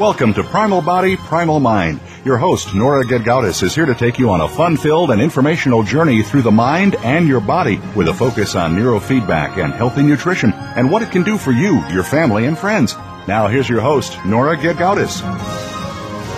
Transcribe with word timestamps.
Welcome 0.00 0.32
to 0.32 0.44
Primal 0.44 0.80
Body, 0.80 1.18
Primal 1.18 1.60
Mind. 1.60 2.00
Your 2.24 2.38
host, 2.38 2.74
Nora 2.74 3.04
Gedgaudas, 3.04 3.62
is 3.62 3.74
here 3.74 3.84
to 3.84 3.94
take 3.94 4.18
you 4.18 4.30
on 4.30 4.40
a 4.40 4.48
fun-filled 4.48 5.10
and 5.10 5.20
informational 5.20 5.82
journey 5.82 6.22
through 6.22 6.40
the 6.40 6.50
mind 6.50 6.94
and 7.04 7.28
your 7.28 7.42
body 7.42 7.78
with 7.94 8.08
a 8.08 8.14
focus 8.14 8.54
on 8.54 8.74
neurofeedback 8.74 9.62
and 9.62 9.74
healthy 9.74 10.02
nutrition 10.02 10.54
and 10.54 10.90
what 10.90 11.02
it 11.02 11.10
can 11.10 11.22
do 11.22 11.36
for 11.36 11.52
you, 11.52 11.86
your 11.88 12.02
family, 12.02 12.46
and 12.46 12.56
friends. 12.56 12.94
Now 13.28 13.46
here's 13.48 13.68
your 13.68 13.82
host, 13.82 14.16
Nora 14.24 14.56
Gedgaudas. 14.56 15.20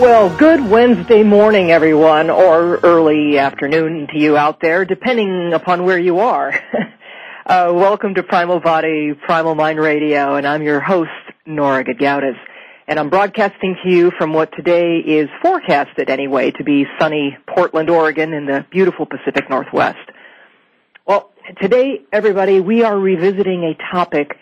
Well, 0.01 0.37
good 0.37 0.69
Wednesday 0.69 1.23
morning, 1.23 1.71
everyone, 1.71 2.31
or 2.31 2.79
early 2.79 3.39
afternoon 3.39 4.09
to 4.13 4.19
you 4.19 4.37
out 4.37 4.59
there, 4.61 4.85
depending 4.85 5.53
upon 5.53 5.85
where 5.85 6.01
you 6.01 6.19
are. 6.19 6.53
uh, 7.47 7.71
welcome 7.73 8.15
to 8.15 8.25
Primal 8.25 8.59
Body, 8.59 9.13
Primal 9.25 9.55
Mind 9.55 9.79
Radio, 9.79 10.35
and 10.35 10.49
I'm 10.49 10.63
your 10.63 10.81
host, 10.81 11.11
Nora 11.47 11.85
Gedgaudas 11.85 12.35
and 12.93 13.01
I'm 13.01 13.09
broadcasting 13.09 13.75
to 13.83 13.91
you 13.91 14.13
from 14.19 14.35
what 14.35 14.53
today 14.55 14.99
is 14.99 15.31
forecasted 15.41 16.11
anyway 16.11 16.51
to 16.51 16.63
be 16.63 16.85
sunny 17.01 17.39
Portland, 17.49 17.89
Oregon 17.89 18.35
in 18.35 18.45
the 18.45 18.67
beautiful 18.71 19.07
Pacific 19.07 19.49
Northwest. 19.49 20.11
Well, 21.07 21.33
today, 21.59 22.03
everybody, 22.13 22.61
we 22.61 22.83
are 22.83 22.95
revisiting 22.95 23.65
a 23.65 23.95
topic 23.95 24.37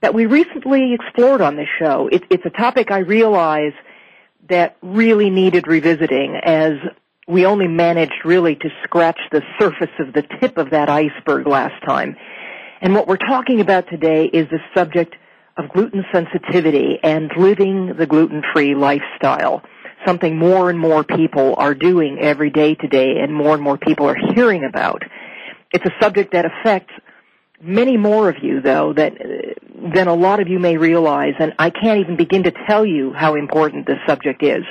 that 0.00 0.12
we 0.12 0.26
recently 0.26 0.92
explored 0.92 1.40
on 1.40 1.54
this 1.54 1.68
show. 1.78 2.08
It, 2.10 2.24
it's 2.30 2.44
a 2.44 2.50
topic 2.50 2.90
I 2.90 2.98
realize 2.98 3.74
that 4.48 4.76
really 4.82 5.30
needed 5.30 5.68
revisiting 5.68 6.34
as 6.42 6.72
we 7.28 7.46
only 7.46 7.68
managed 7.68 8.24
really 8.24 8.56
to 8.56 8.70
scratch 8.82 9.20
the 9.30 9.42
surface 9.56 9.94
of 10.00 10.12
the 10.12 10.22
tip 10.40 10.58
of 10.58 10.70
that 10.70 10.88
iceberg 10.88 11.46
last 11.46 11.80
time. 11.86 12.16
And 12.80 12.92
what 12.92 13.06
we're 13.06 13.18
talking 13.18 13.60
about 13.60 13.88
today 13.88 14.24
is 14.24 14.48
the 14.50 14.58
subject 14.74 15.14
of 15.56 15.68
gluten 15.70 16.04
sensitivity 16.12 16.98
and 17.02 17.30
living 17.36 17.94
the 17.96 18.06
gluten-free 18.06 18.74
lifestyle. 18.74 19.62
Something 20.06 20.36
more 20.36 20.68
and 20.68 20.78
more 20.78 21.04
people 21.04 21.54
are 21.56 21.74
doing 21.74 22.18
every 22.20 22.50
day 22.50 22.74
today 22.74 23.18
and 23.20 23.32
more 23.32 23.54
and 23.54 23.62
more 23.62 23.78
people 23.78 24.06
are 24.06 24.16
hearing 24.34 24.64
about. 24.64 25.02
It's 25.72 25.84
a 25.84 26.02
subject 26.02 26.32
that 26.32 26.44
affects 26.44 26.92
many 27.62 27.96
more 27.96 28.28
of 28.28 28.36
you 28.42 28.60
though 28.60 28.92
that 28.92 29.14
than 29.94 30.06
a 30.06 30.14
lot 30.14 30.40
of 30.40 30.48
you 30.48 30.58
may 30.58 30.76
realize 30.76 31.34
and 31.38 31.52
I 31.58 31.70
can't 31.70 32.00
even 32.00 32.16
begin 32.16 32.42
to 32.42 32.52
tell 32.66 32.84
you 32.84 33.12
how 33.12 33.36
important 33.36 33.86
this 33.86 33.98
subject 34.06 34.42
is. 34.42 34.64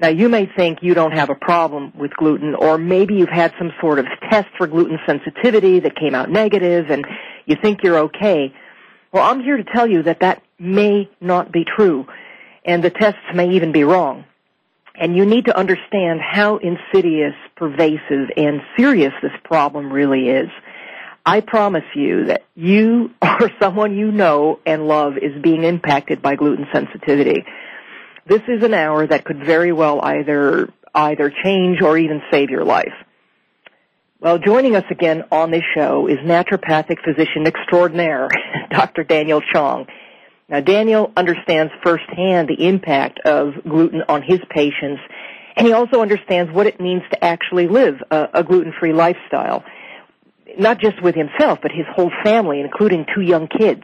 Now 0.00 0.08
you 0.08 0.28
may 0.28 0.46
think 0.56 0.78
you 0.82 0.94
don't 0.94 1.12
have 1.12 1.30
a 1.30 1.34
problem 1.34 1.92
with 1.96 2.12
gluten 2.12 2.54
or 2.54 2.78
maybe 2.78 3.14
you've 3.14 3.28
had 3.28 3.52
some 3.58 3.72
sort 3.80 3.98
of 3.98 4.06
test 4.30 4.48
for 4.56 4.66
gluten 4.66 4.98
sensitivity 5.06 5.80
that 5.80 5.94
came 5.96 6.14
out 6.14 6.30
negative 6.30 6.90
and 6.90 7.04
you 7.44 7.56
think 7.62 7.82
you're 7.82 7.98
okay. 7.98 8.52
Well, 9.12 9.22
I'm 9.22 9.42
here 9.42 9.58
to 9.58 9.64
tell 9.64 9.86
you 9.86 10.04
that 10.04 10.20
that 10.20 10.42
may 10.58 11.10
not 11.20 11.52
be 11.52 11.64
true, 11.64 12.06
and 12.64 12.82
the 12.82 12.90
tests 12.90 13.20
may 13.34 13.50
even 13.50 13.70
be 13.70 13.84
wrong. 13.84 14.24
And 14.94 15.16
you 15.16 15.26
need 15.26 15.46
to 15.46 15.56
understand 15.56 16.20
how 16.20 16.56
insidious, 16.56 17.34
pervasive, 17.56 18.30
and 18.36 18.62
serious 18.76 19.12
this 19.22 19.32
problem 19.44 19.92
really 19.92 20.28
is. 20.28 20.48
I 21.24 21.40
promise 21.40 21.84
you 21.94 22.26
that 22.26 22.44
you 22.54 23.10
or 23.22 23.50
someone 23.60 23.96
you 23.96 24.10
know 24.10 24.60
and 24.64 24.88
love 24.88 25.18
is 25.18 25.40
being 25.42 25.64
impacted 25.64 26.22
by 26.22 26.36
gluten 26.36 26.66
sensitivity. 26.72 27.44
This 28.26 28.42
is 28.48 28.62
an 28.62 28.74
hour 28.74 29.06
that 29.06 29.24
could 29.24 29.44
very 29.44 29.72
well 29.72 30.00
either 30.02 30.72
either 30.94 31.32
change 31.42 31.80
or 31.80 31.96
even 31.96 32.22
save 32.30 32.50
your 32.50 32.64
life. 32.64 32.92
Well, 34.22 34.38
joining 34.38 34.76
us 34.76 34.84
again 34.88 35.24
on 35.32 35.50
this 35.50 35.64
show 35.74 36.06
is 36.06 36.16
naturopathic 36.18 37.02
physician 37.04 37.44
extraordinaire, 37.44 38.28
Dr. 38.70 39.02
Daniel 39.02 39.40
Chong. 39.52 39.88
Now, 40.48 40.60
Daniel 40.60 41.12
understands 41.16 41.72
firsthand 41.82 42.48
the 42.48 42.68
impact 42.68 43.18
of 43.24 43.54
gluten 43.68 44.02
on 44.08 44.22
his 44.22 44.38
patients, 44.48 45.00
and 45.56 45.66
he 45.66 45.72
also 45.72 46.02
understands 46.02 46.52
what 46.52 46.68
it 46.68 46.80
means 46.80 47.02
to 47.10 47.24
actually 47.24 47.66
live 47.66 47.96
a, 48.12 48.28
a 48.34 48.44
gluten-free 48.44 48.92
lifestyle. 48.92 49.64
Not 50.56 50.78
just 50.78 51.02
with 51.02 51.16
himself, 51.16 51.58
but 51.60 51.72
his 51.72 51.86
whole 51.92 52.12
family, 52.22 52.60
including 52.60 53.06
two 53.12 53.22
young 53.22 53.48
kids. 53.48 53.82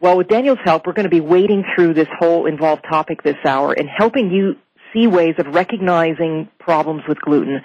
Well, 0.00 0.16
with 0.16 0.26
Daniel's 0.26 0.58
help, 0.64 0.84
we're 0.84 0.94
going 0.94 1.04
to 1.04 1.10
be 1.10 1.20
wading 1.20 1.62
through 1.76 1.94
this 1.94 2.08
whole 2.18 2.46
involved 2.46 2.86
topic 2.90 3.22
this 3.22 3.38
hour 3.44 3.72
and 3.72 3.88
helping 3.88 4.32
you 4.32 4.56
see 4.92 5.06
ways 5.06 5.36
of 5.38 5.54
recognizing 5.54 6.48
problems 6.58 7.02
with 7.06 7.20
gluten 7.20 7.60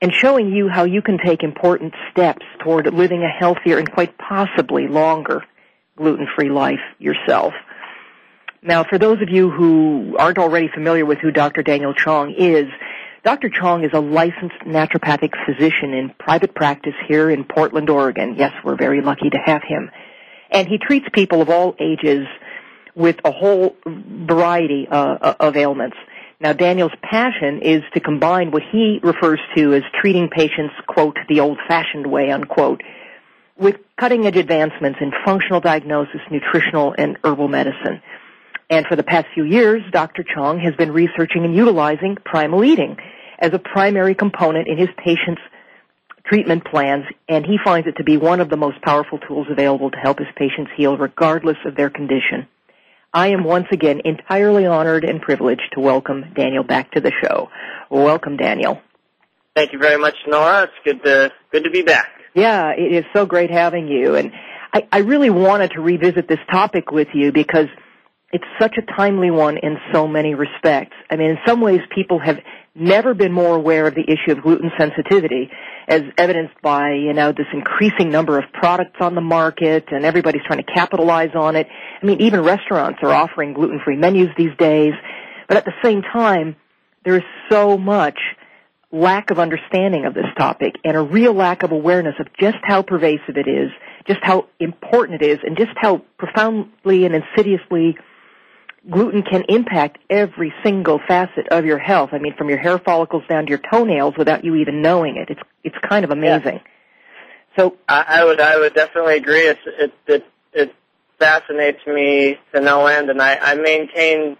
and 0.00 0.12
showing 0.12 0.52
you 0.52 0.68
how 0.68 0.84
you 0.84 1.02
can 1.02 1.18
take 1.18 1.42
important 1.42 1.94
steps 2.10 2.44
toward 2.60 2.92
living 2.92 3.22
a 3.22 3.28
healthier 3.28 3.78
and 3.78 3.90
quite 3.90 4.16
possibly 4.16 4.88
longer 4.88 5.44
gluten-free 5.96 6.48
life 6.48 6.80
yourself. 6.98 7.52
Now, 8.62 8.84
for 8.84 8.98
those 8.98 9.20
of 9.22 9.28
you 9.30 9.50
who 9.50 10.16
aren't 10.18 10.38
already 10.38 10.68
familiar 10.68 11.04
with 11.04 11.18
who 11.18 11.30
Dr. 11.30 11.62
Daniel 11.62 11.94
Chong 11.94 12.34
is, 12.36 12.66
Dr. 13.22 13.50
Chong 13.50 13.84
is 13.84 13.90
a 13.92 14.00
licensed 14.00 14.60
naturopathic 14.66 15.32
physician 15.44 15.92
in 15.92 16.10
private 16.18 16.54
practice 16.54 16.94
here 17.06 17.30
in 17.30 17.44
Portland, 17.44 17.90
Oregon. 17.90 18.34
Yes, 18.36 18.52
we're 18.64 18.76
very 18.76 19.02
lucky 19.02 19.28
to 19.30 19.38
have 19.44 19.62
him. 19.62 19.90
And 20.50 20.66
he 20.66 20.78
treats 20.78 21.06
people 21.12 21.42
of 21.42 21.50
all 21.50 21.74
ages 21.78 22.26
with 22.94 23.16
a 23.24 23.30
whole 23.30 23.76
variety 23.86 24.88
uh, 24.90 25.34
of 25.38 25.56
ailments. 25.56 25.96
Now, 26.40 26.54
Daniel's 26.54 26.92
passion 27.02 27.60
is 27.60 27.82
to 27.92 28.00
combine 28.00 28.50
what 28.50 28.62
he 28.72 28.98
refers 29.02 29.38
to 29.56 29.74
as 29.74 29.82
treating 30.00 30.30
patients, 30.30 30.72
quote, 30.86 31.18
the 31.28 31.40
old-fashioned 31.40 32.06
way, 32.06 32.30
unquote, 32.30 32.80
with 33.58 33.76
cutting-edge 33.98 34.38
advancements 34.38 35.00
in 35.02 35.12
functional 35.22 35.60
diagnosis, 35.60 36.22
nutritional, 36.30 36.94
and 36.96 37.18
herbal 37.22 37.48
medicine. 37.48 38.00
And 38.70 38.86
for 38.86 38.96
the 38.96 39.02
past 39.02 39.26
few 39.34 39.44
years, 39.44 39.82
Dr. 39.92 40.24
Chong 40.34 40.60
has 40.60 40.74
been 40.76 40.92
researching 40.92 41.44
and 41.44 41.54
utilizing 41.54 42.16
primal 42.24 42.64
eating 42.64 42.96
as 43.38 43.52
a 43.52 43.58
primary 43.58 44.14
component 44.14 44.66
in 44.66 44.78
his 44.78 44.88
patients' 44.96 45.42
treatment 46.24 46.64
plans, 46.64 47.04
and 47.28 47.44
he 47.44 47.58
finds 47.62 47.86
it 47.86 47.96
to 47.98 48.04
be 48.04 48.16
one 48.16 48.40
of 48.40 48.48
the 48.48 48.56
most 48.56 48.80
powerful 48.80 49.18
tools 49.18 49.48
available 49.50 49.90
to 49.90 49.96
help 49.98 50.18
his 50.18 50.28
patients 50.36 50.70
heal 50.74 50.96
regardless 50.96 51.58
of 51.66 51.74
their 51.74 51.90
condition. 51.90 52.46
I 53.12 53.28
am 53.28 53.42
once 53.42 53.66
again 53.72 54.00
entirely 54.04 54.66
honored 54.66 55.04
and 55.04 55.20
privileged 55.20 55.72
to 55.72 55.80
welcome 55.80 56.32
Daniel 56.34 56.62
back 56.62 56.92
to 56.92 57.00
the 57.00 57.12
show. 57.22 57.48
Welcome, 57.90 58.36
Daniel. 58.36 58.80
Thank 59.56 59.72
you 59.72 59.80
very 59.80 60.00
much, 60.00 60.14
Nora. 60.28 60.64
It's 60.64 60.72
good 60.84 61.02
to 61.04 61.32
good 61.50 61.64
to 61.64 61.70
be 61.70 61.82
back. 61.82 62.08
Yeah, 62.34 62.70
it 62.70 62.92
is 62.92 63.04
so 63.12 63.26
great 63.26 63.50
having 63.50 63.88
you. 63.88 64.14
And 64.14 64.30
I, 64.72 64.86
I 64.92 64.98
really 64.98 65.30
wanted 65.30 65.72
to 65.72 65.80
revisit 65.80 66.28
this 66.28 66.38
topic 66.52 66.92
with 66.92 67.08
you 67.12 67.32
because 67.32 67.66
it's 68.32 68.44
such 68.60 68.76
a 68.78 68.96
timely 68.96 69.32
one 69.32 69.58
in 69.58 69.76
so 69.92 70.06
many 70.06 70.36
respects. 70.36 70.94
I 71.10 71.16
mean, 71.16 71.30
in 71.30 71.38
some 71.44 71.60
ways, 71.60 71.80
people 71.92 72.20
have 72.20 72.38
never 72.76 73.12
been 73.12 73.32
more 73.32 73.56
aware 73.56 73.88
of 73.88 73.96
the 73.96 74.04
issue 74.04 74.30
of 74.38 74.42
gluten 74.42 74.70
sensitivity 74.78 75.50
as 75.90 76.02
evidenced 76.16 76.54
by, 76.62 76.92
you 76.92 77.12
know, 77.12 77.32
this 77.32 77.48
increasing 77.52 78.10
number 78.10 78.38
of 78.38 78.44
products 78.52 78.98
on 79.00 79.16
the 79.16 79.20
market 79.20 79.86
and 79.90 80.04
everybody's 80.04 80.42
trying 80.46 80.64
to 80.64 80.72
capitalize 80.72 81.34
on 81.34 81.56
it. 81.56 81.66
I 82.00 82.06
mean, 82.06 82.20
even 82.20 82.42
restaurants 82.42 83.00
are 83.02 83.12
offering 83.12 83.54
gluten-free 83.54 83.96
menus 83.96 84.28
these 84.38 84.56
days. 84.56 84.92
But 85.48 85.56
at 85.56 85.64
the 85.64 85.72
same 85.82 86.02
time, 86.02 86.54
there 87.04 87.16
is 87.16 87.24
so 87.50 87.76
much 87.76 88.18
lack 88.92 89.32
of 89.32 89.40
understanding 89.40 90.04
of 90.04 90.14
this 90.14 90.26
topic 90.38 90.76
and 90.84 90.96
a 90.96 91.02
real 91.02 91.34
lack 91.34 91.64
of 91.64 91.72
awareness 91.72 92.14
of 92.20 92.28
just 92.38 92.58
how 92.62 92.82
pervasive 92.82 93.36
it 93.36 93.48
is, 93.48 93.70
just 94.06 94.20
how 94.22 94.46
important 94.60 95.22
it 95.22 95.26
is, 95.26 95.38
and 95.42 95.56
just 95.56 95.72
how 95.76 96.02
profoundly 96.18 97.04
and 97.04 97.16
insidiously 97.16 97.96
gluten 98.88 99.22
can 99.22 99.44
impact 99.48 99.98
every 100.08 100.52
single 100.62 101.00
facet 101.06 101.48
of 101.50 101.64
your 101.64 101.78
health. 101.78 102.10
I 102.12 102.18
mean, 102.18 102.34
from 102.36 102.48
your 102.48 102.58
hair 102.58 102.78
follicles 102.78 103.24
down 103.28 103.46
to 103.46 103.50
your 103.50 103.60
toenails 103.70 104.14
without 104.16 104.44
you 104.44 104.56
even 104.56 104.82
knowing 104.82 105.16
it. 105.16 105.28
It's 105.30 105.40
it's 105.64 105.76
kind 105.88 106.04
of 106.04 106.10
amazing. 106.10 106.54
Yeah. 106.54 107.56
So 107.56 107.76
I, 107.88 108.04
I 108.20 108.24
would 108.24 108.40
I 108.40 108.58
would 108.58 108.74
definitely 108.74 109.16
agree. 109.16 109.46
It's, 109.48 109.60
it 109.66 109.92
it 110.06 110.26
it 110.52 110.74
fascinates 111.18 111.80
me 111.86 112.38
to 112.54 112.60
no 112.60 112.86
end, 112.86 113.10
and 113.10 113.20
I, 113.20 113.36
I 113.36 113.54
maintain 113.56 114.36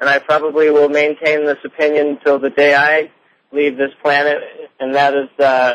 and 0.00 0.08
I 0.08 0.18
probably 0.18 0.70
will 0.70 0.88
maintain 0.88 1.44
this 1.46 1.58
opinion 1.64 2.08
until 2.08 2.38
the 2.38 2.50
day 2.50 2.74
I 2.74 3.10
leave 3.52 3.76
this 3.76 3.90
planet, 4.02 4.38
and 4.80 4.94
that 4.94 5.14
is 5.14 5.28
uh, 5.38 5.74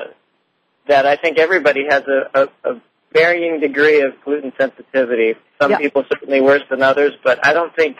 that 0.87 1.05
I 1.05 1.15
think 1.17 1.37
everybody 1.37 1.85
has 1.89 2.03
a, 2.07 2.41
a, 2.41 2.71
a 2.71 2.81
varying 3.13 3.59
degree 3.59 4.01
of 4.01 4.13
gluten 4.25 4.51
sensitivity. 4.59 5.35
Some 5.61 5.71
Yeah. 5.71 5.77
people 5.77 6.03
certainly 6.11 6.41
worse 6.41 6.63
than 6.69 6.81
others, 6.81 7.13
but 7.23 7.45
I 7.45 7.53
don't 7.53 7.75
think 7.75 7.97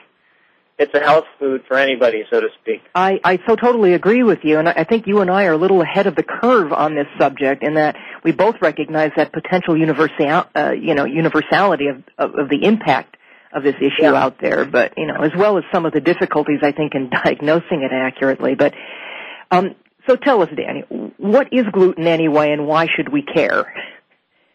it's 0.78 0.94
a 0.94 1.00
health 1.00 1.26
food 1.40 1.64
for 1.68 1.78
anybody, 1.78 2.24
so 2.30 2.40
to 2.40 2.48
speak. 2.62 2.82
I, 2.94 3.20
I 3.24 3.40
so 3.48 3.56
totally 3.56 3.94
agree 3.94 4.24
with 4.24 4.40
you, 4.44 4.60
and 4.60 4.70
I 4.70 4.84
think 4.84 5.08
you 5.08 5.22
and 5.22 5.32
I 5.32 5.46
are 5.46 5.54
a 5.54 5.58
little 5.58 5.82
ahead 5.82 6.06
of 6.06 6.16
the 6.16 6.24
curve 6.24 6.72
on 6.72 6.94
this 6.96 7.08
subject 7.20 7.64
in 7.64 7.76
that 7.76 7.96
we 8.24 8.32
both 8.32 8.56
recognize 8.62 9.12
that 9.18 9.34
potential 9.34 9.76
universal, 9.76 10.46
uh, 10.56 10.72
you 10.72 10.94
know, 10.94 11.06
universality 11.06 11.88
of, 11.88 12.04
of, 12.18 12.36
of 12.38 12.50
the 12.50 12.64
impact 12.64 13.18
of 13.54 13.64
this 13.64 13.76
issue 13.78 14.04
Yeah. 14.04 14.14
out 14.14 14.40
there, 14.40 14.66
but, 14.66 14.94
you 14.98 15.08
know, 15.08 15.16
as 15.24 15.32
well 15.36 15.58
as 15.58 15.64
some 15.74 15.86
of 15.86 15.94
the 15.94 16.02
difficulties, 16.02 16.60
I 16.62 16.72
think, 16.74 16.94
in 16.94 17.10
diagnosing 17.24 17.82
it 17.82 17.92
accurately. 17.92 18.54
But, 18.54 18.74
um, 19.50 19.76
so 20.08 20.16
tell 20.16 20.44
us, 20.44 20.50
Danny, 20.56 20.82
what 21.18 21.52
is 21.52 21.66
gluten 21.72 22.06
anyway, 22.06 22.52
and 22.52 22.68
why 22.68 22.88
should 22.96 23.10
we 23.10 23.24
care? 23.24 23.74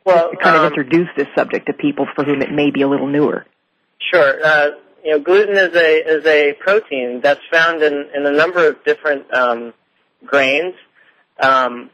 Well, 0.05 0.31
to 0.31 0.37
kind 0.37 0.57
of 0.57 0.63
um, 0.63 0.69
introduce 0.69 1.09
this 1.17 1.29
subject 1.37 1.67
to 1.67 1.73
people 1.73 2.07
for 2.15 2.25
whom 2.25 2.43
it 2.43 2.53
may 2.53 2.71
be 2.71 2.83
a 2.83 2.89
little 2.89 3.07
newer. 3.07 3.47
Sure. 4.13 4.45
Uh, 4.45 4.71
you 5.03 5.11
know, 5.11 5.21
gluten 5.21 5.57
is 5.57 5.75
a 5.75 6.17
is 6.19 6.27
a 6.27 6.53
protein 6.55 7.21
that's 7.23 7.41
found 7.51 7.83
in, 7.83 8.09
in 8.15 8.27
a 8.27 8.31
number 8.31 8.69
of 8.69 8.85
different 8.85 9.33
um, 9.35 9.75
grains. 10.25 10.75
Um, 11.41 11.91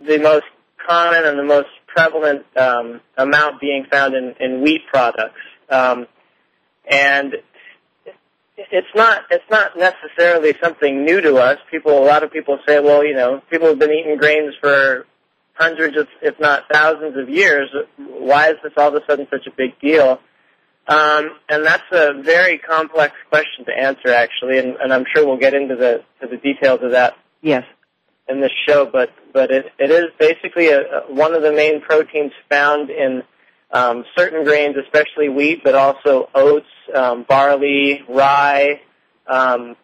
the 0.00 0.18
most 0.18 0.44
common 0.86 1.24
and 1.24 1.38
the 1.38 1.44
most 1.44 1.68
prevalent 1.86 2.44
um, 2.56 3.00
amount 3.16 3.60
being 3.60 3.86
found 3.90 4.14
in, 4.14 4.34
in 4.38 4.60
wheat 4.60 4.82
products, 4.92 5.40
um, 5.70 6.06
and 6.88 7.36
it's 8.56 8.94
not 8.94 9.22
it's 9.30 9.50
not 9.50 9.76
necessarily 9.76 10.54
something 10.62 11.04
new 11.04 11.20
to 11.20 11.36
us. 11.36 11.58
People, 11.70 11.98
a 11.98 12.04
lot 12.04 12.22
of 12.22 12.32
people 12.32 12.58
say, 12.66 12.80
well, 12.80 13.04
you 13.04 13.14
know, 13.14 13.42
people 13.50 13.68
have 13.68 13.78
been 13.78 13.92
eating 13.92 14.16
grains 14.16 14.54
for 14.60 15.06
hundreds, 15.54 15.96
of, 15.96 16.08
if 16.20 16.38
not 16.38 16.64
thousands, 16.72 17.16
of 17.16 17.28
years. 17.28 17.70
Why 17.96 18.50
is 18.50 18.56
this 18.62 18.72
all 18.76 18.88
of 18.88 18.94
a 18.94 19.06
sudden 19.08 19.26
such 19.30 19.46
a 19.46 19.50
big 19.56 19.78
deal? 19.80 20.20
Um, 20.86 21.30
and 21.48 21.64
that's 21.64 21.84
a 21.92 22.20
very 22.22 22.58
complex 22.58 23.14
question 23.30 23.64
to 23.66 23.72
answer, 23.72 24.08
actually, 24.08 24.58
and, 24.58 24.76
and 24.76 24.92
I'm 24.92 25.04
sure 25.14 25.26
we'll 25.26 25.38
get 25.38 25.54
into 25.54 25.76
the 25.76 26.04
to 26.20 26.26
the 26.28 26.36
details 26.36 26.80
of 26.82 26.90
that 26.90 27.14
Yes. 27.40 27.64
in 28.28 28.40
this 28.40 28.52
show. 28.68 28.84
But 28.84 29.10
but 29.32 29.50
it, 29.50 29.66
it 29.78 29.90
is 29.90 30.06
basically 30.18 30.68
a, 30.68 30.80
a, 30.80 31.00
one 31.12 31.34
of 31.34 31.42
the 31.42 31.52
main 31.52 31.80
proteins 31.80 32.32
found 32.50 32.90
in 32.90 33.22
um, 33.70 34.04
certain 34.16 34.44
grains, 34.44 34.76
especially 34.76 35.28
wheat, 35.30 35.64
but 35.64 35.74
also 35.74 36.28
oats, 36.34 36.66
um, 36.94 37.24
barley, 37.26 38.02
rye, 38.08 38.80
um, 39.26 39.76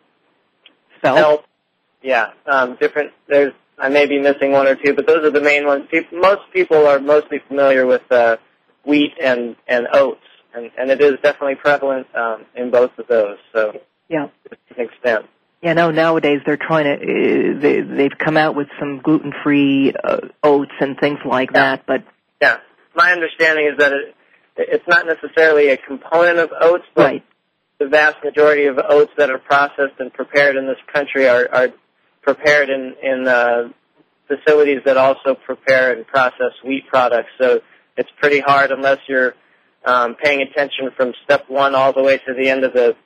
Felt. 1.00 1.16
spelt. 1.16 1.44
Yeah, 2.02 2.30
um, 2.46 2.76
different. 2.80 3.12
There's 3.26 3.52
I 3.78 3.88
may 3.88 4.06
be 4.06 4.18
missing 4.20 4.52
one 4.52 4.66
or 4.66 4.74
two, 4.76 4.92
but 4.94 5.06
those 5.06 5.24
are 5.24 5.30
the 5.30 5.40
main 5.40 5.66
ones. 5.66 5.86
Peop 5.90 6.12
most 6.12 6.42
people 6.52 6.86
are 6.86 7.00
mostly 7.00 7.38
familiar 7.48 7.86
with 7.86 8.02
uh, 8.12 8.36
wheat 8.84 9.12
and 9.22 9.56
and 9.66 9.86
oats, 9.92 10.20
and 10.54 10.70
and 10.78 10.90
it 10.90 11.00
is 11.00 11.14
definitely 11.22 11.56
prevalent 11.56 12.06
um, 12.14 12.44
in 12.54 12.70
both 12.70 12.90
of 12.98 13.06
those. 13.06 13.38
So 13.52 13.80
Yeah. 14.08 14.28
to 14.50 14.56
an 14.76 14.86
extent. 14.86 15.26
Yeah, 15.62 15.74
no. 15.74 15.90
Nowadays 15.90 16.40
they're 16.46 16.56
trying 16.56 16.84
to. 16.84 16.94
Uh, 16.94 17.60
they 17.60 17.80
they've 17.82 18.18
come 18.18 18.36
out 18.36 18.54
with 18.56 18.68
some 18.78 19.00
gluten-free 19.02 19.92
uh, 20.02 20.20
oats 20.42 20.72
and 20.80 20.98
things 20.98 21.18
like 21.24 21.50
Yeah. 21.52 21.76
that. 21.76 21.86
But 21.86 22.02
Yeah, 22.40 22.58
my 22.94 23.12
understanding 23.12 23.66
is 23.66 23.78
that 23.78 23.92
it 23.92 24.14
it's 24.56 24.86
not 24.88 25.06
necessarily 25.06 25.68
a 25.68 25.76
component 25.76 26.38
of 26.38 26.50
oats, 26.60 26.84
but 26.94 27.04
right, 27.04 27.24
the 27.78 27.86
vast 27.86 28.16
majority 28.22 28.66
of 28.66 28.78
oats 28.78 29.12
that 29.16 29.30
are 29.30 29.38
processed 29.38 29.94
and 29.98 30.12
prepared 30.12 30.56
in 30.56 30.66
this 30.66 30.76
country 30.92 31.28
are, 31.28 31.48
are 31.52 31.68
prepared 32.22 32.68
in, 32.68 32.94
in 33.02 33.26
uh, 33.26 33.68
facilities 34.28 34.80
that 34.84 34.96
also 34.96 35.34
prepare 35.34 35.92
and 35.92 36.06
process 36.06 36.52
wheat 36.64 36.86
products. 36.88 37.30
So 37.40 37.60
it's 37.96 38.10
pretty 38.20 38.40
hard 38.40 38.70
unless 38.70 38.98
you're 39.08 39.34
um, 39.84 40.14
paying 40.14 40.42
attention 40.42 40.90
from 40.96 41.12
step 41.24 41.48
one 41.48 41.74
all 41.74 41.92
the 41.92 42.02
way 42.02 42.18
to 42.18 42.34
the 42.34 42.48
end 42.48 42.64
of 42.64 42.72
the 42.72 42.96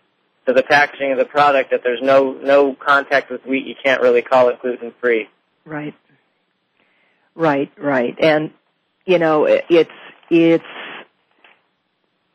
to 0.46 0.52
the 0.52 0.62
packaging 0.62 1.12
of 1.12 1.18
the 1.18 1.24
product 1.24 1.70
that 1.70 1.82
there's 1.82 2.02
no 2.02 2.32
no 2.32 2.74
contact 2.74 3.30
with 3.30 3.44
wheat. 3.46 3.66
You 3.66 3.74
can't 3.82 4.02
really 4.02 4.22
call 4.22 4.48
it 4.50 4.60
gluten 4.60 4.92
free. 5.00 5.28
right, 5.64 5.94
right, 7.34 7.70
right. 7.78 8.14
And 8.18 8.50
you 9.06 9.18
know, 9.18 9.44
it- 9.46 9.64
it's 9.68 9.90
it's 10.30 10.64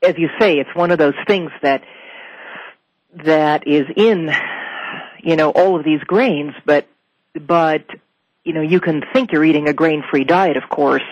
as 0.01 0.15
you 0.17 0.29
say, 0.39 0.57
it's 0.59 0.73
one 0.73 0.91
of 0.91 0.97
those 0.97 1.15
things 1.27 1.51
that 1.61 1.83
that 3.25 3.67
is 3.67 3.85
in 3.95 4.31
you 5.23 5.35
know 5.35 5.49
all 5.51 5.77
of 5.77 5.83
these 5.83 6.01
grains, 6.01 6.53
but 6.65 6.87
but 7.33 7.83
you 8.43 8.53
know 8.53 8.61
you 8.61 8.79
can 8.79 9.03
think 9.13 9.31
you're 9.31 9.43
eating 9.45 9.67
a 9.67 9.73
grain-free 9.73 10.23
diet, 10.23 10.57
of 10.57 10.69
course, 10.69 11.03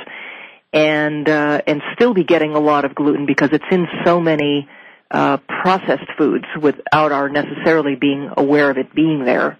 and 0.73 1.27
uh, 1.27 1.61
and 1.65 1.81
still 1.95 2.13
be 2.13 2.23
getting 2.23 2.53
a 2.53 2.59
lot 2.59 2.85
of 2.85 2.95
gluten 2.95 3.25
because 3.25 3.49
it's 3.51 3.65
in 3.71 3.87
so 4.05 4.19
many 4.19 4.67
uh, 5.11 5.37
processed 5.47 6.09
foods 6.17 6.45
without 6.61 7.11
our 7.11 7.29
necessarily 7.29 7.95
being 7.95 8.29
aware 8.35 8.69
of 8.69 8.77
it 8.77 8.93
being 8.93 9.23
there. 9.25 9.57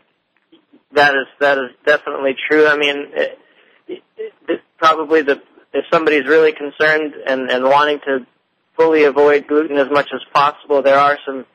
That 0.93 1.13
is 1.15 1.27
that 1.39 1.57
is 1.57 1.71
definitely 1.85 2.35
true. 2.49 2.67
I 2.67 2.77
mean, 2.77 3.07
it, 3.13 3.39
it, 3.87 4.03
it, 4.17 4.61
probably 4.77 5.21
the 5.21 5.41
if 5.73 5.85
somebody's 5.91 6.25
really 6.25 6.53
concerned 6.53 7.13
and 7.25 7.49
and 7.49 7.63
wanting 7.63 7.99
to 8.05 8.25
fully 8.75 9.05
avoid 9.05 9.47
gluten 9.47 9.77
as 9.77 9.89
much 9.89 10.09
as 10.13 10.21
possible, 10.33 10.81
there 10.81 10.99
are 10.99 11.17
some. 11.25 11.45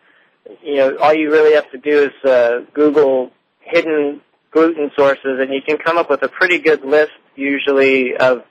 You 0.61 0.77
know, 0.77 0.97
all 0.97 1.15
you 1.15 1.31
really 1.31 1.55
have 1.55 1.71
to 1.71 1.79
do 1.79 2.03
is 2.11 2.29
uh, 2.29 2.65
Google 2.75 3.31
hidden 3.61 4.21
gluten 4.51 4.91
sources, 4.97 5.39
and 5.41 5.53
you 5.53 5.63
can 5.63 5.79
come 5.79 5.99
up 5.99 6.11
with 6.11 6.23
a 6.23 6.29
pretty 6.29 6.59
good 6.59 6.85
list 6.85 7.13
usually 7.37 8.17
of 8.17 8.43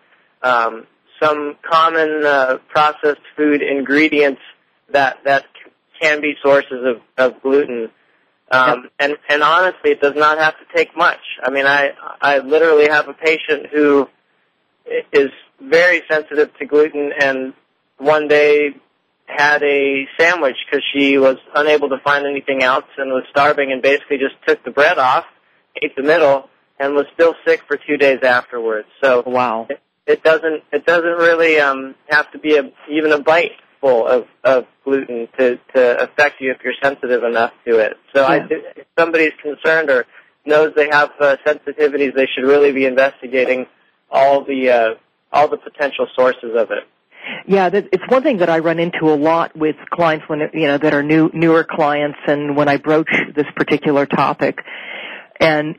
um, 0.44 0.88
some 1.22 1.56
common 1.70 2.26
uh, 2.26 2.58
processed 2.70 3.22
food 3.38 3.62
ingredients 3.62 4.42
that 4.92 5.18
that 5.26 5.46
can 6.02 6.22
be 6.22 6.34
sources 6.42 6.84
of, 6.86 7.02
of 7.18 7.42
gluten. 7.42 7.90
Um, 8.52 8.90
and 9.00 9.16
and 9.30 9.44
honestly, 9.44 9.92
it 9.92 10.02
does 10.02 10.16
not 10.16 10.38
have 10.38 10.56
to 10.56 10.66
take 10.76 10.96
much. 10.98 11.22
I 11.42 11.52
mean, 11.52 11.66
I 11.66 11.92
I 12.20 12.40
literally 12.40 12.90
have 12.90 13.08
a 13.08 13.14
patient 13.14 13.68
who 13.72 14.10
is 15.14 15.30
very 15.62 16.02
sensitive 16.10 16.50
to 16.58 16.66
gluten, 16.66 17.12
and 17.18 17.54
one 17.98 18.28
day 18.28 18.76
had 19.26 19.64
a 19.64 20.06
sandwich 20.20 20.58
because 20.66 20.84
she 20.94 21.18
was 21.18 21.38
unable 21.56 21.88
to 21.90 22.00
find 22.04 22.26
anything 22.26 22.62
else 22.62 22.86
and 22.98 23.12
was 23.12 23.24
starving, 23.30 23.72
and 23.72 23.82
basically 23.82 24.18
just 24.18 24.36
took 24.46 24.62
the 24.66 24.72
bread 24.72 24.98
off, 24.98 25.26
ate 25.82 25.96
the 25.96 26.04
middle, 26.04 26.50
and 26.78 26.94
was 26.94 27.06
still 27.14 27.36
sick 27.46 27.62
for 27.68 27.78
two 27.78 27.96
days 27.96 28.20
afterwards. 28.24 28.88
So 29.02 29.24
Wow. 29.26 29.68
It, 30.06 30.24
doesn't 30.24 30.64
it 30.72 30.86
doesn't 30.86 31.18
really 31.18 31.60
um, 31.60 31.96
have 32.08 32.32
to 32.32 32.40
be 32.40 32.58
a, 32.58 32.72
even 32.90 33.12
a 33.12 33.22
bite 33.22 33.52
full 33.80 34.08
of, 34.08 34.26
of 34.44 34.66
gluten 34.84 35.28
to, 35.38 35.58
to 35.74 36.04
affect 36.04 36.40
you 36.40 36.52
if 36.52 36.58
you're 36.64 36.74
sensitive 36.82 37.24
enough 37.24 37.52
to 37.66 37.80
it. 37.80 37.98
So 38.14 38.24
I, 38.24 38.36
Yeah. 38.38 38.46
if 38.76 38.88
somebody's 38.98 39.34
concerned 39.42 39.90
or 39.90 40.06
knows 40.46 40.74
they 40.76 40.90
have 40.92 41.10
uh, 41.20 41.38
sensitivities, 41.46 42.16
they 42.16 42.28
should 42.34 42.46
really 42.46 42.72
be 42.72 42.86
investigating 42.86 43.66
all 44.10 44.44
the 44.44 44.70
uh, 44.70 44.90
all 45.34 45.48
the 45.48 45.58
potential 45.58 46.08
sources 46.16 46.52
of 46.56 46.72
it. 46.72 46.84
Yeah, 47.48 47.70
that, 47.70 47.88
it's 47.94 48.04
one 48.10 48.24
thing 48.24 48.38
that 48.38 48.50
I 48.50 48.60
run 48.60 48.80
into 48.80 49.06
a 49.06 49.16
lot 49.16 49.56
with 49.56 49.76
clients 49.90 50.26
when 50.28 50.40
you 50.54 50.68
know 50.68 50.78
that 50.78 50.94
are 50.94 51.04
new 51.04 51.30
newer 51.34 51.64
clients, 51.64 52.18
and 52.28 52.56
when 52.56 52.68
I 52.68 52.78
broach 52.78 53.10
this 53.36 53.46
particular 53.56 54.06
topic, 54.06 54.60
and 55.40 55.76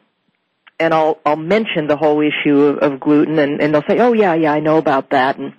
and 0.79 0.93
I'll 0.93 1.19
I'll 1.25 1.37
mention 1.37 1.87
the 1.87 1.97
whole 1.97 2.21
issue 2.21 2.59
of, 2.63 2.79
of 2.79 3.01
gluten, 3.01 3.39
and, 3.39 3.61
and 3.61 3.75
they'll 3.75 3.85
say, 3.89 3.99
oh 3.99 4.13
yeah, 4.13 4.35
yeah, 4.35 4.53
I 4.53 4.61
know 4.61 4.79
about 4.79 5.11
that, 5.11 5.39
and 5.39 5.55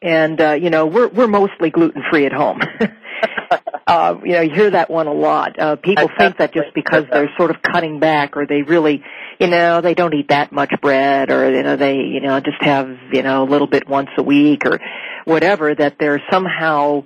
and 0.00 0.40
uh, 0.40 0.52
you 0.52 0.70
know 0.70 0.86
we're 0.86 1.08
we're 1.08 1.28
mostly 1.28 1.70
gluten 1.70 2.02
free 2.10 2.26
at 2.26 2.32
home. 2.32 2.60
uh, 3.86 4.16
you 4.24 4.32
know, 4.32 4.40
you 4.40 4.54
hear 4.54 4.70
that 4.70 4.90
one 4.90 5.06
a 5.06 5.12
lot. 5.12 5.58
Uh, 5.58 5.76
people 5.76 6.08
I 6.08 6.18
think 6.18 6.38
that 6.38 6.52
just 6.54 6.74
because 6.74 7.04
they're 7.10 7.30
sort 7.36 7.50
of 7.50 7.62
cutting 7.62 8.00
back, 8.00 8.36
or 8.36 8.46
they 8.46 8.62
really, 8.62 9.02
you 9.38 9.48
know, 9.48 9.80
they 9.80 9.94
don't 9.94 10.14
eat 10.14 10.28
that 10.28 10.52
much 10.52 10.72
bread, 10.80 11.30
or 11.30 11.50
you 11.50 11.62
know, 11.62 11.76
they, 11.76 11.96
you 11.96 12.20
know, 12.20 12.40
just 12.40 12.62
have, 12.62 12.88
you 13.12 13.22
know, 13.22 13.42
a 13.42 13.48
little 13.48 13.66
bit 13.66 13.88
once 13.88 14.10
a 14.16 14.22
week, 14.22 14.64
or 14.64 14.78
whatever, 15.24 15.74
that 15.74 15.96
they're 15.98 16.22
somehow, 16.30 17.04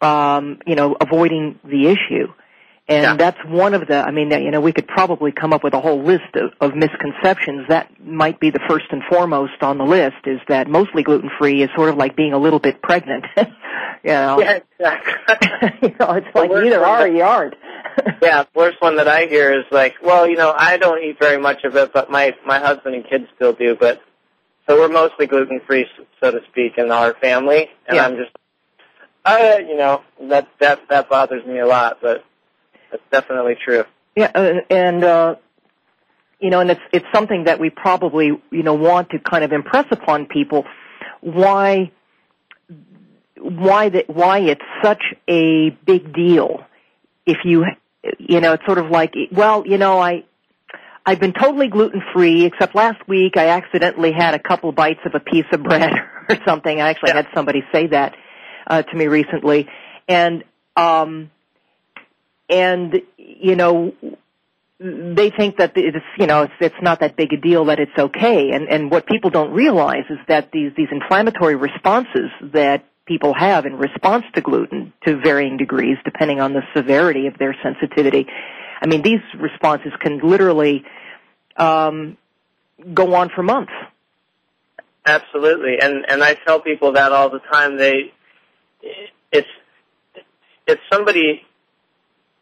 um, 0.00 0.58
you 0.66 0.74
know, 0.74 0.96
avoiding 1.00 1.58
the 1.64 1.86
issue. 1.86 2.32
And 2.88 3.02
Yeah. 3.02 3.16
that's 3.16 3.38
one 3.44 3.74
of 3.74 3.88
the, 3.88 3.96
I 3.96 4.12
mean, 4.12 4.30
you 4.30 4.50
know, 4.52 4.60
we 4.60 4.72
could 4.72 4.86
probably 4.86 5.32
come 5.32 5.52
up 5.52 5.64
with 5.64 5.74
a 5.74 5.80
whole 5.80 6.02
list 6.04 6.36
of, 6.36 6.52
of 6.60 6.76
misconceptions. 6.76 7.66
That 7.68 7.90
might 8.00 8.38
be 8.38 8.50
the 8.50 8.60
first 8.68 8.86
and 8.90 9.02
foremost 9.10 9.60
on 9.60 9.78
the 9.78 9.84
list 9.84 10.18
is 10.24 10.38
that 10.48 10.68
mostly 10.68 11.02
gluten 11.02 11.30
free 11.36 11.62
is 11.62 11.70
sort 11.74 11.88
of 11.88 11.96
like 11.96 12.14
being 12.14 12.32
a 12.32 12.38
little 12.38 12.60
bit 12.60 12.80
pregnant. 12.82 13.24
you 13.36 13.44
know, 14.04 14.38
Yeah, 14.40 14.60
exactly. 14.78 15.78
you 15.88 15.94
know, 15.98 16.12
it's 16.12 16.28
like 16.34 16.50
either 16.50 16.84
are 16.84 17.02
or 17.02 17.08
you 17.08 17.22
aren't. 17.22 17.54
yeah, 18.22 18.42
the 18.44 18.48
worst 18.54 18.80
one 18.80 18.96
that 18.96 19.08
I 19.08 19.26
hear 19.26 19.52
is 19.58 19.64
like, 19.72 19.94
well, 20.02 20.28
you 20.28 20.36
know, 20.36 20.54
I 20.56 20.76
don't 20.76 21.02
eat 21.02 21.18
very 21.18 21.38
much 21.38 21.64
of 21.64 21.74
it, 21.76 21.92
but 21.92 22.08
my 22.10 22.36
my 22.44 22.58
husband 22.60 22.94
and 22.94 23.04
kids 23.08 23.24
still 23.34 23.52
do. 23.54 23.74
But 23.74 24.00
so 24.68 24.76
we're 24.76 24.88
mostly 24.88 25.26
gluten 25.26 25.60
free, 25.66 25.86
so 26.20 26.30
to 26.30 26.40
speak, 26.50 26.74
in 26.76 26.90
our 26.92 27.14
family, 27.14 27.68
and 27.88 27.96
Yeah. 27.96 28.04
I'm 28.06 28.16
just, 28.16 28.30
uh, 29.24 29.56
you 29.66 29.76
know, 29.76 30.02
that 30.28 30.48
that 30.60 30.80
that 30.90 31.08
bothers 31.08 31.44
me 31.46 31.58
a 31.58 31.66
lot. 31.66 31.98
But 32.02 32.22
definitely 33.10 33.56
true. 33.64 33.84
Yeah, 34.14 34.30
uh, 34.34 34.52
and 34.70 35.04
uh, 35.04 35.34
you 36.40 36.50
know, 36.50 36.60
and 36.60 36.70
it's 36.70 36.80
it's 36.92 37.06
something 37.14 37.44
that 37.44 37.60
we 37.60 37.70
probably 37.70 38.30
you 38.50 38.62
know 38.62 38.74
want 38.74 39.10
to 39.10 39.18
kind 39.18 39.44
of 39.44 39.52
impress 39.52 39.86
upon 39.90 40.26
people 40.26 40.64
why 41.20 41.90
why 43.38 43.88
that 43.88 44.08
why 44.08 44.38
it's 44.40 44.62
such 44.82 45.02
a 45.28 45.70
big 45.70 46.14
deal 46.14 46.64
if 47.26 47.38
you 47.44 47.64
you 48.18 48.40
know 48.40 48.52
it's 48.52 48.64
sort 48.66 48.78
of 48.78 48.90
like 48.90 49.14
well 49.32 49.64
you 49.66 49.78
know 49.78 49.98
I 49.98 50.24
I've 51.04 51.20
been 51.20 51.32
totally 51.32 51.68
gluten 51.68 52.02
free 52.14 52.44
except 52.44 52.74
last 52.74 53.06
week 53.08 53.36
I 53.36 53.48
accidentally 53.48 54.12
had 54.12 54.34
a 54.34 54.38
couple 54.38 54.72
bites 54.72 55.00
of 55.04 55.14
a 55.14 55.20
piece 55.20 55.46
of 55.52 55.62
bread 55.62 55.92
or 56.28 56.36
something 56.46 56.80
I 56.80 56.90
actually 56.90 57.10
yeah. 57.10 57.16
had 57.16 57.28
somebody 57.34 57.62
say 57.72 57.88
that 57.88 58.14
uh, 58.66 58.82
to 58.82 58.96
me 58.96 59.06
recently 59.06 59.68
and 60.08 60.44
um 60.76 61.30
and 62.48 63.00
you 63.16 63.56
know 63.56 63.92
they 64.78 65.30
think 65.30 65.56
that 65.56 65.72
it's 65.76 66.04
you 66.18 66.26
know 66.26 66.48
it's 66.60 66.74
not 66.82 67.00
that 67.00 67.16
big 67.16 67.32
a 67.32 67.36
deal 67.36 67.66
that 67.66 67.80
it's 67.80 67.98
okay. 67.98 68.50
And 68.52 68.68
and 68.68 68.90
what 68.90 69.06
people 69.06 69.30
don't 69.30 69.52
realize 69.52 70.04
is 70.10 70.18
that 70.28 70.50
these 70.52 70.72
these 70.76 70.88
inflammatory 70.90 71.56
responses 71.56 72.30
that 72.52 72.84
people 73.06 73.34
have 73.34 73.66
in 73.66 73.76
response 73.76 74.24
to 74.34 74.40
gluten 74.40 74.92
to 75.06 75.16
varying 75.16 75.56
degrees 75.56 75.96
depending 76.04 76.40
on 76.40 76.52
the 76.52 76.62
severity 76.74 77.28
of 77.28 77.38
their 77.38 77.54
sensitivity 77.62 78.26
i 78.82 78.86
mean 78.86 79.00
these 79.00 79.20
responses 79.38 79.92
can 80.00 80.18
literally 80.18 80.82
um 81.56 82.16
go 82.92 83.14
on 83.14 83.30
for 83.34 83.42
months. 83.42 83.72
Absolutely. 85.06 85.76
And 85.80 86.04
and 86.08 86.22
i 86.22 86.34
tell 86.34 86.60
people 86.60 86.92
that 86.92 87.12
all 87.12 87.30
the 87.30 87.38
time. 87.38 87.76
They 87.76 88.12
it's 89.32 89.48
if 90.66 90.78
somebody 90.92 91.42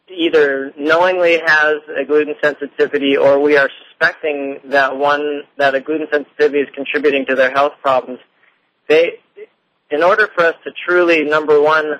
either 0.09 0.73
knowingly 0.77 1.39
has 1.43 1.77
a 1.95 2.05
gluten 2.05 2.35
sensitivity 2.41 3.17
or 3.17 3.39
we 3.39 3.57
are 3.57 3.69
suspecting 3.89 4.59
that 4.65 4.97
one 4.97 5.41
that 5.57 5.75
a 5.75 5.81
gluten 5.81 6.07
sensitivity 6.11 6.59
is 6.59 6.67
contributing 6.75 7.25
to 7.27 7.35
their 7.35 7.51
health 7.51 7.73
problems, 7.81 8.19
they 8.87 9.19
in 9.89 10.03
order 10.03 10.29
for 10.35 10.45
us 10.45 10.55
to 10.63 10.71
truly 10.85 11.23
number 11.23 11.61
one 11.61 11.99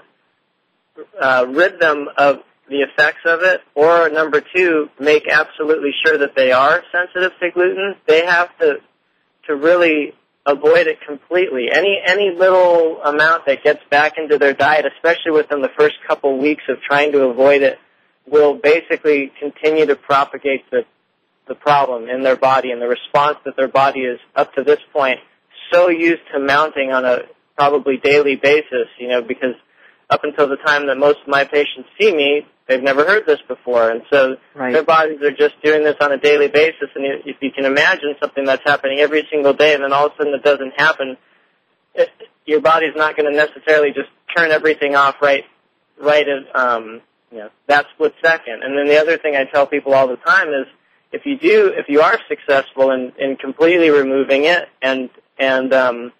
uh, 1.19 1.45
rid 1.49 1.79
them 1.79 2.07
of 2.17 2.39
the 2.69 2.81
effects 2.81 3.21
of 3.25 3.41
it, 3.43 3.61
or 3.75 4.09
number 4.09 4.41
two, 4.41 4.89
make 4.99 5.27
absolutely 5.27 5.91
sure 6.03 6.17
that 6.17 6.35
they 6.35 6.51
are 6.51 6.83
sensitive 6.91 7.31
to 7.39 7.51
gluten, 7.51 7.95
they 8.07 8.25
have 8.25 8.49
to 8.59 8.77
to 9.47 9.55
really 9.55 10.13
avoid 10.45 10.87
it 10.87 10.99
completely. 11.07 11.67
Any 11.71 11.99
any 12.05 12.31
little 12.31 13.01
amount 13.03 13.45
that 13.45 13.63
gets 13.63 13.81
back 13.89 14.13
into 14.17 14.37
their 14.37 14.53
diet, 14.53 14.85
especially 14.95 15.31
within 15.31 15.61
the 15.61 15.69
first 15.77 15.95
couple 16.07 16.37
weeks 16.39 16.63
of 16.69 16.81
trying 16.81 17.11
to 17.11 17.25
avoid 17.25 17.61
it, 17.61 17.77
will 18.27 18.55
basically 18.55 19.31
continue 19.39 19.85
to 19.85 19.95
propagate 19.95 20.69
the 20.71 20.85
the 21.47 21.55
problem 21.55 22.09
in 22.09 22.23
their 22.23 22.35
body 22.35 22.71
and 22.71 22.81
the 22.81 22.87
response 22.87 23.37
that 23.45 23.55
their 23.55 23.67
body 23.67 23.99
is 23.99 24.19
up 24.35 24.51
to 24.55 24.63
this 24.63 24.79
point 24.91 25.19
so 25.71 25.89
used 25.89 26.21
to 26.33 26.39
mounting 26.39 26.91
on 26.91 27.05
a 27.05 27.19
probably 27.57 27.97
daily 27.97 28.35
basis, 28.35 28.87
you 28.99 29.07
know, 29.07 29.21
because 29.21 29.55
up 30.09 30.23
until 30.23 30.47
the 30.47 30.57
time 30.57 30.87
that 30.87 30.97
most 30.97 31.19
of 31.21 31.27
my 31.27 31.43
patients 31.45 31.89
see 31.99 32.13
me, 32.13 32.45
they've 32.67 32.83
never 32.83 33.05
heard 33.05 33.25
this 33.25 33.39
before, 33.47 33.89
and 33.89 34.01
so 34.11 34.35
right. 34.53 34.73
their 34.73 34.83
bodies 34.83 35.21
are 35.21 35.31
just 35.31 35.61
doing 35.63 35.83
this 35.83 35.95
on 35.99 36.11
a 36.11 36.17
daily 36.17 36.47
basis. 36.47 36.89
And 36.95 37.05
if 37.25 37.37
you 37.41 37.51
can 37.51 37.65
imagine 37.65 38.15
something 38.19 38.45
that's 38.45 38.63
happening 38.65 38.99
every 38.99 39.27
single 39.31 39.53
day, 39.53 39.73
and 39.73 39.83
then 39.83 39.93
all 39.93 40.07
of 40.07 40.13
a 40.13 40.15
sudden 40.17 40.33
it 40.33 40.43
doesn't 40.43 40.73
happen, 40.77 41.17
it, 41.95 42.09
your 42.45 42.61
body's 42.61 42.95
not 42.95 43.15
going 43.15 43.31
to 43.31 43.35
necessarily 43.35 43.89
just 43.89 44.09
turn 44.35 44.51
everything 44.51 44.95
off 44.95 45.15
right, 45.21 45.45
right 45.99 46.27
um, 46.53 47.01
you 47.35 47.41
know, 47.41 47.49
that 47.67 47.85
split 47.93 48.13
second. 48.23 48.63
And 48.63 48.77
then 48.77 48.87
the 48.87 48.99
other 48.99 49.17
thing 49.17 49.35
I 49.35 49.43
tell 49.43 49.67
people 49.67 49.93
all 49.93 50.07
the 50.07 50.15
time 50.15 50.49
is 50.49 50.67
if 51.11 51.25
you 51.25 51.37
do, 51.37 51.73
if 51.75 51.87
you 51.89 52.01
are 52.01 52.17
successful 52.29 52.91
in, 52.91 53.11
in 53.19 53.35
completely 53.35 53.89
removing 53.89 54.45
it 54.45 54.69
and, 54.81 55.09
and, 55.37 55.73
um, 55.73 56.13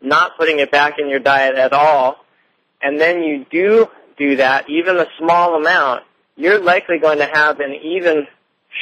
not 0.00 0.36
putting 0.38 0.60
it 0.60 0.70
back 0.70 0.94
in 0.98 1.08
your 1.08 1.18
diet 1.18 1.56
at 1.56 1.72
all, 1.72 2.24
and 2.80 3.00
then 3.00 3.22
you 3.22 3.44
do 3.50 3.88
do 4.16 4.36
that, 4.36 4.70
even 4.70 4.96
a 4.96 5.06
small 5.18 5.56
amount, 5.56 6.04
you're 6.36 6.62
likely 6.62 6.98
going 6.98 7.18
to 7.18 7.26
have 7.26 7.60
an 7.60 7.74
even 7.82 8.26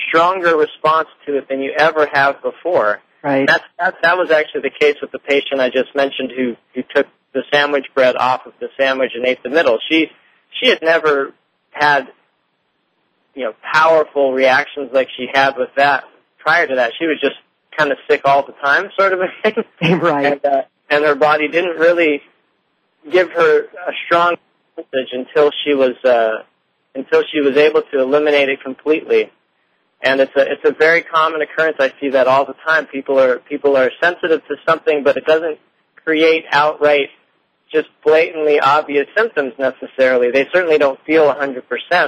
stronger 0.08 0.56
response 0.56 1.08
to 1.26 1.38
it 1.38 1.48
than 1.48 1.60
you 1.60 1.72
ever 1.76 2.06
have 2.12 2.42
before. 2.42 3.00
Right. 3.22 3.46
That's, 3.46 3.64
that, 3.78 3.94
that 4.02 4.18
was 4.18 4.30
actually 4.30 4.62
the 4.62 4.70
case 4.78 4.96
with 5.00 5.12
the 5.12 5.18
patient 5.18 5.60
I 5.60 5.70
just 5.70 5.94
mentioned 5.94 6.32
who, 6.36 6.56
who 6.74 6.82
took 6.94 7.06
the 7.32 7.42
sandwich 7.52 7.86
bread 7.94 8.16
off 8.16 8.46
of 8.46 8.52
the 8.60 8.68
sandwich 8.78 9.12
and 9.14 9.24
ate 9.24 9.42
the 9.42 9.50
middle. 9.50 9.78
She, 9.90 10.10
she 10.60 10.68
had 10.68 10.80
never 10.82 11.32
had 11.70 12.08
you 13.34 13.44
know 13.44 13.54
powerful 13.72 14.32
reactions 14.32 14.90
like 14.92 15.08
she 15.16 15.26
had 15.32 15.56
with 15.56 15.70
that 15.76 16.04
prior 16.38 16.66
to 16.66 16.76
that. 16.76 16.92
She 16.98 17.06
was 17.06 17.18
just 17.20 17.36
kind 17.76 17.90
of 17.90 17.98
sick 18.08 18.22
all 18.24 18.46
the 18.46 18.52
time, 18.52 18.90
sort 18.98 19.12
of 19.12 19.20
a 19.20 19.26
thing. 19.42 19.64
right. 20.00 20.32
And, 20.32 20.44
uh, 20.44 20.62
and 20.90 21.04
her 21.04 21.14
body 21.14 21.48
didn't 21.48 21.78
really 21.78 22.22
give 23.10 23.30
her 23.32 23.64
a 23.64 23.92
strong 24.06 24.36
message 24.76 25.08
until 25.12 25.50
she 25.64 25.74
was 25.74 25.96
uh, 26.04 26.44
until 26.94 27.22
she 27.32 27.40
was 27.40 27.56
able 27.56 27.82
to 27.82 28.00
eliminate 28.00 28.48
it 28.48 28.62
completely. 28.62 29.30
And 30.02 30.20
it's 30.20 30.32
a 30.36 30.52
it's 30.52 30.64
a 30.64 30.72
very 30.72 31.02
common 31.02 31.40
occurrence. 31.42 31.76
I 31.80 31.92
see 32.00 32.10
that 32.10 32.28
all 32.28 32.44
the 32.44 32.54
time. 32.64 32.86
People 32.86 33.18
are 33.18 33.38
people 33.38 33.76
are 33.76 33.90
sensitive 34.02 34.46
to 34.46 34.56
something, 34.66 35.02
but 35.02 35.16
it 35.16 35.24
doesn't 35.24 35.58
create 36.04 36.44
outright 36.50 37.08
just 37.74 37.88
blatantly 38.04 38.60
obvious 38.60 39.06
symptoms 39.16 39.52
necessarily. 39.58 40.30
They 40.30 40.46
certainly 40.52 40.78
don't 40.78 40.98
feel 41.04 41.24
100%, 41.24 41.62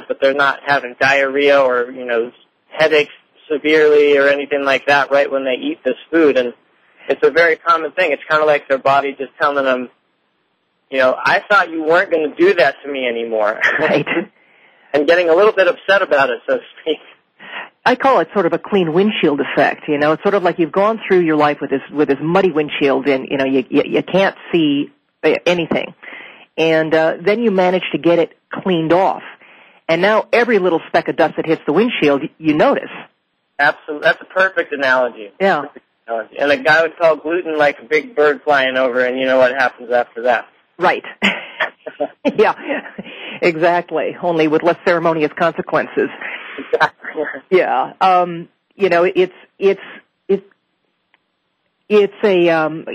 but 0.06 0.18
they're 0.20 0.32
not 0.32 0.60
having 0.64 0.94
diarrhea 0.98 1.60
or, 1.60 1.90
you 1.90 2.06
know, 2.06 2.30
headaches 2.68 3.12
severely 3.50 4.16
or 4.16 4.28
anything 4.28 4.64
like 4.64 4.86
that 4.86 5.10
right 5.10 5.30
when 5.30 5.44
they 5.44 5.54
eat 5.54 5.82
this 5.84 5.96
food. 6.10 6.36
And 6.36 6.54
it's 7.08 7.26
a 7.26 7.30
very 7.30 7.56
common 7.56 7.92
thing. 7.92 8.12
It's 8.12 8.22
kind 8.28 8.40
of 8.40 8.46
like 8.46 8.68
their 8.68 8.78
body 8.78 9.14
just 9.18 9.32
telling 9.40 9.64
them, 9.64 9.90
you 10.90 10.98
know, 10.98 11.16
I 11.18 11.42
thought 11.48 11.70
you 11.70 11.82
weren't 11.82 12.12
going 12.12 12.30
to 12.30 12.36
do 12.36 12.54
that 12.54 12.76
to 12.84 12.90
me 12.90 13.06
anymore. 13.06 13.60
Right. 13.80 14.06
and 14.92 15.06
getting 15.06 15.28
a 15.28 15.34
little 15.34 15.52
bit 15.52 15.66
upset 15.66 16.02
about 16.02 16.30
it, 16.30 16.40
so 16.48 16.58
to 16.58 16.62
speak. 16.80 16.98
I 17.84 17.94
call 17.94 18.18
it 18.20 18.28
sort 18.32 18.46
of 18.46 18.52
a 18.52 18.58
clean 18.58 18.92
windshield 18.92 19.40
effect. 19.40 19.82
You 19.88 19.98
know, 19.98 20.12
it's 20.12 20.22
sort 20.22 20.34
of 20.34 20.42
like 20.42 20.58
you've 20.58 20.72
gone 20.72 21.00
through 21.06 21.20
your 21.20 21.36
life 21.36 21.58
with 21.60 21.70
this 21.70 21.82
with 21.92 22.08
this 22.08 22.18
muddy 22.20 22.50
windshield, 22.50 23.06
and 23.06 23.28
you 23.30 23.36
know 23.36 23.44
you 23.44 23.64
you, 23.68 23.82
you 23.86 24.02
can't 24.02 24.34
see 24.50 24.90
anything. 25.46 25.94
And 26.56 26.94
uh, 26.94 27.14
then 27.20 27.42
you 27.42 27.50
manage 27.50 27.84
to 27.92 27.98
get 27.98 28.18
it 28.18 28.36
cleaned 28.50 28.92
off. 28.92 29.22
And 29.88 30.02
now 30.02 30.26
every 30.32 30.58
little 30.58 30.80
speck 30.88 31.08
of 31.08 31.16
dust 31.16 31.34
that 31.36 31.46
hits 31.46 31.62
the 31.66 31.72
windshield, 31.72 32.22
you 32.38 32.54
notice. 32.54 32.90
Absolutely. 33.58 34.04
That's 34.04 34.20
a 34.20 34.24
perfect 34.24 34.72
analogy. 34.72 35.30
Yeah. 35.40 35.62
Perfect 35.62 35.84
analogy. 36.06 36.36
And 36.38 36.52
a 36.52 36.56
guy 36.56 36.82
would 36.82 36.96
call 36.96 37.16
gluten 37.16 37.56
like 37.56 37.78
a 37.78 37.84
big 37.84 38.16
bird 38.16 38.42
flying 38.42 38.76
over, 38.76 39.04
and 39.04 39.18
you 39.18 39.26
know 39.26 39.38
what 39.38 39.52
happens 39.52 39.90
after 39.90 40.22
that. 40.22 40.46
Right. 40.78 41.04
yeah, 42.36 42.54
exactly. 43.40 44.16
Only 44.20 44.48
with 44.48 44.62
less 44.62 44.76
ceremonious 44.84 45.32
consequences. 45.38 46.08
Exactly. 46.58 47.22
Yeah. 47.50 47.92
Um, 48.00 48.48
you 48.74 48.88
know, 48.88 49.04
it's 49.04 49.32
it's 49.58 49.80
it's 50.28 50.44
it's 51.88 52.14
a 52.22 52.50
um, 52.50 52.86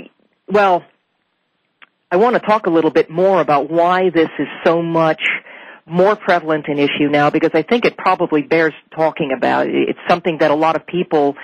well, 0.48 0.84
I 2.12 2.16
want 2.16 2.34
to 2.34 2.40
talk 2.40 2.66
a 2.66 2.70
little 2.70 2.90
bit 2.90 3.08
more 3.08 3.40
about 3.40 3.70
why 3.70 4.10
this 4.10 4.28
is 4.38 4.46
so 4.66 4.82
much 4.82 5.22
more 5.86 6.14
prevalent 6.14 6.66
an 6.68 6.78
issue 6.78 7.08
now 7.08 7.30
because 7.30 7.52
I 7.54 7.62
think 7.62 7.86
it 7.86 7.96
probably 7.96 8.42
bears 8.42 8.74
talking 8.94 9.32
about. 9.34 9.66
It's 9.66 9.98
something 10.06 10.36
that 10.40 10.50
a 10.50 10.54
lot 10.54 10.76
of 10.76 10.86
people, 10.86 11.36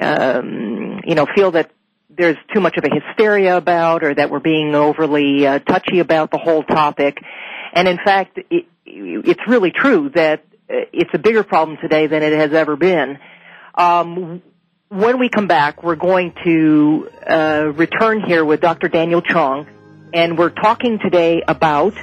um, 0.00 1.02
you 1.04 1.14
know, 1.14 1.28
feel 1.36 1.52
that 1.52 1.70
there's 2.10 2.36
too 2.52 2.60
much 2.60 2.76
of 2.78 2.84
a 2.84 2.88
hysteria 2.92 3.56
about 3.56 4.02
or 4.02 4.12
that 4.12 4.28
we're 4.28 4.40
being 4.40 4.74
overly 4.74 5.46
uh, 5.46 5.60
touchy 5.60 6.00
about 6.00 6.32
the 6.32 6.38
whole 6.38 6.64
topic. 6.64 7.18
And 7.72 7.86
in 7.86 7.98
fact, 8.04 8.40
it, 8.50 8.66
it's 8.84 9.40
really 9.46 9.70
true 9.70 10.10
that 10.16 10.40
uh, 10.68 10.90
it's 10.92 11.10
a 11.14 11.18
bigger 11.18 11.44
problem 11.44 11.78
today 11.80 12.08
than 12.08 12.24
it 12.24 12.32
has 12.32 12.52
ever 12.52 12.74
been. 12.74 13.20
Um, 13.76 14.42
when 14.88 15.20
we 15.20 15.28
come 15.28 15.46
back, 15.46 15.84
we're 15.84 15.94
going 15.94 16.34
to 16.44 17.08
uh, 17.24 17.72
return 17.76 18.20
here 18.20 18.44
with 18.44 18.60
Dr. 18.60 18.88
Daniel 18.88 19.22
Chong, 19.22 19.66
and 20.12 20.36
we're 20.36 20.50
talking 20.50 20.98
today 20.98 21.42
about 21.46 21.94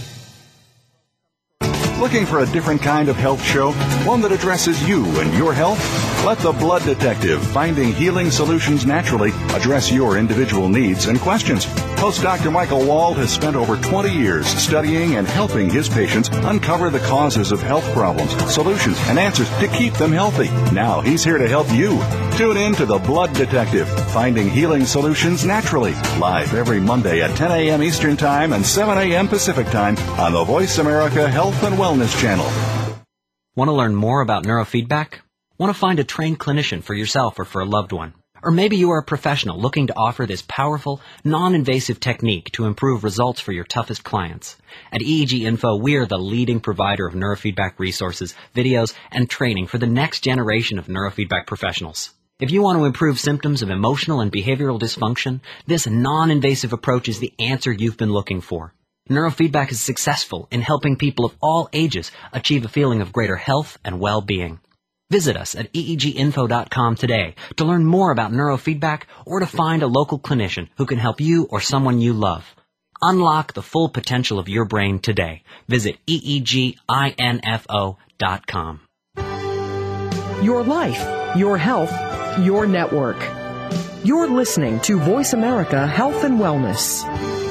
Looking 2.06 2.24
for 2.24 2.38
a 2.38 2.46
different 2.46 2.82
kind 2.82 3.08
of 3.08 3.16
health 3.16 3.42
show? 3.42 3.72
One 4.06 4.20
that 4.20 4.30
addresses 4.30 4.80
you 4.88 5.04
and 5.18 5.34
your 5.34 5.52
health? 5.52 5.80
Let 6.24 6.38
the 6.38 6.52
Blood 6.52 6.84
Detective, 6.84 7.44
Finding 7.48 7.92
Healing 7.92 8.30
Solutions 8.30 8.86
Naturally, 8.86 9.32
address 9.50 9.90
your 9.90 10.16
individual 10.16 10.68
needs 10.68 11.06
and 11.06 11.18
questions. 11.18 11.64
Host 11.98 12.22
Dr. 12.22 12.52
Michael 12.52 12.86
Wald 12.86 13.16
has 13.16 13.32
spent 13.32 13.56
over 13.56 13.76
20 13.76 14.10
years 14.10 14.46
studying 14.46 15.16
and 15.16 15.26
helping 15.26 15.68
his 15.68 15.88
patients 15.88 16.28
uncover 16.28 16.90
the 16.90 17.00
causes 17.00 17.50
of 17.50 17.60
health 17.60 17.84
problems, 17.92 18.30
solutions, 18.54 18.98
and 19.08 19.18
answers 19.18 19.48
to 19.58 19.66
keep 19.66 19.94
them 19.94 20.12
healthy. 20.12 20.48
Now 20.72 21.00
he's 21.00 21.24
here 21.24 21.38
to 21.38 21.48
help 21.48 21.68
you. 21.72 22.00
Tune 22.36 22.58
in 22.58 22.74
to 22.74 22.84
The 22.84 22.98
Blood 22.98 23.32
Detective, 23.32 23.88
Finding 24.10 24.50
Healing 24.50 24.84
Solutions 24.84 25.44
Naturally, 25.44 25.94
live 26.20 26.54
every 26.54 26.80
Monday 26.80 27.22
at 27.22 27.34
10 27.34 27.50
a.m. 27.50 27.82
Eastern 27.82 28.16
Time 28.16 28.52
and 28.52 28.64
7 28.64 28.98
a.m. 28.98 29.26
Pacific 29.26 29.66
Time 29.68 29.96
on 30.20 30.32
the 30.32 30.44
Voice 30.44 30.76
America 30.78 31.28
Health 31.28 31.62
and 31.62 31.76
Wellness 31.76 31.95
This 31.96 32.20
channel. 32.20 32.44
Want 33.54 33.68
to 33.68 33.72
learn 33.72 33.94
more 33.94 34.20
about 34.20 34.44
neurofeedback? 34.44 35.20
Want 35.56 35.74
to 35.74 35.80
find 35.80 35.98
a 35.98 36.04
trained 36.04 36.38
clinician 36.38 36.82
for 36.82 36.92
yourself 36.92 37.38
or 37.38 37.46
for 37.46 37.62
a 37.62 37.64
loved 37.64 37.90
one? 37.90 38.12
Or 38.42 38.50
maybe 38.50 38.76
you 38.76 38.90
are 38.90 38.98
a 38.98 39.02
professional 39.02 39.58
looking 39.58 39.86
to 39.86 39.96
offer 39.96 40.26
this 40.26 40.44
powerful, 40.46 41.00
non-invasive 41.24 41.98
technique 41.98 42.52
to 42.52 42.66
improve 42.66 43.02
results 43.02 43.40
for 43.40 43.52
your 43.52 43.64
toughest 43.64 44.04
clients. 44.04 44.56
At 44.92 45.00
EEG 45.00 45.46
Info, 45.46 45.76
we 45.76 45.96
are 45.96 46.04
the 46.04 46.18
leading 46.18 46.60
provider 46.60 47.06
of 47.06 47.14
neurofeedback 47.14 47.78
resources, 47.78 48.34
videos, 48.54 48.92
and 49.10 49.30
training 49.30 49.66
for 49.66 49.78
the 49.78 49.86
next 49.86 50.20
generation 50.20 50.78
of 50.78 50.88
neurofeedback 50.88 51.46
professionals. 51.46 52.10
If 52.38 52.50
you 52.50 52.60
want 52.60 52.78
to 52.78 52.84
improve 52.84 53.18
symptoms 53.18 53.62
of 53.62 53.70
emotional 53.70 54.20
and 54.20 54.30
behavioral 54.30 54.78
dysfunction, 54.78 55.40
this 55.66 55.86
non-invasive 55.86 56.74
approach 56.74 57.08
is 57.08 57.20
the 57.20 57.32
answer 57.38 57.72
you've 57.72 57.96
been 57.96 58.12
looking 58.12 58.42
for. 58.42 58.74
Neurofeedback 59.08 59.70
is 59.70 59.80
successful 59.80 60.48
in 60.50 60.62
helping 60.62 60.96
people 60.96 61.24
of 61.24 61.34
all 61.40 61.68
ages 61.72 62.10
achieve 62.32 62.64
a 62.64 62.68
feeling 62.68 63.00
of 63.00 63.12
greater 63.12 63.36
health 63.36 63.78
and 63.84 64.00
well-being. 64.00 64.58
Visit 65.10 65.36
us 65.36 65.54
at 65.54 65.72
eeginfo.com 65.72 66.96
today 66.96 67.36
to 67.56 67.64
learn 67.64 67.84
more 67.84 68.10
about 68.10 68.32
neurofeedback 68.32 69.02
or 69.24 69.38
to 69.40 69.46
find 69.46 69.84
a 69.84 69.86
local 69.86 70.18
clinician 70.18 70.68
who 70.76 70.86
can 70.86 70.98
help 70.98 71.20
you 71.20 71.46
or 71.50 71.60
someone 71.60 72.00
you 72.00 72.12
love. 72.12 72.56
Unlock 73.00 73.52
the 73.52 73.62
full 73.62 73.88
potential 73.88 74.40
of 74.40 74.48
your 74.48 74.64
brain 74.64 74.98
today. 74.98 75.44
Visit 75.68 75.98
eeginfo.com. 76.08 76.80
Your 80.42 80.64
life, 80.64 81.36
your 81.36 81.56
health, 81.56 81.92
your 82.40 82.66
network. 82.66 83.16
You're 84.04 84.28
listening 84.28 84.80
to 84.80 84.98
Voice 84.98 85.32
America 85.32 85.86
Health 85.86 86.24
and 86.24 86.40
Wellness. 86.40 87.45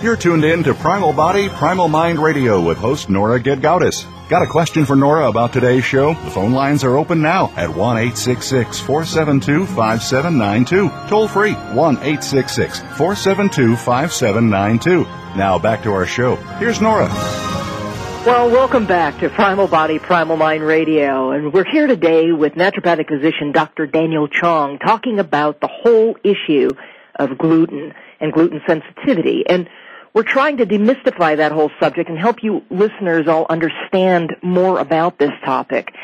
You're 0.00 0.16
tuned 0.16 0.44
in 0.44 0.62
to 0.62 0.74
Primal 0.74 1.12
Body, 1.12 1.48
Primal 1.48 1.88
Mind 1.88 2.20
Radio 2.20 2.60
with 2.60 2.78
host 2.78 3.10
Nora 3.10 3.40
Gedgaudas. 3.40 4.06
Got 4.28 4.42
a 4.42 4.46
question 4.46 4.84
for 4.84 4.94
Nora 4.94 5.28
about 5.28 5.52
today's 5.52 5.84
show? 5.84 6.14
The 6.14 6.30
phone 6.30 6.52
lines 6.52 6.84
are 6.84 6.96
open 6.96 7.20
now 7.20 7.52
at 7.56 7.68
1 7.74 8.10
472 8.10 9.66
5792. 9.66 11.08
Toll 11.08 11.26
free 11.26 11.54
1 11.54 11.96
472 11.96 13.74
5792. 13.74 15.02
Now 15.36 15.58
back 15.58 15.82
to 15.82 15.92
our 15.92 16.06
show. 16.06 16.36
Here's 16.36 16.80
Nora. 16.80 17.08
Well, 18.24 18.50
welcome 18.50 18.86
back 18.86 19.18
to 19.18 19.28
Primal 19.30 19.66
Body, 19.66 19.98
Primal 19.98 20.36
Mind 20.36 20.62
Radio. 20.62 21.32
And 21.32 21.52
we're 21.52 21.68
here 21.68 21.88
today 21.88 22.30
with 22.30 22.52
naturopathic 22.52 23.08
physician 23.08 23.50
Dr. 23.50 23.88
Daniel 23.88 24.28
Chong 24.28 24.78
talking 24.78 25.18
about 25.18 25.60
the 25.60 25.68
whole 25.68 26.14
issue 26.22 26.70
of 27.16 27.36
gluten 27.36 27.94
and 28.20 28.32
gluten 28.32 28.60
sensitivity. 28.64 29.42
And 29.48 29.68
we're 30.18 30.24
trying 30.24 30.56
to 30.56 30.66
demystify 30.66 31.36
that 31.36 31.52
whole 31.52 31.70
subject 31.78 32.10
and 32.10 32.18
help 32.18 32.42
you 32.42 32.60
listeners 32.70 33.28
all 33.28 33.46
understand 33.48 34.34
more 34.42 34.80
about 34.80 35.16
this 35.16 35.30
topic. 35.44 35.94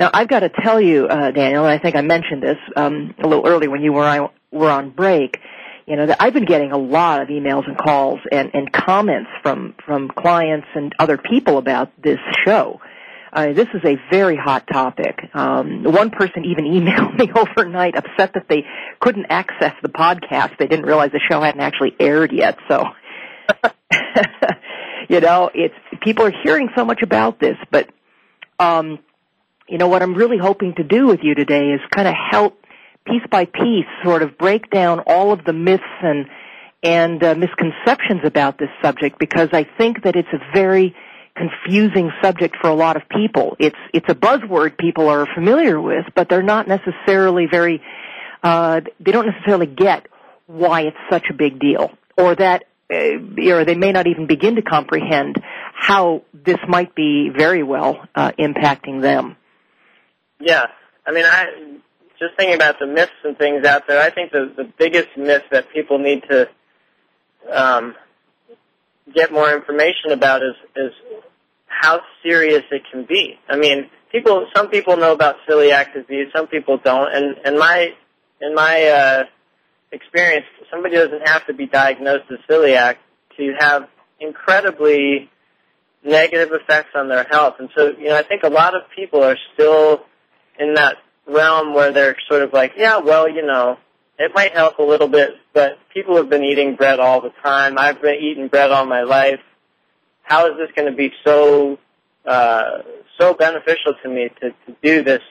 Now, 0.00 0.10
I've 0.12 0.26
got 0.26 0.40
to 0.40 0.48
tell 0.48 0.80
you, 0.80 1.06
uh, 1.06 1.30
Daniel, 1.30 1.64
and 1.64 1.72
I 1.72 1.78
think 1.78 1.94
I 1.94 2.00
mentioned 2.00 2.42
this 2.42 2.56
um, 2.74 3.14
a 3.22 3.28
little 3.28 3.46
early 3.46 3.68
when 3.68 3.80
you 3.80 3.92
were 3.92 4.02
on, 4.02 4.30
were 4.50 4.68
on 4.68 4.90
break. 4.90 5.38
You 5.86 5.94
know, 5.94 6.06
that 6.06 6.16
I've 6.18 6.32
been 6.32 6.44
getting 6.44 6.72
a 6.72 6.76
lot 6.76 7.22
of 7.22 7.28
emails 7.28 7.68
and 7.68 7.78
calls 7.78 8.18
and, 8.32 8.50
and 8.52 8.72
comments 8.72 9.30
from 9.44 9.76
from 9.86 10.08
clients 10.08 10.66
and 10.74 10.92
other 10.98 11.16
people 11.16 11.56
about 11.56 11.92
this 12.02 12.18
show. 12.44 12.80
Uh, 13.32 13.52
this 13.52 13.68
is 13.74 13.82
a 13.84 13.96
very 14.10 14.36
hot 14.36 14.66
topic. 14.66 15.20
Um, 15.34 15.84
one 15.84 16.10
person 16.10 16.44
even 16.46 16.64
emailed 16.66 17.16
me 17.16 17.30
overnight, 17.32 17.94
upset 17.96 18.34
that 18.34 18.46
they 18.48 18.64
couldn't 18.98 19.26
access 19.30 19.72
the 19.82 19.88
podcast. 19.88 20.58
They 20.58 20.66
didn't 20.66 20.84
realize 20.84 21.12
the 21.12 21.20
show 21.30 21.40
hadn't 21.40 21.60
actually 21.60 21.94
aired 22.00 22.32
yet. 22.32 22.58
So 22.68 22.84
you 25.08 25.20
know, 25.20 25.50
it's 25.54 25.74
people 26.02 26.24
are 26.26 26.32
hearing 26.42 26.68
so 26.76 26.84
much 26.84 27.02
about 27.02 27.38
this, 27.38 27.56
but 27.70 27.88
um, 28.58 28.98
you 29.68 29.78
know 29.78 29.88
what 29.88 30.02
I'm 30.02 30.14
really 30.14 30.38
hoping 30.38 30.74
to 30.76 30.84
do 30.84 31.06
with 31.06 31.20
you 31.22 31.34
today 31.34 31.70
is 31.70 31.80
kind 31.90 32.08
of 32.08 32.14
help 32.30 32.58
piece 33.04 33.22
by 33.30 33.46
piece 33.46 33.86
sort 34.04 34.22
of 34.22 34.38
break 34.38 34.70
down 34.70 35.00
all 35.00 35.32
of 35.32 35.44
the 35.44 35.52
myths 35.52 35.82
and 36.02 36.26
and 36.82 37.22
uh, 37.22 37.34
misconceptions 37.34 38.22
about 38.24 38.58
this 38.58 38.68
subject 38.82 39.18
because 39.18 39.48
I 39.52 39.66
think 39.78 40.02
that 40.02 40.16
it's 40.16 40.28
a 40.32 40.40
very 40.52 40.94
confusing 41.34 42.10
subject 42.22 42.56
for 42.60 42.68
a 42.68 42.74
lot 42.74 42.96
of 42.96 43.08
people. 43.08 43.56
It's 43.58 43.76
it's 43.92 44.08
a 44.08 44.14
buzzword 44.14 44.76
people 44.78 45.08
are 45.08 45.26
familiar 45.34 45.80
with, 45.80 46.06
but 46.14 46.28
they're 46.28 46.42
not 46.42 46.68
necessarily 46.68 47.46
very 47.50 47.82
uh, 48.42 48.80
they 49.00 49.12
don't 49.12 49.26
necessarily 49.26 49.66
get 49.66 50.06
why 50.46 50.82
it's 50.82 50.96
such 51.10 51.26
a 51.30 51.34
big 51.34 51.58
deal 51.60 51.90
or 52.18 52.34
that 52.34 52.64
or 52.92 53.60
uh, 53.60 53.64
they 53.64 53.74
may 53.74 53.92
not 53.92 54.06
even 54.06 54.26
begin 54.26 54.56
to 54.56 54.62
comprehend 54.62 55.36
how 55.74 56.22
this 56.32 56.58
might 56.68 56.94
be 56.94 57.30
very 57.34 57.62
well 57.62 58.06
uh, 58.14 58.32
impacting 58.38 59.00
them. 59.00 59.36
Yeah, 60.40 60.66
I 61.06 61.12
mean, 61.12 61.24
I 61.24 61.46
just 62.18 62.36
thinking 62.36 62.54
about 62.54 62.78
the 62.78 62.86
myths 62.86 63.12
and 63.24 63.36
things 63.36 63.64
out 63.64 63.86
there. 63.86 64.00
I 64.00 64.10
think 64.10 64.32
the 64.32 64.52
the 64.56 64.64
biggest 64.78 65.08
myth 65.16 65.42
that 65.50 65.70
people 65.72 65.98
need 65.98 66.22
to 66.30 66.48
um, 67.50 67.94
get 69.14 69.32
more 69.32 69.52
information 69.52 70.12
about 70.12 70.42
is 70.42 70.54
is 70.76 70.92
how 71.66 72.00
serious 72.22 72.62
it 72.70 72.82
can 72.90 73.04
be. 73.04 73.38
I 73.48 73.56
mean, 73.56 73.90
people. 74.10 74.46
Some 74.54 74.68
people 74.68 74.96
know 74.96 75.12
about 75.12 75.36
celiac 75.48 75.94
disease. 75.94 76.28
Some 76.34 76.46
people 76.46 76.78
don't. 76.78 77.12
And 77.12 77.36
and 77.44 77.58
my 77.58 77.90
in 78.40 78.54
my 78.54 78.84
uh, 78.84 79.24
experience, 79.92 80.46
somebody 80.70 80.96
doesn't 80.96 81.28
have 81.28 81.46
to 81.46 81.54
be 81.54 81.66
diagnosed 81.66 82.24
as 82.30 82.38
celiac 82.48 82.96
to 83.36 83.54
have 83.58 83.88
incredibly 84.20 85.30
negative 86.04 86.52
effects 86.52 86.90
on 86.94 87.08
their 87.08 87.24
health. 87.24 87.54
And 87.58 87.68
so, 87.76 87.92
you 87.98 88.08
know, 88.08 88.16
I 88.16 88.22
think 88.22 88.42
a 88.42 88.48
lot 88.48 88.74
of 88.74 88.82
people 88.94 89.22
are 89.22 89.36
still 89.54 90.00
in 90.58 90.74
that 90.74 90.96
realm 91.26 91.74
where 91.74 91.92
they're 91.92 92.16
sort 92.28 92.42
of 92.42 92.52
like, 92.52 92.72
yeah, 92.76 92.98
well, 92.98 93.28
you 93.28 93.44
know, 93.44 93.78
it 94.18 94.32
might 94.34 94.52
help 94.52 94.78
a 94.78 94.82
little 94.82 95.08
bit, 95.08 95.30
but 95.52 95.78
people 95.92 96.16
have 96.16 96.28
been 96.28 96.44
eating 96.44 96.76
bread 96.76 97.00
all 97.00 97.20
the 97.20 97.32
time. 97.42 97.78
I've 97.78 98.02
been 98.02 98.16
eating 98.20 98.48
bread 98.48 98.70
all 98.70 98.86
my 98.86 99.02
life. 99.02 99.40
How 100.22 100.46
is 100.50 100.56
this 100.56 100.70
going 100.74 100.90
to 100.90 100.96
be 100.96 101.12
so 101.24 101.78
uh, 102.24 102.82
so 103.18 103.34
beneficial 103.34 103.94
to 104.02 104.08
me 104.08 104.30
to, 104.40 104.50
to 104.50 104.76
do 104.82 105.02
this 105.02 105.22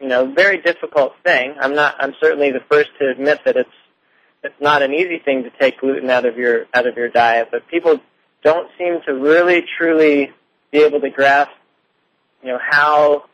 you 0.00 0.08
know 0.08 0.32
very 0.32 0.58
difficult 0.58 1.14
thing. 1.24 1.54
I'm 1.60 1.74
not. 1.74 1.96
I'm 1.98 2.14
certainly 2.20 2.52
the 2.52 2.62
first 2.70 2.90
to 3.00 3.08
admit 3.08 3.40
that 3.44 3.56
it's 3.56 3.70
it's 4.42 4.60
not 4.60 4.82
an 4.82 4.92
easy 4.92 5.18
thing 5.18 5.44
to 5.44 5.50
take 5.58 5.80
gluten 5.80 6.08
out 6.10 6.24
of 6.24 6.36
your 6.36 6.66
out 6.72 6.86
of 6.86 6.96
your 6.96 7.08
diet, 7.08 7.48
but 7.50 7.66
people 7.68 8.00
don't 8.42 8.68
seem 8.78 8.98
to 9.06 9.12
really 9.12 9.64
truly 9.78 10.32
be 10.70 10.78
able 10.78 11.00
to 11.00 11.10
grasp, 11.10 11.50
you 12.42 12.48
know, 12.48 12.58
how 12.60 13.24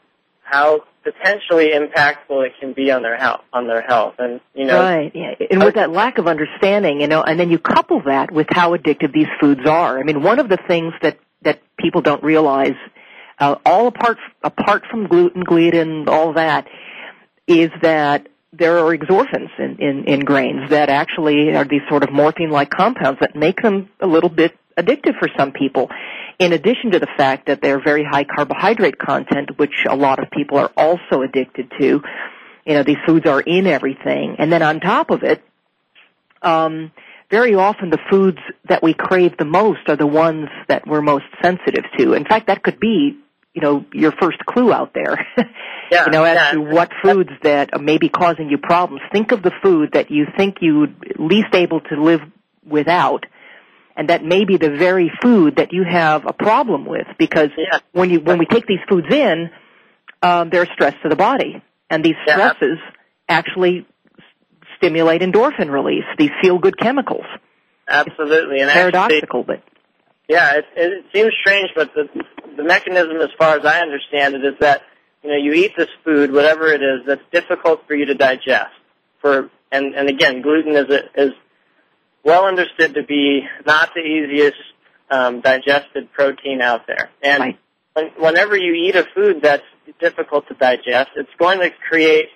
how 0.42 0.80
potentially 1.02 1.70
impactful 1.70 2.46
it 2.46 2.52
can 2.60 2.72
be 2.72 2.90
on 2.90 3.02
their 3.02 3.16
health 3.16 3.42
on 3.52 3.66
their 3.66 3.82
health. 3.82 4.14
And 4.18 4.40
you 4.54 4.64
know 4.64 4.80
right 4.80 5.12
yeah 5.14 5.34
and 5.50 5.62
with 5.62 5.74
that 5.74 5.90
lack 5.90 6.18
of 6.18 6.26
understanding 6.26 7.00
you 7.00 7.08
know 7.08 7.22
and 7.22 7.38
then 7.38 7.50
you 7.50 7.58
couple 7.58 8.02
that 8.06 8.30
with 8.30 8.46
how 8.50 8.76
addictive 8.76 9.12
these 9.12 9.28
foods 9.40 9.66
are. 9.66 9.98
I 9.98 10.02
mean 10.02 10.22
one 10.22 10.38
of 10.38 10.48
the 10.48 10.58
things 10.66 10.94
that 11.02 11.18
that 11.42 11.60
people 11.78 12.00
don't 12.00 12.22
realize 12.22 12.76
uh, 13.38 13.56
all 13.66 13.88
apart 13.88 14.18
apart 14.42 14.84
from 14.90 15.06
gluten 15.06 15.44
gluten 15.44 16.08
all 16.08 16.32
that 16.34 16.66
is 17.46 17.70
that 17.82 18.28
there 18.58 18.78
are 18.78 18.96
exorphins 18.96 19.50
in, 19.58 19.76
in, 19.80 20.04
in 20.06 20.20
grains 20.20 20.70
that 20.70 20.88
actually 20.88 21.54
are 21.54 21.64
these 21.64 21.82
sort 21.88 22.02
of 22.02 22.12
morphine-like 22.12 22.70
compounds 22.70 23.20
that 23.20 23.34
make 23.34 23.60
them 23.60 23.88
a 24.00 24.06
little 24.06 24.28
bit 24.28 24.56
addictive 24.76 25.18
for 25.18 25.28
some 25.36 25.52
people. 25.52 25.90
In 26.38 26.52
addition 26.52 26.92
to 26.92 26.98
the 26.98 27.08
fact 27.16 27.46
that 27.46 27.60
they're 27.62 27.82
very 27.82 28.04
high 28.04 28.24
carbohydrate 28.24 28.98
content, 28.98 29.58
which 29.58 29.86
a 29.88 29.94
lot 29.96 30.18
of 30.18 30.30
people 30.30 30.58
are 30.58 30.70
also 30.76 31.22
addicted 31.22 31.70
to. 31.78 32.02
You 32.66 32.74
know, 32.74 32.82
these 32.82 32.96
foods 33.06 33.26
are 33.26 33.40
in 33.40 33.66
everything. 33.66 34.36
And 34.38 34.52
then 34.52 34.62
on 34.62 34.80
top 34.80 35.10
of 35.10 35.22
it, 35.22 35.42
um, 36.42 36.92
very 37.30 37.54
often 37.54 37.90
the 37.90 37.98
foods 38.10 38.38
that 38.68 38.82
we 38.82 38.94
crave 38.94 39.36
the 39.38 39.44
most 39.44 39.88
are 39.88 39.96
the 39.96 40.06
ones 40.06 40.48
that 40.68 40.86
we're 40.86 41.02
most 41.02 41.24
sensitive 41.42 41.84
to. 41.98 42.14
In 42.14 42.24
fact, 42.24 42.46
that 42.48 42.62
could 42.62 42.80
be 42.80 43.18
you 43.54 43.62
know 43.62 43.84
your 43.92 44.12
first 44.12 44.38
clue 44.46 44.72
out 44.72 44.92
there. 44.94 45.26
Yeah, 45.90 46.06
you 46.06 46.12
know, 46.12 46.24
as 46.24 46.36
yeah. 46.36 46.52
to 46.52 46.60
what 46.62 46.90
foods 47.02 47.28
that 47.42 47.78
may 47.78 47.98
be 47.98 48.08
causing 48.08 48.48
you 48.48 48.56
problems. 48.56 49.02
Think 49.12 49.32
of 49.32 49.42
the 49.42 49.52
food 49.62 49.90
that 49.92 50.10
you 50.10 50.24
think 50.34 50.56
you'd 50.62 50.96
least 51.18 51.54
able 51.54 51.82
to 51.82 52.02
live 52.02 52.20
without, 52.66 53.26
and 53.94 54.08
that 54.08 54.24
may 54.24 54.46
be 54.46 54.56
the 54.56 54.70
very 54.70 55.12
food 55.22 55.56
that 55.56 55.74
you 55.74 55.84
have 55.84 56.24
a 56.26 56.32
problem 56.32 56.86
with. 56.86 57.06
Because 57.18 57.50
Yeah. 57.56 57.80
when 57.92 58.08
you 58.08 58.20
when 58.20 58.38
we 58.38 58.46
take 58.46 58.66
these 58.66 58.80
foods 58.88 59.08
in, 59.12 59.50
um, 60.22 60.48
they're 60.48 60.62
a 60.62 60.72
stress 60.72 60.94
to 61.02 61.10
the 61.10 61.16
body, 61.16 61.62
and 61.90 62.02
these 62.02 62.16
stresses 62.26 62.78
actually 63.28 63.86
stimulate 64.78 65.20
endorphin 65.20 65.70
release. 65.70 66.04
These 66.18 66.30
feel 66.42 66.58
good 66.58 66.78
chemicals. 66.78 67.26
absolutely 67.86 68.60
and 68.60 68.70
actually, 68.70 68.90
Paradoxical, 68.92 69.42
but 69.44 69.62
Yeah, 70.28 70.54
it, 70.58 70.64
it 70.76 71.04
seems 71.12 71.32
strange, 71.40 71.70
but 71.74 71.92
the 71.94 72.08
the 72.56 72.64
mechanism, 72.64 73.16
as 73.20 73.30
far 73.38 73.56
as 73.58 73.66
I 73.66 73.80
understand 73.80 74.34
it, 74.34 74.44
is 74.44 74.54
that 74.60 74.82
you 75.22 75.30
know 75.30 75.36
you 75.36 75.52
eat 75.52 75.72
this 75.76 75.88
food, 76.04 76.32
whatever 76.32 76.68
it 76.68 76.82
is, 76.82 77.00
that's 77.06 77.22
difficult 77.32 77.86
for 77.86 77.94
you 77.94 78.06
to 78.06 78.14
digest. 78.14 78.72
For 79.20 79.50
and 79.70 79.94
and 79.94 80.08
again, 80.08 80.42
gluten 80.42 80.76
is 80.76 80.88
a, 80.90 81.20
is 81.20 81.32
well 82.24 82.46
understood 82.46 82.94
to 82.94 83.02
be 83.02 83.42
not 83.66 83.90
the 83.94 84.00
easiest 84.00 84.56
um, 85.10 85.40
digested 85.40 86.12
protein 86.12 86.62
out 86.62 86.86
there, 86.86 87.10
and 87.22 87.40
Right. 87.40 87.58
when, 87.92 88.06
whenever 88.18 88.56
you 88.56 88.72
eat 88.74 88.96
a 88.96 89.04
food 89.14 89.40
that's 89.42 89.62
difficult 90.00 90.48
to 90.48 90.54
digest, 90.54 91.10
it's 91.16 91.30
going 91.38 91.60
to 91.60 91.70
create 91.88 92.28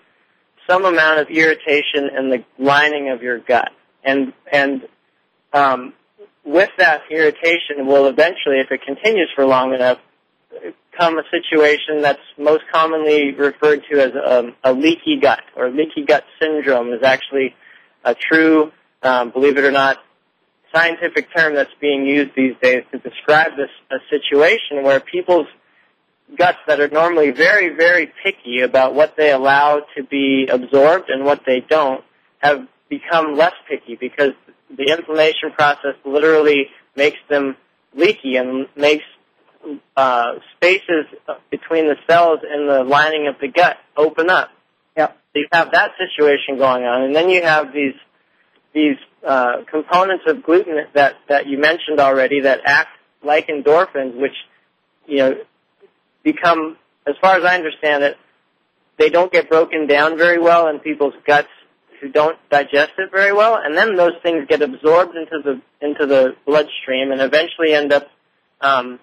some 0.69 0.85
amount 0.85 1.21
of 1.21 1.29
irritation 1.31 2.11
in 2.17 2.29
the 2.29 2.45
lining 2.59 3.09
of 3.11 3.23
your 3.23 3.39
gut, 3.39 3.71
and 4.05 4.35
and 4.53 4.83
um, 5.55 5.95
with 6.45 6.71
that 6.79 7.03
irritation 7.11 7.87
will 7.87 8.07
eventually, 8.07 8.61
if 8.61 8.71
it 8.71 8.81
continues 8.83 9.31
for 9.35 9.45
long 9.45 9.75
enough, 9.75 9.99
come 10.99 11.19
a 11.19 11.23
situation 11.31 12.03
that's 12.03 12.21
most 12.39 12.65
commonly 12.73 13.33
referred 13.33 13.83
to 13.91 14.01
as 14.01 14.15
a, 14.15 14.55
a 14.65 14.73
leaky 14.73 15.19
gut 15.21 15.43
or 15.57 15.71
leaky 15.71 16.05
gut 16.07 16.25
syndrome 16.41 16.93
is 16.93 17.03
actually 17.03 17.55
a 18.05 18.15
true, 18.15 18.73
um, 19.03 19.31
believe 19.31 19.57
it 19.57 19.65
or 19.65 19.71
not, 19.71 19.99
scientific 20.75 21.29
term 21.35 21.55
that's 21.55 21.73
being 21.81 22.05
used 22.05 22.31
these 22.37 22.55
days 22.61 22.85
to 22.93 22.99
describe 22.99 23.53
this 23.57 23.71
a 23.91 23.97
situation 24.11 24.83
where 24.83 25.01
people's 25.01 25.47
guts 26.37 26.59
that 26.67 26.81
are 26.81 26.89
normally 26.89 27.31
very, 27.31 27.75
very 27.75 28.13
picky 28.23 28.61
about 28.61 28.95
what 28.95 29.17
they 29.17 29.31
allow 29.31 29.81
to 29.97 30.03
be 30.03 30.47
absorbed 30.51 31.09
and 31.09 31.25
what 31.25 31.43
they 31.47 31.61
don't 31.61 32.05
have 32.39 32.67
become 32.91 33.35
less 33.35 33.55
picky 33.69 33.97
because 33.99 34.33
the 34.77 34.93
inflammation 34.97 35.51
process 35.53 35.95
literally 36.05 36.67
makes 36.97 37.19
them 37.29 37.57
leaky 37.95 38.37
and 38.37 38.67
makes 38.77 39.05
uh, 39.97 40.35
spaces 40.57 41.07
between 41.51 41.87
the 41.87 41.97
cells 42.09 42.41
in 42.43 42.67
the 42.67 42.85
lining 42.85 43.29
of 43.29 43.37
the 43.41 43.49
gut 43.49 43.77
open 43.97 44.31
up. 44.31 44.51
Yep. 44.97 45.17
So 45.33 45.39
you 45.41 45.49
have 45.53 45.73
that 45.73 45.93
situation 45.99 46.59
going 46.59 46.85
on, 46.85 47.03
and 47.03 47.15
then 47.15 47.29
you 47.29 47.43
have 47.43 47.73
these 47.73 47.95
these 48.75 48.97
uh, 49.27 49.65
components 49.71 50.25
of 50.27 50.43
gluten 50.43 50.77
that 50.95 51.17
that 51.29 51.47
you 51.47 51.59
mentioned 51.59 52.01
already 52.01 52.43
that 52.43 52.61
act 52.65 52.91
like 53.23 53.49
endorphins, 53.49 54.15
which 54.17 54.35
you 55.07 55.19
know 55.19 55.37
become, 56.23 56.77
as 57.07 57.15
far 57.21 57.37
as 57.37 57.45
I 57.45 57.57
understand 57.57 58.05
it, 58.05 58.17
they 58.99 59.09
don't 59.09 59.33
get 59.33 59.49
broken 59.49 59.87
down 59.87 60.19
very 60.19 60.39
well 60.39 60.69
in 60.69 60.79
people's 60.81 61.15
guts 61.27 61.49
who 62.01 62.09
don't 62.09 62.39
digest 62.51 62.93
it 62.99 63.11
very 63.11 63.33
well, 63.33 63.59
and 63.63 63.77
then 63.77 63.97
those 63.97 64.15
things 64.23 64.47
get 64.49 64.63
absorbed 64.63 65.17
into 65.17 65.39
the 65.43 65.61
into 65.81 66.07
the 66.07 66.37
bloodstream 66.47 67.13
and 67.13 67.21
eventually 67.21 67.73
end 67.73 67.93
up 67.93 68.09
um, 68.61 68.99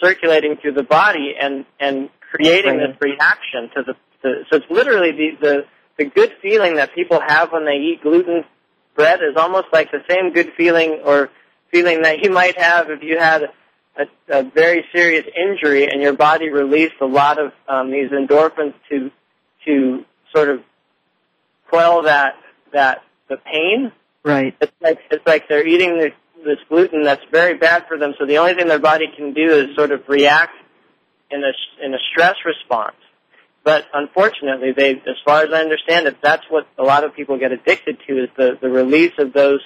circulating 0.00 0.56
through 0.60 0.72
the 0.72 0.82
body 0.82 1.34
and 1.40 1.64
and 1.80 2.10
creating 2.30 2.78
this 2.78 2.96
reaction 3.00 3.70
to 3.74 3.82
the, 3.86 3.94
the 4.22 4.44
so 4.50 4.56
it's 4.56 4.66
literally 4.70 5.12
the, 5.12 5.30
the 5.40 5.64
the 5.98 6.04
good 6.04 6.32
feeling 6.40 6.76
that 6.76 6.94
people 6.94 7.20
have 7.26 7.52
when 7.52 7.64
they 7.64 7.76
eat 7.76 8.02
gluten 8.02 8.44
bread 8.94 9.20
is 9.20 9.36
almost 9.36 9.66
like 9.72 9.90
the 9.90 10.02
same 10.08 10.32
good 10.32 10.52
feeling 10.56 11.00
or 11.04 11.30
feeling 11.70 12.02
that 12.02 12.22
you 12.22 12.30
might 12.30 12.58
have 12.58 12.90
if 12.90 13.02
you 13.02 13.18
had 13.18 13.44
a, 13.98 14.04
a 14.28 14.42
very 14.42 14.84
serious 14.92 15.24
injury 15.36 15.88
and 15.88 16.00
your 16.00 16.12
body 16.12 16.48
released 16.48 16.94
a 17.00 17.06
lot 17.06 17.38
of 17.38 17.52
um, 17.68 17.90
these 17.90 18.10
endorphins 18.10 18.74
to 18.90 19.10
to 19.66 20.04
sort 20.34 20.48
of 20.48 20.60
quell 21.68 22.02
that 22.02 22.34
that 22.72 23.02
the 23.28 23.36
pain. 23.36 23.92
right. 24.24 24.54
It's 24.60 24.72
like 24.80 24.98
it's 25.10 25.26
like 25.26 25.48
they're 25.48 25.66
eating 25.66 25.98
this, 25.98 26.12
this 26.44 26.58
gluten 26.68 27.02
that's 27.02 27.22
very 27.30 27.54
bad 27.54 27.84
for 27.88 27.98
them. 27.98 28.14
So 28.18 28.26
the 28.26 28.38
only 28.38 28.54
thing 28.54 28.68
their 28.68 28.78
body 28.78 29.06
can 29.16 29.32
do 29.34 29.52
is 29.52 29.76
sort 29.76 29.92
of 29.92 30.02
react 30.08 30.54
in 31.30 31.42
a 31.42 31.84
in 31.84 31.94
a 31.94 31.98
stress 32.10 32.36
response. 32.44 32.96
But 33.64 33.84
unfortunately, 33.92 34.72
they, 34.74 34.92
as 34.92 35.16
far 35.24 35.42
as 35.42 35.50
I 35.52 35.60
understand 35.60 36.06
it, 36.06 36.16
that's 36.22 36.44
what 36.48 36.66
a 36.78 36.82
lot 36.82 37.04
of 37.04 37.14
people 37.14 37.38
get 37.38 37.52
addicted 37.52 37.98
to 38.06 38.24
is 38.24 38.30
the 38.36 38.58
the 38.60 38.70
release 38.70 39.12
of 39.18 39.32
those 39.32 39.60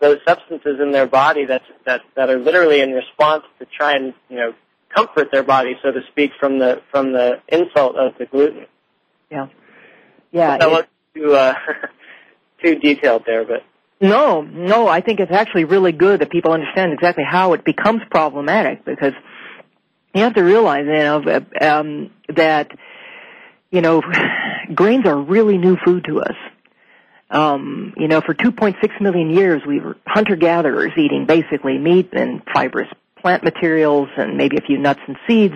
those 0.00 0.18
substances 0.26 0.78
in 0.80 0.92
their 0.92 1.06
body 1.06 1.46
that 1.46 1.62
that 1.84 2.02
that 2.16 2.30
are 2.30 2.38
literally 2.38 2.80
in 2.80 2.92
response 2.92 3.44
to 3.58 3.66
try 3.66 3.94
and 3.94 4.14
you 4.28 4.36
know 4.36 4.54
comfort 4.94 5.30
their 5.32 5.42
body, 5.42 5.74
so 5.82 5.90
to 5.90 6.00
speak, 6.10 6.30
from 6.38 6.58
the 6.58 6.82
from 6.90 7.12
the 7.12 7.42
insult 7.48 7.96
of 7.96 8.12
the 8.18 8.26
gluten. 8.26 8.66
Yeah. 9.30 9.48
Yeah. 10.32 10.64
Was 10.66 10.84
too 11.16 11.34
uh, 11.34 11.54
too 12.62 12.76
detailed 12.76 13.24
there, 13.26 13.44
but 13.44 13.62
No, 14.00 14.42
no, 14.42 14.88
I 14.88 15.00
think 15.00 15.20
it's 15.20 15.32
actually 15.32 15.64
really 15.64 15.92
good 15.92 16.20
that 16.20 16.30
people 16.30 16.52
understand 16.52 16.92
exactly 16.92 17.24
how 17.28 17.54
it 17.54 17.64
becomes 17.64 18.02
problematic 18.10 18.84
because 18.84 19.12
you 20.14 20.22
have 20.22 20.34
to 20.34 20.42
realize, 20.42 20.84
you 20.86 20.92
know, 20.92 21.44
um, 21.60 22.10
that, 22.34 22.70
you 23.70 23.80
know, 23.80 24.02
grains 24.74 25.06
are 25.06 25.16
really 25.16 25.58
new 25.58 25.76
food 25.84 26.04
to 26.04 26.20
us. 26.20 26.36
Um, 27.28 27.92
you 27.96 28.06
know, 28.06 28.20
for 28.20 28.34
2.6 28.34 29.00
million 29.00 29.30
years, 29.30 29.62
we 29.66 29.80
were 29.80 29.96
hunter-gatherers 30.06 30.92
eating 30.96 31.26
basically 31.26 31.76
meat 31.76 32.10
and 32.12 32.40
fibrous 32.54 32.88
plant 33.20 33.42
materials 33.42 34.08
and 34.16 34.36
maybe 34.36 34.56
a 34.56 34.60
few 34.60 34.78
nuts 34.78 35.00
and 35.08 35.16
seeds. 35.26 35.54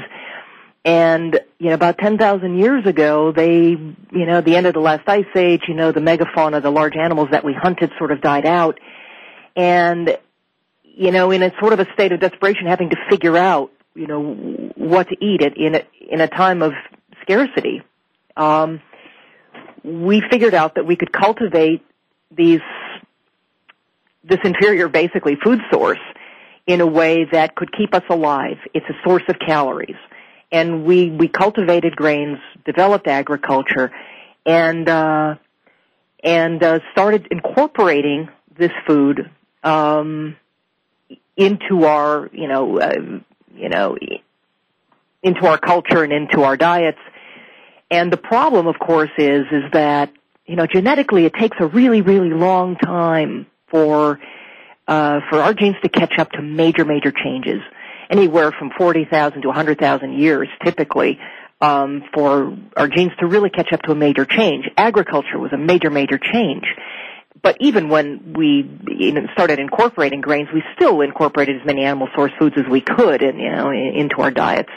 And, 0.85 1.38
you 1.59 1.69
know, 1.69 1.75
about 1.75 1.99
10,000 1.99 2.59
years 2.59 2.87
ago, 2.87 3.33
they, 3.33 3.69
you 3.69 4.27
know, 4.27 4.40
the 4.40 4.57
end 4.57 4.66
of 4.66 4.73
the 4.73 4.81
last 4.81 5.07
ice 5.07 5.27
age, 5.35 5.62
you 5.69 5.75
know, 5.75 5.93
the 5.93 6.01
megafauna, 6.01 6.62
the 6.62 6.71
large 6.71 6.97
animals 6.97 7.29
that 7.33 7.45
we 7.45 7.53
hunted 7.53 7.90
sort 7.99 8.12
of 8.12 8.23
died 8.23 8.47
out. 8.47 8.81
And, 9.55 10.16
you 10.83 11.11
know, 11.11 11.31
in 11.31 11.43
a 11.43 11.53
sort 11.61 11.75
of 11.75 11.81
a 11.81 11.93
state 11.93 12.12
of 12.12 12.21
desperation, 12.21 12.66
having 12.66 12.90
to 12.90 12.97
figure 13.11 13.37
out, 13.37 13.71
you 13.95 14.07
know, 14.07 14.23
what 14.77 15.09
to 15.09 15.16
eat 15.21 15.43
it 15.43 15.57
in 15.57 15.75
a, 15.75 15.83
in 16.11 16.21
a 16.23 16.29
time 16.29 16.62
of 16.62 16.73
scarcity, 17.23 17.83
um, 18.37 18.81
we 19.85 20.23
figured 20.31 20.55
out 20.55 20.77
that 20.77 20.87
we 20.87 20.97
could 20.97 21.12
cultivate 21.12 21.85
these, 22.31 22.61
this 24.25 24.38
inferior 24.45 24.88
basically 24.88 25.37
food 25.43 25.61
source 25.71 25.99
in 26.66 26.81
a 26.81 26.87
way 26.87 27.27
that 27.33 27.55
could 27.55 27.71
keep 27.77 27.95
us 27.95 28.05
alive. 28.09 28.57
It's 28.73 28.87
a 28.88 28.95
source 29.05 29.25
of 29.29 29.37
calories. 29.38 29.97
And 30.53 30.85
we, 30.85 31.11
we 31.11 31.29
cultivated 31.29 31.95
grains, 31.95 32.39
developed 32.65 33.07
agriculture, 33.07 33.93
and, 34.45 34.89
uh, 34.89 35.37
and, 36.25 36.63
uh, 36.63 36.81
started 36.93 37.29
incorporating 37.31 38.29
this 38.57 38.73
food, 38.87 39.31
um, 39.63 40.37
into 41.37 41.85
our, 41.85 42.29
you 42.33 42.49
know, 42.49 42.79
uh, 42.79 43.21
you 43.55 43.69
know, 43.69 43.97
into 45.23 45.47
our 45.47 45.59
culture 45.59 46.03
and 46.03 46.13
into 46.13 46.43
our 46.43 46.57
diets. 46.57 46.99
And 47.91 48.13
the 48.13 48.17
problem, 48.17 48.67
of 48.67 48.79
course, 48.79 49.11
is 49.19 49.47
is 49.51 49.65
that 49.73 50.13
you 50.47 50.57
know 50.57 50.67
genetically 50.67 51.25
it 51.25 51.35
takes 51.35 51.57
a 51.61 51.67
really 51.67 52.03
really 52.03 52.31
long 52.31 52.77
time 52.77 53.47
for 53.69 54.21
uh, 54.87 55.21
for 55.29 55.41
our 55.41 55.55
genes 55.55 55.77
to 55.83 55.89
catch 55.89 56.19
up 56.19 56.31
to 56.33 56.43
major 56.43 56.85
major 56.85 57.13
changes, 57.13 57.61
anywhere 58.11 58.53
from 58.53 58.70
forty 58.77 59.05
thousand 59.05 59.42
to 59.42 59.51
a 59.51 59.53
hundred 59.53 59.79
thousand 59.79 60.18
years 60.18 60.49
typically. 60.64 61.18
Um, 61.62 62.05
for 62.14 62.57
our 62.75 62.88
genes 62.88 63.12
to 63.20 63.27
really 63.27 63.51
catch 63.51 63.70
up 63.75 63.83
to 63.83 63.92
a 63.92 63.94
major 63.94 64.25
change. 64.25 64.64
Agriculture 64.79 65.38
was 65.38 65.53
a 65.53 65.59
major, 65.59 65.90
major 65.90 66.16
change 66.16 66.64
but 67.42 67.57
even 67.61 67.88
when 67.88 68.35
we 68.37 68.68
started 69.33 69.59
incorporating 69.59 70.20
grains, 70.20 70.49
we 70.53 70.62
still 70.75 71.01
incorporated 71.01 71.61
as 71.61 71.66
many 71.66 71.85
animal 71.85 72.09
source 72.14 72.33
foods 72.38 72.57
as 72.59 72.64
we 72.70 72.81
could, 72.81 73.23
in, 73.23 73.38
you 73.38 73.51
know, 73.51 73.70
into 73.70 74.16
our 74.20 74.31
diets. 74.31 74.70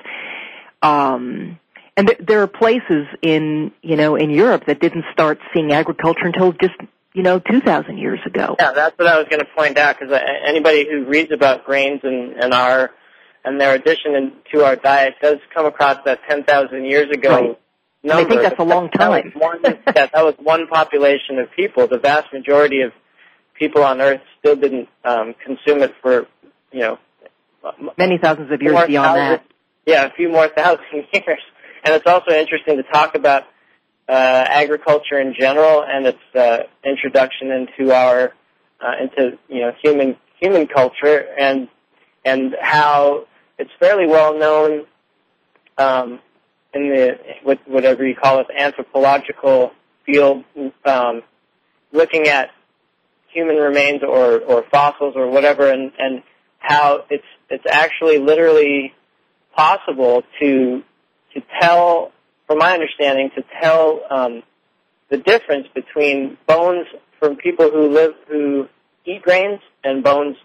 Um, 0.82 1.60
and 1.98 2.08
th- 2.08 2.20
there 2.26 2.42
are 2.42 2.48
places 2.48 3.08
in 3.22 3.72
you 3.82 3.96
know 3.96 4.16
in 4.16 4.30
Europe 4.30 4.66
that 4.68 4.80
didn't 4.80 5.06
start 5.12 5.40
seeing 5.54 5.72
agriculture 5.72 6.26
until 6.26 6.52
just 6.54 6.74
you 7.14 7.24
know 7.24 7.40
2,000 7.40 7.98
years 7.98 8.20
ago. 8.26 8.56
Yeah, 8.60 8.72
that's 8.74 8.98
what 8.98 9.08
I 9.08 9.18
was 9.18 9.28
going 9.30 9.40
to 9.40 9.48
point 9.56 9.78
out 9.78 10.00
because 10.00 10.20
anybody 10.46 10.88
who 10.90 11.06
reads 11.06 11.32
about 11.32 11.66
grains 11.66 12.02
and, 12.04 12.34
and 12.34 12.54
our 12.54 12.92
and 13.46 13.60
their 13.60 13.76
addition 13.76 14.16
in, 14.16 14.32
to 14.54 14.64
our 14.64 14.76
diet 14.76 15.16
does 15.22 15.38
come 15.54 15.66
across 15.66 15.98
that 16.06 16.20
10,000 16.28 16.86
years 16.86 17.10
ago 17.12 17.30
right 17.30 17.60
number. 18.04 18.26
I 18.26 18.30
think 18.30 18.42
that's 18.42 18.60
a 18.60 18.64
long 18.64 18.90
time. 18.90 19.12
That 19.12 19.36
was, 19.36 19.42
one, 19.42 19.62
that, 19.86 20.12
that 20.14 20.26
was 20.26 20.36
one 20.42 20.68
population 20.68 21.40
of 21.40 21.52
people. 21.56 21.88
The 21.88 22.00
vast 22.00 22.32
majority 22.34 22.82
of 22.82 22.92
people 23.58 23.84
on 23.84 24.02
Earth 24.02 24.22
still 24.40 24.56
didn't 24.56 24.90
um, 25.04 25.36
consume 25.44 25.82
it 25.82 25.94
for, 26.02 26.28
you 26.72 26.80
know, 26.80 27.00
many 27.98 28.18
thousands 28.18 28.52
of 28.52 28.62
years 28.62 28.76
beyond 28.88 29.18
thousand, 29.18 29.30
that. 29.30 29.46
Yeah, 29.86 30.06
a 30.06 30.12
few 30.12 30.30
more 30.30 30.50
thousand 30.50 30.86
years. 31.14 31.40
And 31.86 31.96
it's 31.96 32.08
also 32.08 32.32
interesting 32.32 32.78
to 32.78 32.84
talk 32.84 33.16
about 33.16 33.44
uh, 34.08 34.12
agriculture 34.12 35.20
in 35.20 35.34
general 35.38 35.84
and 35.84 36.08
its 36.08 36.36
uh, 36.36 36.60
introduction 36.86 37.52
into 37.52 37.94
our 37.94 38.34
uh, 38.82 38.92
into 39.02 39.38
you 39.48 39.62
know 39.62 39.72
human 39.82 40.18
human 40.42 40.68
culture 40.68 41.26
and 41.40 41.70
and 42.26 42.56
how 42.62 43.26
it's 43.58 43.72
fairly 43.80 44.08
well 44.08 44.38
known 44.38 44.86
um, 45.78 46.20
in 46.74 46.90
the 46.90 47.58
whatever 47.66 48.06
you 48.06 48.16
call 48.16 48.40
it, 48.40 48.48
anthropological 48.58 49.72
field, 50.06 50.44
um, 50.86 51.22
looking 51.92 52.28
at 52.28 52.50
human 53.30 53.56
remains 53.56 54.02
or, 54.04 54.40
or 54.40 54.64
fossils 54.72 55.14
or 55.16 55.30
whatever, 55.30 55.70
and, 55.70 55.92
and 55.98 56.24
how 56.60 57.04
it's 57.10 57.26
it's 57.50 57.66
actually 57.70 58.20
literally 58.20 58.94
possible 59.56 60.24
to 60.40 60.84
to 61.34 61.42
tell, 61.62 62.12
from 62.48 62.60
my 62.60 62.74
understanding, 62.74 63.30
to 63.36 63.44
tell 63.62 64.02
um, 64.10 64.44
the 65.10 65.18
difference 65.18 65.68
between 65.74 66.38
bones 66.48 66.88
from 67.20 67.36
people 67.36 67.70
who 67.70 67.90
live 67.90 68.14
who 68.28 68.68
eat 69.06 69.22
grains 69.22 69.60
and 69.84 70.04
bones 70.04 70.38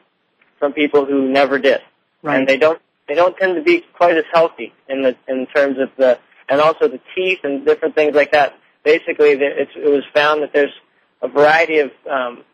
from 0.58 0.72
people 0.72 1.04
who 1.06 1.28
never 1.28 1.58
did. 1.58 1.80
Right. 2.22 2.38
And 2.38 2.48
they 2.48 2.56
don't 2.56 2.80
they 3.08 3.14
don't 3.14 3.36
tend 3.36 3.56
to 3.56 3.62
be 3.62 3.84
quite 3.94 4.16
as 4.16 4.24
healthy 4.32 4.72
in 4.88 5.02
the 5.02 5.16
in 5.26 5.46
terms 5.46 5.78
of 5.78 5.88
the 5.96 6.18
and 6.48 6.60
also 6.60 6.88
the 6.88 7.00
teeth 7.14 7.40
and 7.42 7.64
different 7.64 7.94
things 7.94 8.14
like 8.14 8.32
that. 8.32 8.54
Basically, 8.84 9.30
it 9.30 9.68
was 9.76 10.04
found 10.14 10.42
that 10.42 10.52
there's 10.52 10.72
a 11.20 11.28
variety 11.28 11.78
of 11.80 11.90
um, 12.10 12.44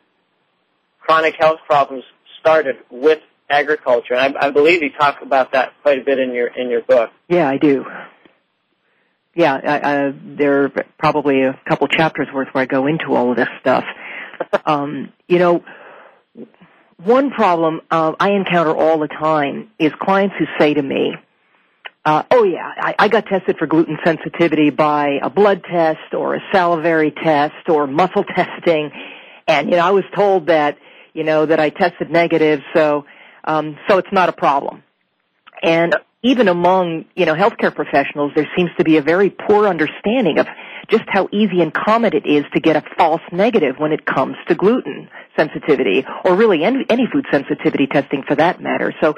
chronic 1.00 1.34
health 1.38 1.60
problems 1.66 2.02
started 2.40 2.76
with 2.90 3.20
agriculture, 3.50 4.14
and 4.14 4.36
I, 4.36 4.46
I 4.46 4.50
believe 4.50 4.82
you 4.82 4.90
talk 4.90 5.22
about 5.22 5.52
that 5.52 5.72
quite 5.82 6.00
a 6.00 6.04
bit 6.04 6.18
in 6.18 6.32
your 6.32 6.48
in 6.48 6.70
your 6.70 6.82
book. 6.82 7.10
Yeah, 7.28 7.48
I 7.48 7.58
do. 7.58 7.84
Yeah, 9.36 9.54
I, 9.54 10.06
I, 10.06 10.14
there 10.22 10.64
are 10.64 10.68
probably 10.96 11.42
a 11.42 11.58
couple 11.68 11.88
chapters 11.88 12.28
worth 12.32 12.48
where 12.52 12.62
I 12.62 12.66
go 12.66 12.86
into 12.86 13.14
all 13.14 13.32
of 13.32 13.36
this 13.36 13.48
stuff. 13.60 13.84
um, 14.66 15.12
you 15.26 15.40
know, 15.40 15.64
one 17.02 17.30
problem 17.30 17.80
uh, 17.90 18.12
I 18.18 18.30
encounter 18.32 18.74
all 18.74 18.98
the 18.98 19.08
time 19.08 19.70
is 19.78 19.92
clients 20.00 20.34
who 20.38 20.46
say 20.58 20.74
to 20.74 20.82
me, 20.82 21.14
uh, 22.04 22.22
"Oh 22.30 22.44
yeah, 22.44 22.70
I, 22.76 22.94
I 22.98 23.08
got 23.08 23.26
tested 23.26 23.56
for 23.58 23.66
gluten 23.66 23.98
sensitivity 24.04 24.70
by 24.70 25.18
a 25.22 25.30
blood 25.30 25.64
test 25.64 26.14
or 26.14 26.34
a 26.34 26.40
salivary 26.52 27.10
test 27.10 27.68
or 27.68 27.86
muscle 27.86 28.24
testing, 28.36 28.90
and 29.46 29.70
you 29.70 29.76
know 29.76 29.86
I 29.86 29.90
was 29.90 30.04
told 30.14 30.46
that 30.46 30.78
you 31.12 31.24
know 31.24 31.46
that 31.46 31.60
I 31.60 31.70
tested 31.70 32.10
negative, 32.10 32.60
so 32.74 33.06
um, 33.44 33.78
so 33.88 33.98
it's 33.98 34.12
not 34.12 34.28
a 34.28 34.32
problem." 34.32 34.82
And 35.62 35.96
even 36.22 36.48
among 36.48 37.06
you 37.16 37.26
know 37.26 37.34
healthcare 37.34 37.74
professionals, 37.74 38.32
there 38.36 38.48
seems 38.56 38.70
to 38.78 38.84
be 38.84 38.96
a 38.98 39.02
very 39.02 39.30
poor 39.30 39.66
understanding 39.66 40.38
of 40.38 40.46
just 40.88 41.04
how 41.08 41.28
easy 41.32 41.60
and 41.60 41.72
common 41.72 42.14
it 42.14 42.26
is 42.26 42.44
to 42.54 42.60
get 42.60 42.76
a 42.76 42.82
false 42.96 43.22
negative 43.32 43.76
when 43.78 43.92
it 43.92 44.04
comes 44.04 44.36
to 44.48 44.54
gluten 44.54 45.08
sensitivity, 45.36 46.04
or 46.24 46.36
really 46.36 46.62
any, 46.64 46.84
any 46.88 47.06
food 47.12 47.26
sensitivity 47.30 47.86
testing 47.86 48.22
for 48.26 48.34
that 48.36 48.60
matter. 48.60 48.94
So, 49.00 49.14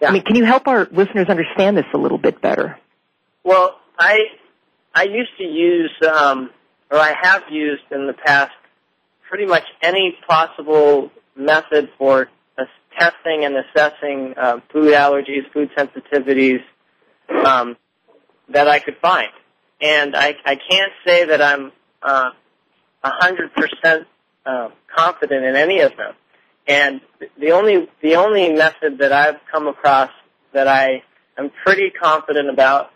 yeah. 0.00 0.08
I 0.08 0.12
mean, 0.12 0.22
can 0.22 0.36
you 0.36 0.44
help 0.44 0.66
our 0.66 0.88
listeners 0.90 1.28
understand 1.28 1.76
this 1.76 1.84
a 1.94 1.98
little 1.98 2.18
bit 2.18 2.40
better? 2.40 2.78
Well, 3.44 3.78
I 3.98 4.18
I 4.94 5.04
used 5.04 5.36
to 5.38 5.44
use, 5.44 5.92
um, 6.10 6.50
or 6.90 6.98
I 6.98 7.14
have 7.22 7.44
used 7.50 7.82
in 7.90 8.06
the 8.06 8.14
past, 8.14 8.52
pretty 9.28 9.46
much 9.46 9.64
any 9.82 10.16
possible 10.26 11.10
method 11.36 11.90
for 11.98 12.28
testing 12.98 13.44
and 13.44 13.56
assessing 13.56 14.34
uh, 14.36 14.60
food 14.72 14.92
allergies, 14.92 15.50
food 15.52 15.70
sensitivities 15.76 16.60
um, 17.44 17.76
that 18.48 18.68
I 18.68 18.80
could 18.80 18.96
find 19.00 19.30
and 19.80 20.16
I, 20.16 20.34
I 20.44 20.56
can't 20.56 20.92
say 21.06 21.26
that 21.26 21.40
I'm 21.40 21.72
uh, 22.02 22.30
a 23.02 23.10
hundred 23.10 23.50
percent 23.54 24.06
uh, 24.44 24.68
confident 24.94 25.44
in 25.44 25.56
any 25.56 25.80
of 25.80 25.96
them. 25.96 26.14
And 26.66 27.00
the 27.38 27.52
only 27.52 27.88
the 28.02 28.16
only 28.16 28.52
method 28.52 28.98
that 28.98 29.12
I've 29.12 29.40
come 29.50 29.66
across 29.66 30.10
that 30.52 30.68
I 30.68 31.02
am 31.38 31.50
pretty 31.64 31.90
confident 31.90 32.50
about 32.50 32.90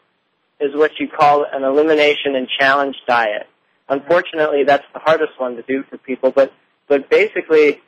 is 0.60 0.74
what 0.74 0.92
you 0.98 1.08
call 1.08 1.44
an 1.50 1.64
elimination 1.64 2.36
and 2.36 2.48
challenge 2.58 2.96
diet. 3.06 3.46
Unfortunately, 3.88 4.64
that's 4.64 4.84
the 4.92 5.00
hardest 5.00 5.32
one 5.38 5.56
to 5.56 5.62
do 5.62 5.82
for 5.90 5.98
people. 5.98 6.30
But 6.30 6.52
but 6.88 7.08
basically, 7.10 7.80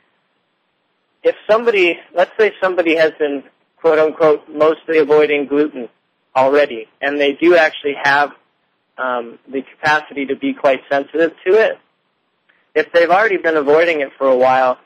if 1.23 1.35
somebody, 1.49 1.97
let's 2.15 2.31
say 2.39 2.51
somebody 2.61 2.95
has 2.95 3.11
been 3.19 3.43
quote 3.77 3.99
unquote 3.99 4.49
mostly 4.49 4.97
avoiding 4.97 5.47
gluten 5.47 5.89
already, 6.35 6.87
and 7.01 7.19
they 7.19 7.33
do 7.33 7.55
actually 7.55 7.95
have 8.01 8.31
um, 8.97 9.39
the 9.47 9.61
capacity 9.61 10.25
to 10.27 10.35
be 10.35 10.53
quite 10.53 10.81
sensitive 10.89 11.31
to 11.45 11.53
it. 11.53 11.79
If 12.75 12.91
they've 12.91 13.09
already 13.09 13.37
been 13.37 13.57
avoiding 13.57 14.01
it 14.01 14.09
for 14.17 14.27
a 14.27 14.37
while, 14.37 14.77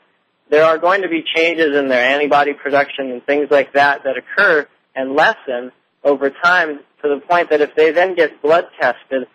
there 0.50 0.64
are 0.64 0.78
going 0.78 1.02
to 1.02 1.08
be 1.08 1.22
changes 1.22 1.76
in 1.76 1.88
their 1.88 2.04
antibody 2.04 2.52
production 2.52 3.10
and 3.10 3.24
things 3.24 3.48
like 3.50 3.72
that 3.74 4.04
that 4.04 4.16
occur 4.16 4.66
and 4.94 5.14
lessen 5.14 5.72
over 6.04 6.30
time 6.30 6.80
to 7.02 7.08
the 7.08 7.20
point 7.26 7.50
that 7.50 7.60
if 7.60 7.74
they 7.74 7.90
then 7.90 8.14
get 8.14 8.42
blood 8.42 8.66
tested, 8.80 9.26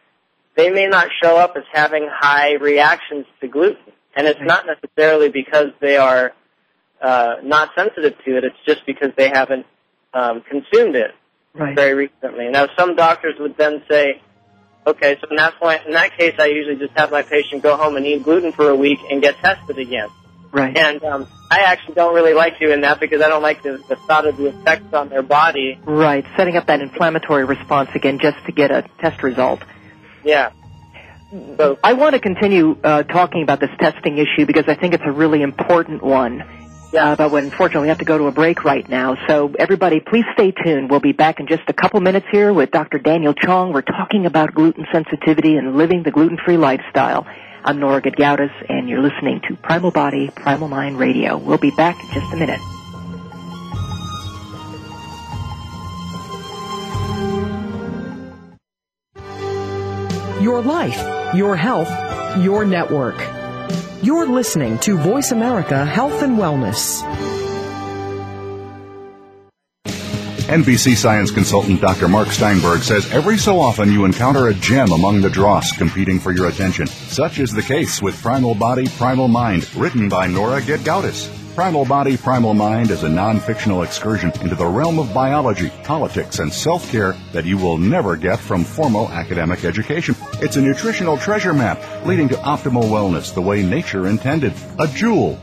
they 0.55 0.69
may 0.69 0.87
not 0.87 1.09
show 1.21 1.37
up 1.37 1.55
as 1.55 1.63
having 1.71 2.09
high 2.11 2.53
reactions 2.53 3.25
to 3.41 3.47
gluten. 3.47 3.93
And 4.15 4.27
it's 4.27 4.39
not 4.41 4.65
necessarily 4.65 5.29
because 5.29 5.67
they 5.79 5.97
are 5.97 6.33
uh, 7.01 7.35
not 7.43 7.69
sensitive 7.75 8.13
to 8.25 8.37
it. 8.37 8.43
It's 8.43 8.57
just 8.65 8.85
because 8.85 9.09
they 9.15 9.29
haven't 9.29 9.65
um, 10.13 10.41
consumed 10.41 10.95
it 10.95 11.11
right. 11.53 11.75
very 11.75 11.93
recently. 11.93 12.49
Now, 12.49 12.67
some 12.77 12.95
doctors 12.95 13.35
would 13.39 13.57
then 13.57 13.83
say, 13.89 14.21
Okay, 14.87 15.17
so 15.19 15.27
in 15.29 15.35
that 15.35 15.59
point, 15.59 15.85
in 15.85 15.91
that 15.91 16.17
case, 16.17 16.35
I 16.39 16.45
usually 16.45 16.77
just 16.77 16.97
have 16.97 17.11
my 17.11 17.21
patient 17.21 17.61
go 17.61 17.75
home 17.75 17.97
and 17.97 18.05
eat 18.05 18.23
gluten 18.23 18.53
for 18.53 18.69
a 18.69 18.75
week 18.75 18.99
and 19.11 19.21
get 19.21 19.35
tested 19.39 19.77
again. 19.77 20.07
Right. 20.49 20.77
And 20.77 21.03
um, 21.03 21.27
I 21.51 21.63
actually 21.63 21.95
don't 21.95 22.15
really 22.15 22.33
like 22.33 22.57
doing 22.57 22.79
that 22.81 23.01
because 23.01 23.21
I 23.21 23.27
don't 23.27 23.41
like 23.41 23.63
the, 23.63 23.83
the 23.89 23.97
thought 24.07 24.25
of 24.25 24.37
the 24.37 24.45
effects 24.47 24.93
on 24.93 25.09
their 25.09 25.23
body. 25.23 25.77
Right, 25.83 26.25
setting 26.37 26.55
up 26.55 26.67
that 26.67 26.79
inflammatory 26.79 27.43
response 27.43 27.89
again 27.95 28.19
just 28.19 28.37
to 28.45 28.53
get 28.53 28.71
a 28.71 28.85
test 28.99 29.23
result. 29.23 29.61
Yeah. 30.23 30.51
So 31.57 31.77
I 31.83 31.91
want 31.91 32.13
to 32.13 32.21
continue 32.21 32.77
uh, 32.81 33.03
talking 33.03 33.43
about 33.43 33.59
this 33.59 33.71
testing 33.77 34.17
issue 34.17 34.45
because 34.45 34.69
I 34.69 34.75
think 34.75 34.93
it's 34.93 35.03
a 35.05 35.11
really 35.11 35.41
important 35.41 36.01
one. 36.01 36.45
Yeah. 36.97 37.11
Uh, 37.11 37.15
but 37.29 37.43
unfortunately, 37.43 37.83
we 37.85 37.89
have 37.89 37.99
to 37.99 38.05
go 38.05 38.17
to 38.17 38.25
a 38.25 38.31
break 38.31 38.63
right 38.63 38.87
now. 38.89 39.17
So 39.27 39.53
everybody, 39.59 39.99
please 39.99 40.25
stay 40.33 40.51
tuned. 40.51 40.89
We'll 40.89 40.99
be 40.99 41.11
back 41.11 41.39
in 41.39 41.45
just 41.45 41.61
a 41.67 41.73
couple 41.73 41.99
minutes 42.01 42.25
here 42.31 42.51
with 42.51 42.71
Dr. 42.71 42.97
Daniel 42.97 43.35
Chong. 43.35 43.71
We're 43.71 43.83
talking 43.83 44.25
about 44.25 44.55
gluten 44.55 44.87
sensitivity 44.91 45.57
and 45.57 45.77
living 45.77 46.01
the 46.01 46.09
gluten-free 46.09 46.57
lifestyle. 46.57 47.27
I'm 47.63 47.79
Nora 47.79 48.01
Gedgaudas, 48.01 48.51
and 48.67 48.89
you're 48.89 49.01
listening 49.01 49.41
to 49.47 49.55
Primal 49.55 49.91
Body, 49.91 50.31
Primal 50.35 50.69
Mind 50.69 50.97
Radio. 50.97 51.37
We'll 51.37 51.59
be 51.59 51.69
back 51.69 52.03
in 52.03 52.09
just 52.19 52.33
a 52.33 52.37
minute. 52.37 52.61
Your 60.41 60.63
life, 60.63 61.35
your 61.35 61.55
health, 61.55 61.89
your 62.41 62.65
network. 62.65 63.36
You're 64.03 64.27
listening 64.27 64.77
to 64.79 64.95
Voice 64.95 65.31
America 65.31 65.83
Health 65.83 66.21
and 66.21 66.37
Wellness. 66.37 67.01
NBC 70.45 70.95
science 70.95 71.31
consultant 71.31 71.81
Dr. 71.81 72.07
Mark 72.07 72.27
Steinberg 72.27 72.83
says 72.83 73.11
every 73.11 73.39
so 73.39 73.59
often 73.59 73.91
you 73.91 74.05
encounter 74.05 74.49
a 74.49 74.53
gem 74.53 74.91
among 74.91 75.21
the 75.21 75.31
dross 75.31 75.75
competing 75.75 76.19
for 76.19 76.31
your 76.31 76.47
attention. 76.47 76.85
Such 76.85 77.39
is 77.39 77.51
the 77.51 77.63
case 77.63 77.99
with 77.99 78.21
Primal 78.21 78.53
Body, 78.53 78.87
Primal 78.87 79.29
Mind, 79.29 79.67
written 79.75 80.09
by 80.09 80.27
Nora 80.27 80.61
Gedgaudas. 80.61 81.33
Primal 81.55 81.85
Body, 81.85 82.17
Primal 82.17 82.53
Mind 82.53 82.91
is 82.91 83.01
a 83.01 83.09
non 83.09 83.39
fictional 83.39 83.81
excursion 83.81 84.31
into 84.41 84.53
the 84.53 84.67
realm 84.67 84.99
of 84.99 85.11
biology, 85.11 85.71
politics, 85.83 86.37
and 86.37 86.53
self 86.53 86.87
care 86.91 87.15
that 87.33 87.45
you 87.45 87.57
will 87.57 87.79
never 87.79 88.15
get 88.15 88.37
from 88.37 88.63
formal 88.63 89.09
academic 89.09 89.65
education. 89.65 90.15
It's 90.39 90.55
a 90.55 90.61
nutritional 90.61 91.17
treasure 91.17 91.53
map 91.53 92.05
leading 92.05 92.29
to 92.29 92.35
optimal 92.35 92.83
wellness 92.83 93.33
the 93.33 93.41
way 93.41 93.63
nature 93.63 94.07
intended. 94.07 94.53
A 94.77 94.87
jewel 94.87 95.39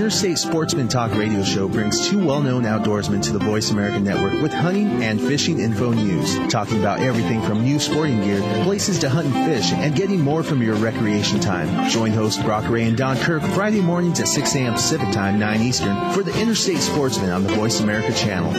Interstate 0.10 0.40
Sportsman 0.40 0.88
Talk 0.88 1.14
radio 1.14 1.44
show 1.44 1.68
brings 1.68 2.10
two 2.10 2.26
well-known 2.26 2.64
outdoorsmen 2.64 3.22
to 3.22 3.32
the 3.32 3.38
Voice 3.38 3.70
America 3.70 4.00
Network 4.00 4.42
with 4.42 4.52
hunting 4.52 5.04
and 5.04 5.22
fishing 5.22 5.60
info 5.60 5.92
news, 5.92 6.36
talking 6.52 6.80
about 6.80 7.00
everything 7.00 7.44
from 7.44 7.64
new 7.64 7.78
sporting 7.78 8.20
gear, 8.22 8.42
places 8.64 8.98
to 9.00 9.10
hunt 9.10 9.28
and 9.28 9.46
fish, 9.46 9.72
and 9.72 9.96
getting 9.96 10.20
more 10.20 10.42
from 10.42 10.64
your 10.64 10.74
recreation 10.78 11.40
time. 11.40 11.88
Join 11.92 12.10
hosts 12.10 12.42
Brock 12.42 12.68
Ray 12.72 12.86
and 12.86 12.98
Don 12.98 13.18
Kirk 13.18 13.44
Friday 13.54 13.82
mornings 13.82 14.20
at 14.20 14.28
6 14.28 14.56
a.m. 14.56 14.74
Pacific 14.74 15.12
Time, 15.12 15.38
9 15.38 15.62
Eastern 15.62 16.12
for 16.12 16.24
the 16.24 16.36
Interstate 16.42 16.80
Sportsman 16.80 17.30
on 17.30 17.44
the 17.44 17.54
Voice 17.54 17.80
America 17.80 18.12
channel. 18.12 18.52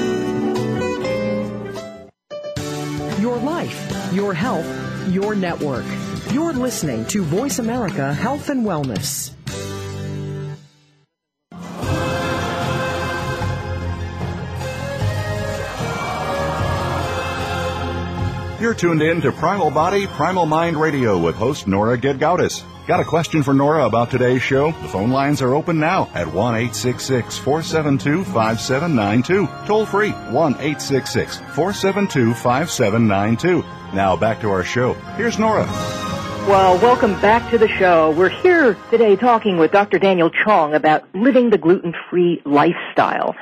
Your 3.21 3.39
life, 3.39 4.13
your 4.13 4.35
health, 4.35 4.69
your 5.09 5.35
network. 5.35 5.85
You're 6.31 6.53
listening 6.53 7.07
to 7.07 7.25
Voice 7.25 7.59
America 7.59 8.15
Health 8.15 8.51
and 8.51 8.65
Wellness. 8.65 9.33
You're 18.61 18.75
tuned 18.75 19.01
in 19.01 19.23
to 19.23 19.33
Primal 19.33 19.71
Body, 19.71 20.07
Primal 20.07 20.45
Mind 20.45 20.77
Radio 20.77 21.17
with 21.17 21.35
host 21.35 21.67
Nora 21.67 21.97
Gedgaudas. 21.97 22.63
Got 22.87 23.01
a 23.01 23.07
question 23.07 23.43
for 23.43 23.55
Nora 23.55 23.87
about 23.87 24.11
today's 24.11 24.43
show? 24.43 24.73
The 24.83 24.89
phone 24.89 25.11
lines 25.11 25.41
are 25.41 25.55
open 25.55 25.81
now 25.81 26.11
at 26.13 26.27
1 26.27 26.69
472 26.69 28.23
5792. 28.23 29.49
Toll 29.67 29.87
free 29.87 30.11
1 30.11 30.55
472 30.55 32.35
5792. 32.35 33.65
Now 33.95 34.15
back 34.15 34.43
to 34.43 34.51
our 34.51 34.63
show. 34.63 34.93
Here's 35.17 35.39
Nora. 35.39 35.65
Well, 36.47 36.77
welcome 36.81 37.19
back 37.23 37.51
to 37.53 37.57
the 37.57 37.69
show. 37.69 38.11
We're 38.11 38.29
here 38.29 38.75
today 38.91 39.17
talking 39.17 39.57
with 39.57 39.73
Dr. 39.73 39.99
Daniel 39.99 40.29
Chong 40.29 40.75
about 40.75 41.15
living 41.15 41.49
the 41.49 41.57
gluten-free 41.57 42.43
lifestyle. 42.45 43.35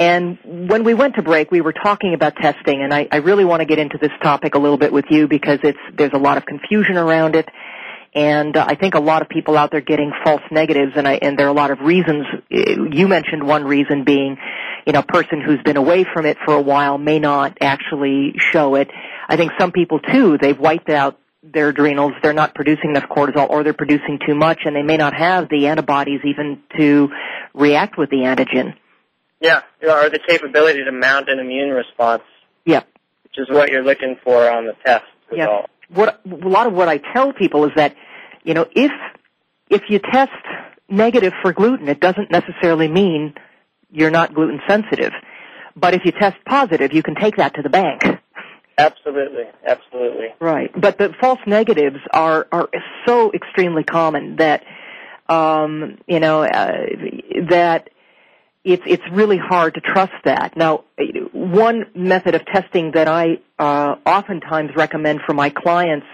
And 0.00 0.38
when 0.70 0.82
we 0.82 0.94
went 0.94 1.16
to 1.16 1.22
break, 1.22 1.50
we 1.50 1.60
were 1.60 1.74
talking 1.74 2.14
about 2.14 2.34
testing, 2.36 2.82
and 2.82 2.92
I, 2.92 3.06
I 3.12 3.16
really 3.16 3.44
want 3.44 3.60
to 3.60 3.66
get 3.66 3.78
into 3.78 3.98
this 4.00 4.10
topic 4.22 4.54
a 4.54 4.58
little 4.58 4.78
bit 4.78 4.94
with 4.94 5.04
you 5.10 5.28
because 5.28 5.58
it's 5.62 5.78
there's 5.94 6.14
a 6.14 6.18
lot 6.18 6.38
of 6.38 6.46
confusion 6.46 6.96
around 6.96 7.36
it, 7.36 7.46
and 8.14 8.56
uh, 8.56 8.64
I 8.66 8.76
think 8.76 8.94
a 8.94 8.98
lot 8.98 9.20
of 9.20 9.28
people 9.28 9.58
out 9.58 9.70
there 9.70 9.82
getting 9.82 10.10
false 10.24 10.40
negatives, 10.50 10.92
and 10.96 11.06
I, 11.06 11.16
and 11.20 11.38
there 11.38 11.44
are 11.44 11.50
a 11.50 11.52
lot 11.52 11.70
of 11.70 11.80
reasons. 11.80 12.24
You 12.48 13.08
mentioned 13.08 13.46
one 13.46 13.64
reason 13.64 14.04
being, 14.04 14.38
you 14.86 14.94
know, 14.94 15.00
a 15.00 15.02
person 15.02 15.42
who's 15.42 15.60
been 15.66 15.76
away 15.76 16.06
from 16.10 16.24
it 16.24 16.38
for 16.46 16.54
a 16.54 16.62
while 16.62 16.96
may 16.96 17.18
not 17.18 17.58
actually 17.60 18.32
show 18.38 18.76
it. 18.76 18.88
I 19.28 19.36
think 19.36 19.52
some 19.60 19.70
people 19.70 20.00
too, 20.00 20.38
they've 20.40 20.58
wiped 20.58 20.88
out 20.88 21.18
their 21.42 21.68
adrenals, 21.68 22.14
they're 22.22 22.32
not 22.32 22.54
producing 22.54 22.90
enough 22.90 23.10
cortisol, 23.10 23.50
or 23.50 23.64
they're 23.64 23.74
producing 23.74 24.18
too 24.26 24.34
much, 24.34 24.60
and 24.64 24.74
they 24.74 24.82
may 24.82 24.96
not 24.96 25.12
have 25.12 25.50
the 25.50 25.66
antibodies 25.66 26.20
even 26.24 26.62
to 26.78 27.10
react 27.52 27.98
with 27.98 28.08
the 28.08 28.18
antigen. 28.24 28.72
Yeah, 29.40 29.62
or 29.82 30.10
the 30.10 30.20
capability 30.26 30.84
to 30.84 30.92
mount 30.92 31.28
an 31.28 31.38
immune 31.38 31.70
response. 31.70 32.22
Yeah. 32.64 32.82
Which 33.24 33.38
is 33.38 33.48
what 33.48 33.70
you're 33.70 33.84
looking 33.84 34.16
for 34.22 34.50
on 34.50 34.66
the 34.66 34.74
test 34.84 35.04
result. 35.30 35.66
Yeah. 35.90 35.96
What 35.96 36.20
a 36.24 36.48
lot 36.48 36.66
of 36.66 36.72
what 36.72 36.88
I 36.88 36.98
tell 36.98 37.32
people 37.32 37.64
is 37.64 37.72
that, 37.76 37.96
you 38.44 38.54
know, 38.54 38.66
if 38.74 38.92
if 39.70 39.82
you 39.88 39.98
test 39.98 40.30
negative 40.88 41.32
for 41.42 41.52
gluten, 41.52 41.88
it 41.88 42.00
doesn't 42.00 42.30
necessarily 42.30 42.88
mean 42.88 43.34
you're 43.90 44.10
not 44.10 44.34
gluten 44.34 44.60
sensitive. 44.68 45.12
But 45.74 45.94
if 45.94 46.04
you 46.04 46.12
test 46.12 46.36
positive, 46.46 46.92
you 46.92 47.02
can 47.02 47.14
take 47.14 47.36
that 47.36 47.54
to 47.54 47.62
the 47.62 47.70
bank. 47.70 48.02
Absolutely, 48.76 49.44
absolutely. 49.66 50.28
Right, 50.40 50.70
but 50.78 50.98
the 50.98 51.12
false 51.20 51.40
negatives 51.46 51.98
are 52.12 52.46
are 52.50 52.68
so 53.06 53.32
extremely 53.32 53.84
common 53.84 54.36
that, 54.36 54.64
um, 55.28 55.98
you 56.06 56.20
know, 56.20 56.42
uh, 56.42 56.72
that 57.50 57.90
it's 58.64 58.82
it's 58.86 59.02
really 59.12 59.38
hard 59.38 59.74
to 59.74 59.80
trust 59.80 60.12
that. 60.24 60.56
Now, 60.56 60.84
one 61.32 61.86
method 61.94 62.34
of 62.34 62.44
testing 62.44 62.92
that 62.92 63.08
I 63.08 63.38
uh, 63.58 63.96
oftentimes 64.04 64.70
recommend 64.76 65.20
for 65.26 65.32
my 65.32 65.50
clients 65.50 66.06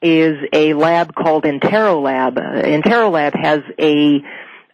is 0.00 0.36
a 0.52 0.74
lab 0.74 1.14
called 1.14 1.44
Enterolab. 1.44 2.38
Uh, 2.38 2.62
Enterolab 2.62 3.34
has 3.38 3.60
a 3.78 4.20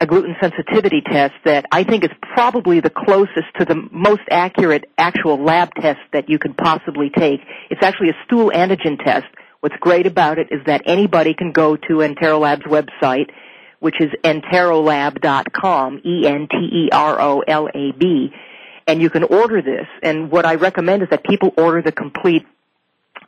a 0.00 0.06
gluten 0.06 0.36
sensitivity 0.40 1.00
test 1.00 1.34
that 1.44 1.66
I 1.72 1.84
think 1.84 2.04
is 2.04 2.10
probably 2.34 2.80
the 2.80 2.90
closest 2.90 3.46
to 3.58 3.64
the 3.64 3.88
most 3.90 4.22
accurate 4.30 4.84
actual 4.98 5.42
lab 5.42 5.70
test 5.74 6.00
that 6.12 6.28
you 6.28 6.38
could 6.38 6.56
possibly 6.56 7.10
take. 7.10 7.40
It's 7.70 7.82
actually 7.82 8.10
a 8.10 8.16
stool 8.24 8.50
antigen 8.54 9.02
test. 9.02 9.26
What's 9.60 9.76
great 9.80 10.06
about 10.06 10.38
it 10.38 10.48
is 10.50 10.60
that 10.66 10.82
anybody 10.84 11.32
can 11.32 11.52
go 11.52 11.76
to 11.76 12.02
Enterolab's 12.02 12.64
website 12.64 13.30
which 13.84 14.00
is 14.00 14.10
enterolab.com, 14.24 16.00
E-N-T-E-R-O-L-A-B, 16.02 16.84
and 18.86 19.02
you 19.02 19.10
can 19.10 19.24
order 19.24 19.60
this. 19.60 19.86
And 20.02 20.30
what 20.30 20.46
I 20.46 20.54
recommend 20.54 21.02
is 21.02 21.10
that 21.10 21.22
people 21.22 21.52
order 21.58 21.82
the 21.82 21.92
complete 21.92 22.46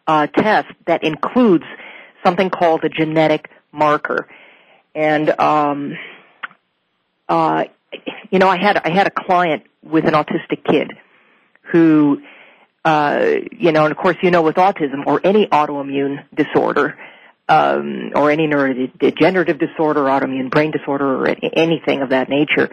uh, 0.07 0.29
test 0.29 0.69
that 0.87 1.05
includes 1.05 1.65
something 2.25 2.49
called 2.49 2.85
a 2.85 2.89
genetic 2.89 3.51
marker. 3.71 4.29
And 4.95 5.29
um, 5.39 5.99
uh, 7.29 7.65
you 8.31 8.39
know, 8.39 8.49
I 8.49 8.57
had 8.57 8.79
I 8.79 8.89
had 8.89 9.07
a 9.07 9.11
client 9.11 9.65
with 9.83 10.07
an 10.07 10.15
autistic 10.15 10.65
kid 10.65 10.91
who, 11.71 12.23
uh, 12.83 13.27
you 13.53 13.73
know, 13.73 13.85
and 13.85 13.93
of 13.93 13.99
course, 13.99 14.17
you 14.23 14.31
know, 14.31 14.41
with 14.41 14.57
autism 14.57 15.07
or 15.07 15.21
any 15.23 15.49
autoimmune 15.49 16.25
disorder, 16.35 16.99
um, 17.49 18.13
or 18.15 18.31
any 18.31 18.47
neurodegenerative 18.47 19.59
disorder, 19.59 20.01
autoimmune 20.03 20.51
brain 20.51 20.73
disorder, 20.73 21.23
or 21.23 21.29
anything 21.29 22.03
of 22.03 22.11
that 22.11 22.29
nature, 22.29 22.71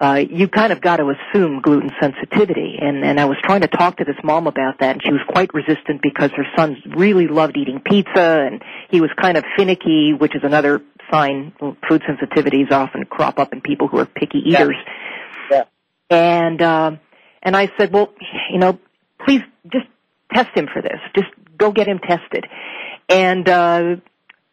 uh, 0.00 0.20
you 0.30 0.48
kind 0.48 0.72
of 0.72 0.80
got 0.80 0.98
to 0.98 1.10
assume 1.10 1.60
gluten 1.60 1.90
sensitivity. 2.00 2.78
And, 2.80 3.04
and 3.04 3.18
I 3.18 3.24
was 3.24 3.36
trying 3.42 3.62
to 3.62 3.68
talk 3.68 3.96
to 3.98 4.04
this 4.04 4.16
mom 4.22 4.46
about 4.46 4.78
that, 4.80 4.92
and 4.92 5.02
she 5.04 5.12
was 5.12 5.20
quite 5.28 5.52
resistant 5.52 6.00
because 6.02 6.30
her 6.36 6.44
son 6.56 6.76
really 6.96 7.26
loved 7.26 7.56
eating 7.56 7.80
pizza, 7.84 8.46
and 8.46 8.62
he 8.90 9.00
was 9.00 9.10
kind 9.20 9.36
of 9.36 9.44
finicky, 9.56 10.12
which 10.12 10.34
is 10.36 10.42
another 10.44 10.80
sign. 11.10 11.52
Food 11.88 12.02
sensitivities 12.08 12.70
often 12.70 13.04
crop 13.04 13.38
up 13.38 13.52
in 13.52 13.60
people 13.60 13.88
who 13.88 13.98
are 13.98 14.06
picky 14.06 14.38
eaters. 14.46 14.76
Yeah. 15.50 15.64
yeah. 16.10 16.16
And 16.16 16.62
uh, 16.62 16.90
and 17.42 17.56
I 17.56 17.70
said, 17.78 17.92
well, 17.92 18.12
you 18.52 18.58
know, 18.58 18.78
please 19.24 19.42
just 19.72 19.86
test 20.32 20.56
him 20.56 20.68
for 20.72 20.80
this. 20.80 20.98
Just 21.14 21.28
go 21.56 21.72
get 21.72 21.88
him 21.88 21.98
tested. 21.98 22.46
And 23.08 23.48
uh, 23.48 23.96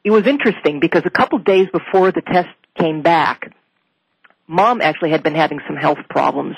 it 0.03 0.12
was 0.12 0.28
interesting 0.28 0.80
because 0.80 1.03
a 1.06 1.10
couple 1.10 1.39
days 1.39 1.68
before 1.72 2.12
the 2.12 2.22
test 2.22 2.49
came 2.78 3.01
back, 3.01 3.53
mom 4.47 4.82
actually 4.82 5.12
had 5.12 5.24
been 5.24 5.36
having 5.36 5.60
some 5.68 5.76
health 5.76 5.99
problems 6.10 6.56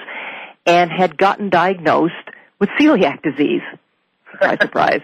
and 0.66 0.92
had 0.92 1.18
gotten 1.18 1.50
diagnosed 1.50 2.14
with 2.60 2.70
celiac 2.80 3.22
disease. 3.24 3.62
Surprise, 4.32 4.58
surprise. 4.62 5.02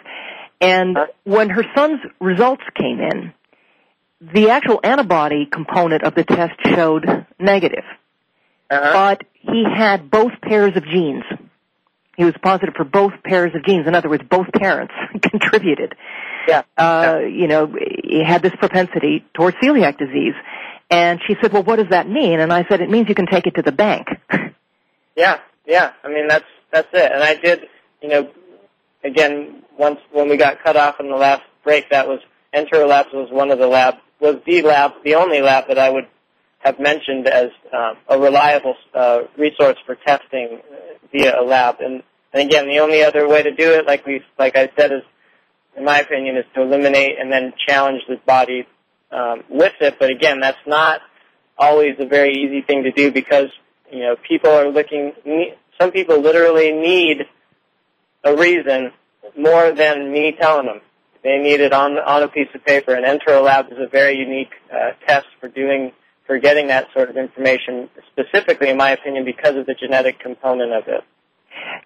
And 0.61 0.97
when 1.23 1.49
her 1.49 1.65
son's 1.75 1.99
results 2.19 2.63
came 2.75 2.99
in, 2.99 3.33
the 4.21 4.49
actual 4.49 4.79
antibody 4.83 5.45
component 5.45 6.03
of 6.03 6.15
the 6.15 6.23
test 6.23 6.53
showed 6.65 7.05
negative. 7.39 7.83
Uh-huh. 8.69 8.93
But 8.93 9.23
he 9.41 9.65
had 9.65 10.09
both 10.09 10.31
pairs 10.41 10.75
of 10.75 10.85
genes. 10.85 11.23
He 12.15 12.23
was 12.23 12.33
positive 12.41 12.75
for 12.75 12.85
both 12.85 13.11
pairs 13.23 13.53
of 13.55 13.65
genes. 13.65 13.87
In 13.87 13.95
other 13.95 14.09
words, 14.09 14.23
both 14.29 14.47
parents 14.53 14.93
contributed. 15.21 15.95
Yeah. 16.47 16.63
Uh, 16.77 17.19
you 17.19 17.47
know, 17.47 17.73
had 18.25 18.41
this 18.41 18.53
propensity 18.57 19.25
towards 19.33 19.57
celiac 19.57 19.97
disease. 19.97 20.33
And 20.89 21.19
she 21.25 21.35
said, 21.41 21.53
well, 21.53 21.63
what 21.63 21.77
does 21.77 21.89
that 21.89 22.07
mean? 22.07 22.39
And 22.39 22.51
I 22.51 22.65
said, 22.67 22.81
it 22.81 22.89
means 22.89 23.09
you 23.09 23.15
can 23.15 23.25
take 23.25 23.47
it 23.47 23.55
to 23.55 23.61
the 23.61 23.71
bank. 23.71 24.07
Yeah, 25.15 25.41
yeah. 25.67 25.91
I 26.03 26.07
mean, 26.07 26.27
that's 26.27 26.47
that's 26.71 26.87
it. 26.91 27.11
And 27.11 27.21
I 27.21 27.35
did, 27.35 27.67
you 28.01 28.09
know, 28.09 28.31
again, 29.03 29.61
once 29.77 29.99
when 30.11 30.27
we 30.27 30.37
got 30.37 30.63
cut 30.63 30.75
off 30.75 30.99
in 30.99 31.07
the 31.07 31.15
last 31.15 31.43
break, 31.63 31.91
that 31.91 32.07
was 32.07 32.19
Entero 32.51 32.87
Labs 32.87 33.09
was 33.13 33.29
one 33.31 33.51
of 33.51 33.59
the 33.59 33.67
lab 33.67 33.95
was 34.19 34.37
the 34.45 34.61
lab, 34.61 34.91
the 35.03 35.15
only 35.15 35.41
lab 35.41 35.67
that 35.67 35.77
I 35.77 35.89
would 35.89 36.07
have 36.59 36.79
mentioned 36.79 37.27
as 37.27 37.49
um, 37.73 37.97
a 38.07 38.17
reliable 38.17 38.75
uh, 38.93 39.23
resource 39.37 39.77
for 39.85 39.95
testing 39.95 40.61
via 41.11 41.41
a 41.41 41.43
lab. 41.43 41.75
And, 41.81 42.03
and 42.31 42.41
again, 42.41 42.67
the 42.67 42.79
only 42.79 43.03
other 43.03 43.27
way 43.27 43.43
to 43.43 43.51
do 43.51 43.73
it, 43.73 43.85
like 43.85 44.05
we, 44.05 44.21
like 44.39 44.55
I 44.55 44.69
said, 44.77 44.93
is, 44.93 45.01
in 45.75 45.85
my 45.85 45.99
opinion, 45.99 46.37
is 46.37 46.45
to 46.55 46.61
eliminate 46.61 47.19
and 47.19 47.31
then 47.31 47.53
challenge 47.67 48.01
the 48.07 48.17
body 48.25 48.67
um, 49.11 49.43
with 49.49 49.73
it. 49.81 49.97
But 49.99 50.09
again, 50.09 50.39
that's 50.39 50.57
not 50.65 51.01
always 51.57 51.95
a 51.99 52.05
very 52.05 52.33
easy 52.33 52.61
thing 52.61 52.83
to 52.83 52.91
do 52.91 53.11
because 53.11 53.49
you 53.91 53.99
know 53.99 54.15
people 54.27 54.51
are 54.51 54.69
looking. 54.69 55.13
Some 55.79 55.91
people 55.91 56.21
literally 56.21 56.71
need 56.71 57.25
a 58.23 58.35
reason 58.35 58.91
more 59.37 59.71
than 59.71 60.11
me 60.11 60.35
telling 60.39 60.67
them. 60.67 60.81
They 61.23 61.37
need 61.37 61.61
it 61.61 61.73
on 61.73 61.97
on 61.97 62.23
a 62.23 62.27
piece 62.27 62.49
of 62.53 62.65
paper. 62.65 62.93
And 62.93 63.05
Entero 63.05 63.43
Labs 63.43 63.71
is 63.71 63.77
a 63.79 63.87
very 63.87 64.17
unique 64.17 64.51
uh, 64.71 64.91
test 65.07 65.27
for 65.39 65.47
doing 65.47 65.91
for 66.25 66.37
getting 66.39 66.67
that 66.67 66.87
sort 66.93 67.09
of 67.09 67.17
information, 67.17 67.89
specifically, 68.11 68.69
in 68.69 68.77
my 68.77 68.91
opinion, 68.91 69.25
because 69.25 69.55
of 69.55 69.65
the 69.65 69.73
genetic 69.73 70.19
component 70.19 70.71
of 70.73 70.87
it. 70.87 71.03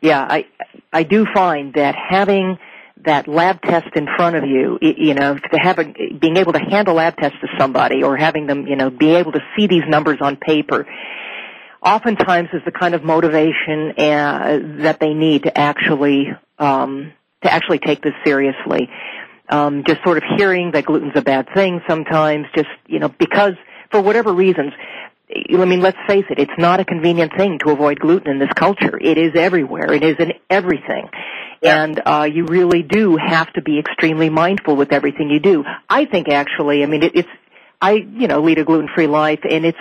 Yeah, 0.01 0.21
I 0.21 0.45
I 0.93 1.03
do 1.03 1.25
find 1.33 1.73
that 1.73 1.95
having 1.95 2.57
that 3.05 3.27
lab 3.27 3.61
test 3.61 3.95
in 3.95 4.07
front 4.17 4.35
of 4.35 4.45
you, 4.45 4.77
you 4.81 5.13
know, 5.13 5.37
to 5.37 5.57
have 5.57 5.79
a, 5.79 5.85
being 6.19 6.37
able 6.37 6.53
to 6.53 6.59
hand 6.59 6.87
a 6.87 6.93
lab 6.93 7.15
test 7.17 7.35
to 7.41 7.47
somebody 7.57 8.03
or 8.03 8.17
having 8.17 8.47
them, 8.47 8.67
you 8.67 8.75
know, 8.75 8.89
be 8.89 9.15
able 9.15 9.31
to 9.31 9.39
see 9.55 9.67
these 9.67 9.83
numbers 9.87 10.17
on 10.21 10.35
paper, 10.35 10.85
oftentimes 11.81 12.49
is 12.53 12.61
the 12.65 12.71
kind 12.71 12.95
of 12.95 13.03
motivation 13.03 13.93
uh, 13.97 14.59
that 14.83 14.99
they 14.99 15.13
need 15.13 15.43
to 15.43 15.57
actually 15.57 16.27
um, 16.59 17.13
to 17.43 17.51
actually 17.51 17.79
take 17.79 18.01
this 18.01 18.13
seriously. 18.25 18.89
Um, 19.49 19.83
just 19.87 20.03
sort 20.03 20.17
of 20.17 20.23
hearing 20.37 20.71
that 20.71 20.85
gluten's 20.85 21.13
a 21.15 21.21
bad 21.21 21.47
thing 21.53 21.81
sometimes, 21.87 22.47
just 22.53 22.67
you 22.87 22.99
know, 22.99 23.07
because 23.07 23.53
for 23.91 24.01
whatever 24.01 24.33
reasons, 24.33 24.73
I 25.29 25.65
mean, 25.65 25.81
let's 25.81 25.97
face 26.07 26.25
it, 26.29 26.39
it's 26.39 26.51
not 26.57 26.79
a 26.79 26.85
convenient 26.85 27.33
thing 27.37 27.59
to 27.59 27.71
avoid 27.71 27.99
gluten 27.99 28.31
in 28.31 28.39
this 28.39 28.51
culture. 28.55 28.97
It 28.99 29.17
is 29.17 29.35
everywhere. 29.35 29.93
It 29.93 30.03
is 30.03 30.15
in 30.19 30.33
everything. 30.49 31.09
Yeah. 31.61 31.83
And 31.83 32.01
uh, 32.05 32.27
you 32.31 32.45
really 32.45 32.83
do 32.83 33.17
have 33.17 33.51
to 33.53 33.61
be 33.61 33.79
extremely 33.79 34.29
mindful 34.29 34.75
with 34.75 34.91
everything 34.93 35.29
you 35.29 35.39
do. 35.39 35.63
I 35.89 36.05
think 36.05 36.29
actually, 36.29 36.83
I 36.83 36.85
mean, 36.85 37.03
it, 37.03 37.15
it's, 37.15 37.29
I, 37.81 37.93
you 37.93 38.27
know, 38.27 38.41
lead 38.41 38.59
a 38.59 38.63
gluten-free 38.63 39.07
life 39.07 39.39
and 39.49 39.65
it's 39.65 39.77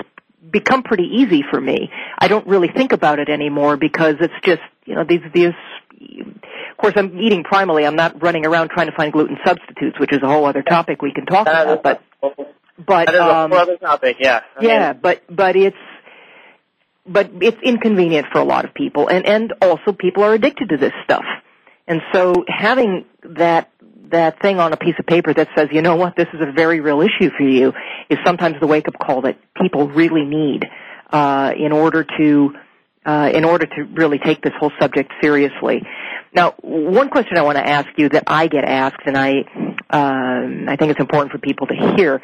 become 0.50 0.82
pretty 0.82 1.04
easy 1.04 1.42
for 1.50 1.60
me. 1.60 1.90
I 2.18 2.28
don't 2.28 2.46
really 2.46 2.68
think 2.68 2.92
about 2.92 3.18
it 3.18 3.28
anymore 3.28 3.76
because 3.76 4.14
it's 4.20 4.34
just, 4.42 4.62
you 4.84 4.94
know, 4.94 5.04
these, 5.04 5.20
these, 5.34 5.52
of 6.00 6.76
course 6.78 6.94
I'm 6.96 7.18
eating 7.20 7.42
primally. 7.44 7.86
I'm 7.86 7.96
not 7.96 8.22
running 8.22 8.46
around 8.46 8.70
trying 8.70 8.86
to 8.86 8.96
find 8.96 9.12
gluten 9.12 9.38
substitutes, 9.44 9.98
which 9.98 10.12
is 10.12 10.22
a 10.22 10.26
whole 10.26 10.44
other 10.46 10.62
topic 10.62 11.02
we 11.02 11.12
can 11.12 11.26
talk 11.26 11.46
That 11.46 11.66
about, 11.66 11.82
but, 11.82 12.02
is- 12.22 12.46
but, 12.86 13.06
that 13.06 13.14
is 13.14 13.20
um, 13.20 13.26
a 13.52 13.54
whole 13.54 13.58
other 13.58 13.76
topic. 13.78 14.16
Yeah. 14.20 14.42
I 14.58 14.64
yeah, 14.64 14.92
mean, 14.92 15.00
but 15.02 15.22
but 15.30 15.56
it's 15.56 15.76
but 17.06 17.30
it's 17.40 17.60
inconvenient 17.62 18.26
for 18.32 18.40
a 18.40 18.44
lot 18.44 18.64
of 18.64 18.74
people, 18.74 19.08
and 19.08 19.24
and 19.26 19.54
also 19.62 19.92
people 19.92 20.24
are 20.24 20.34
addicted 20.34 20.68
to 20.70 20.76
this 20.76 20.92
stuff, 21.04 21.24
and 21.86 22.02
so 22.12 22.44
having 22.48 23.04
that 23.22 23.70
that 24.10 24.40
thing 24.40 24.60
on 24.60 24.72
a 24.72 24.76
piece 24.76 24.94
of 24.98 25.06
paper 25.06 25.34
that 25.34 25.48
says, 25.56 25.68
you 25.72 25.82
know 25.82 25.96
what, 25.96 26.14
this 26.16 26.28
is 26.32 26.40
a 26.40 26.52
very 26.52 26.80
real 26.80 27.00
issue 27.00 27.30
for 27.36 27.42
you, 27.42 27.72
is 28.08 28.18
sometimes 28.24 28.56
the 28.60 28.66
wake 28.66 28.86
up 28.86 28.98
call 28.98 29.22
that 29.22 29.36
people 29.60 29.88
really 29.88 30.24
need 30.24 30.64
uh, 31.10 31.52
in 31.56 31.72
order 31.72 32.04
to 32.18 32.54
uh, 33.04 33.30
in 33.32 33.44
order 33.44 33.66
to 33.66 33.84
really 33.94 34.18
take 34.18 34.42
this 34.42 34.52
whole 34.58 34.72
subject 34.80 35.12
seriously. 35.22 35.82
Now, 36.34 36.54
one 36.60 37.08
question 37.08 37.38
I 37.38 37.42
want 37.42 37.56
to 37.56 37.66
ask 37.66 37.88
you 37.96 38.08
that 38.10 38.24
I 38.26 38.48
get 38.48 38.64
asked, 38.64 39.02
and 39.06 39.16
I 39.16 39.30
um, 39.90 40.68
I 40.68 40.76
think 40.76 40.90
it's 40.90 41.00
important 41.00 41.32
for 41.32 41.38
people 41.38 41.66
to 41.68 41.94
hear. 41.96 42.20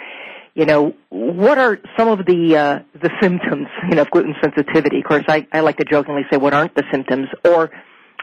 You 0.55 0.67
know, 0.67 0.95
what 1.09 1.57
are 1.57 1.79
some 1.97 2.09
of 2.09 2.27
the 2.27 2.57
uh, 2.57 2.79
the 3.01 3.11
symptoms, 3.23 3.69
you 3.89 3.95
know, 3.95 4.03
of 4.03 4.11
gluten 4.11 4.35
sensitivity? 4.43 4.99
Of 4.99 5.05
course, 5.05 5.25
I, 5.29 5.47
I 5.51 5.61
like 5.61 5.79
to 5.79 5.85
jokingly 5.85 6.23
say, 6.31 6.37
what 6.37 6.53
aren't 6.53 6.75
the 6.75 6.85
symptoms? 6.93 7.29
Or 7.45 7.71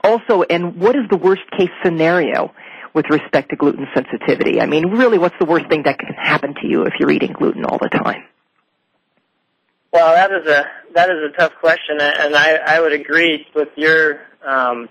also, 0.03 0.43
and 0.43 0.79
what 0.79 0.95
is 0.95 1.03
the 1.09 1.17
worst 1.17 1.43
case 1.57 1.69
scenario 1.83 2.53
with 2.93 3.05
respect 3.09 3.49
to 3.49 3.55
gluten 3.55 3.87
sensitivity? 3.93 4.59
I 4.59 4.65
mean, 4.65 4.87
really, 4.87 5.17
what's 5.17 5.35
the 5.39 5.45
worst 5.45 5.67
thing 5.69 5.83
that 5.83 5.99
can 5.99 6.13
happen 6.13 6.55
to 6.61 6.67
you 6.67 6.83
if 6.83 6.93
you're 6.99 7.11
eating 7.11 7.33
gluten 7.33 7.65
all 7.65 7.77
the 7.77 7.89
time? 7.89 8.23
Well, 9.91 10.13
that 10.13 10.31
is 10.31 10.47
a 10.47 10.65
that 10.93 11.09
is 11.09 11.17
a 11.33 11.37
tough 11.37 11.53
question, 11.59 11.99
and 11.99 12.35
I, 12.35 12.55
I 12.55 12.79
would 12.79 12.93
agree 12.93 13.47
with 13.55 13.69
your 13.75 14.21
um, 14.45 14.87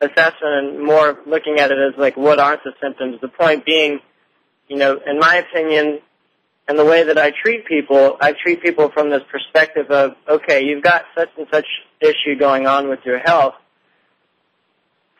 assessment 0.00 0.34
and 0.42 0.84
more 0.84 1.18
looking 1.26 1.58
at 1.58 1.70
it 1.70 1.78
as 1.78 1.98
like 1.98 2.16
what 2.16 2.40
aren't 2.40 2.64
the 2.64 2.72
symptoms. 2.82 3.20
The 3.20 3.28
point 3.28 3.64
being, 3.64 4.00
you 4.68 4.76
know, 4.76 4.98
in 5.06 5.18
my 5.18 5.36
opinion, 5.36 6.00
and 6.66 6.78
the 6.78 6.84
way 6.84 7.04
that 7.04 7.18
I 7.18 7.30
treat 7.30 7.66
people, 7.66 8.16
I 8.20 8.32
treat 8.32 8.62
people 8.62 8.90
from 8.90 9.10
this 9.10 9.22
perspective 9.30 9.90
of, 9.90 10.12
okay, 10.28 10.64
you've 10.64 10.82
got 10.82 11.04
such 11.16 11.28
and 11.36 11.46
such 11.52 11.66
issue 12.00 12.38
going 12.38 12.66
on 12.66 12.88
with 12.88 13.00
your 13.04 13.18
health. 13.18 13.54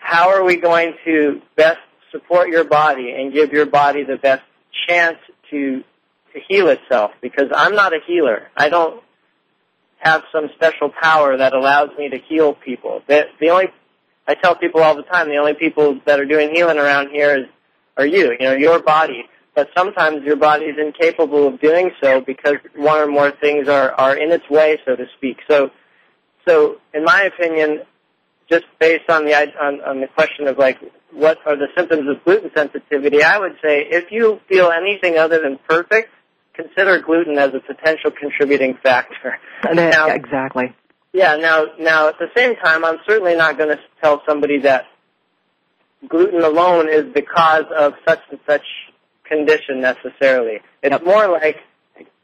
How 0.01 0.31
are 0.31 0.43
we 0.43 0.57
going 0.57 0.95
to 1.05 1.41
best 1.57 1.79
support 2.11 2.49
your 2.49 2.65
body 2.65 3.13
and 3.13 3.33
give 3.33 3.53
your 3.53 3.67
body 3.67 4.03
the 4.05 4.17
best 4.17 4.43
chance 4.89 5.19
to 5.51 5.85
to 6.33 6.41
heal 6.49 6.69
itself? 6.69 7.13
Because 7.21 7.51
I'm 7.55 7.75
not 7.75 7.93
a 7.93 7.99
healer. 8.07 8.49
I 8.57 8.69
don't 8.69 9.03
have 9.99 10.23
some 10.33 10.49
special 10.55 10.91
power 10.91 11.37
that 11.37 11.53
allows 11.53 11.91
me 11.99 12.09
to 12.09 12.19
heal 12.19 12.55
people. 12.55 13.03
The, 13.07 13.27
the 13.41 13.51
only 13.51 13.67
I 14.27 14.35
tell 14.35 14.55
people 14.55 14.83
all 14.83 14.97
the 14.97 15.03
time, 15.03 15.29
the 15.29 15.37
only 15.37 15.55
people 15.55 16.01
that 16.07 16.19
are 16.19 16.25
doing 16.25 16.55
healing 16.55 16.79
around 16.79 17.11
here 17.11 17.37
is 17.37 17.45
are 17.97 18.07
you. 18.07 18.33
You 18.33 18.47
know, 18.47 18.55
your 18.55 18.81
body 18.83 19.25
but 19.55 19.69
sometimes 19.77 20.25
your 20.25 20.37
body 20.37 20.67
is 20.67 20.77
incapable 20.79 21.49
of 21.49 21.61
doing 21.61 21.91
so 22.03 22.21
because 22.21 22.57
one 22.77 23.01
or 23.01 23.07
more 23.07 23.31
things 23.31 23.69
are, 23.69 23.93
are 23.93 24.17
in 24.17 24.31
its 24.31 24.49
way, 24.49 24.79
so 24.87 24.97
to 24.97 25.07
speak. 25.17 25.39
So, 25.51 25.71
so 26.47 26.77
in 26.95 27.05
my 27.05 27.23
opinion, 27.23 27.83
just 28.51 28.65
based 28.79 29.09
on 29.09 29.25
the 29.25 29.35
on, 29.35 29.81
on 29.83 30.01
the 30.01 30.09
question 30.09 30.49
of 30.49 30.59
like 30.59 30.79
what 31.13 31.39
are 31.47 31.57
the 31.57 31.69
symptoms 31.77 32.09
of 32.09 32.23
gluten 32.25 32.51
sensitivity, 32.55 33.23
I 33.23 33.39
would 33.39 33.57
say 33.63 33.87
if 33.89 34.11
you 34.11 34.41
feel 34.49 34.71
anything 34.71 35.19
other 35.19 35.41
than 35.41 35.59
perfect, 35.69 36.11
consider 36.55 37.01
gluten 37.01 37.39
as 37.39 37.53
a 37.55 37.61
potential 37.61 38.11
contributing 38.11 38.77
factor. 38.83 39.39
Now, 39.73 40.09
exactly. 40.09 40.75
Yeah. 41.13 41.37
Now, 41.37 41.67
now 41.79 42.09
at 42.09 42.19
the 42.19 42.29
same 42.37 42.57
time, 42.57 42.85
I'm 42.85 42.99
certainly 43.07 43.37
not 43.37 43.59
going 43.59 43.71
to 43.71 43.83
tell 44.03 44.23
somebody 44.27 44.61
that 44.61 44.87
gluten 46.09 46.43
alone 46.43 46.89
is 46.89 47.13
the 47.15 47.23
cause 47.23 47.65
of 47.77 47.95
such 48.07 48.21
and 48.31 48.41
such 48.49 48.65
condition 49.25 49.81
necessarily. 49.81 50.61
It's 50.83 50.93
Yep. 50.93 51.05
more 51.05 51.29
like 51.29 51.57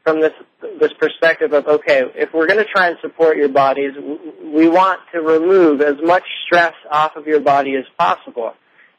from 0.07 0.21
this 0.21 0.31
this 0.79 0.93
perspective 0.97 1.51
of 1.51 1.67
okay, 1.67 2.03
if 2.15 2.33
we're 2.33 2.47
going 2.47 2.63
to 2.63 2.71
try 2.71 2.87
and 2.87 2.97
support 3.01 3.35
your 3.35 3.49
bodies, 3.49 3.91
we 4.41 4.69
want 4.69 5.01
to 5.11 5.19
remove 5.19 5.81
as 5.81 5.95
much 6.01 6.23
stress 6.45 6.73
off 6.89 7.17
of 7.17 7.27
your 7.27 7.41
body 7.41 7.75
as 7.75 7.83
possible. 7.97 8.53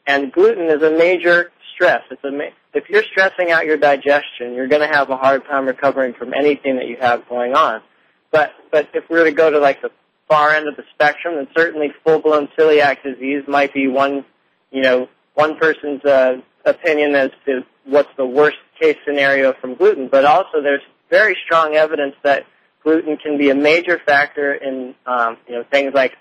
And 0.05 0.31
gluten 0.31 0.65
is 0.65 0.83
a 0.83 0.91
major 0.91 1.51
stress. 1.73 2.03
It's 2.11 2.23
a 2.23 2.29
ma- 2.29 2.53
if 2.75 2.89
you're 2.89 3.03
stressing 3.11 3.49
out 3.49 3.65
your 3.65 3.77
digestion, 3.77 4.53
you're 4.53 4.67
going 4.67 4.87
to 4.87 4.95
have 4.95 5.09
a 5.09 5.17
hard 5.17 5.45
time 5.45 5.65
recovering 5.65 6.13
from 6.13 6.31
anything 6.31 6.75
that 6.75 6.85
you 6.85 6.97
have 7.01 7.27
going 7.27 7.55
on. 7.55 7.81
But 8.29 8.51
but 8.71 8.89
if 8.93 9.09
we 9.09 9.17
were 9.17 9.25
to 9.25 9.31
go 9.31 9.49
to 9.49 9.57
like 9.57 9.81
the 9.81 9.89
far 10.27 10.51
end 10.51 10.67
of 10.67 10.75
the 10.75 10.83
spectrum, 10.93 11.37
then 11.37 11.47
certainly 11.57 11.87
full 12.03 12.19
blown 12.19 12.49
celiac 12.55 13.01
disease 13.01 13.45
might 13.47 13.73
be 13.73 13.87
one 13.87 14.25
you 14.69 14.83
know 14.83 15.09
one 15.33 15.57
person's 15.57 16.05
uh, 16.05 16.37
opinion 16.65 17.15
as 17.15 17.31
to 17.47 17.61
what's 17.85 18.09
the 18.15 18.25
worst 18.27 18.57
case 18.79 18.97
scenario 19.07 19.53
from 19.59 19.73
gluten, 19.73 20.07
but 20.07 20.23
also 20.23 20.61
there's 20.61 20.83
very 21.09 21.37
strong 21.45 21.75
evidence 21.75 22.15
that 22.23 22.45
gluten 22.83 23.17
can 23.17 23.37
be 23.37 23.49
a 23.49 23.55
major 23.55 23.99
factor 24.05 24.53
in 24.53 24.95
um, 25.05 25.37
you 25.47 25.55
know 25.55 25.63
things 25.71 25.93
like 25.93 26.13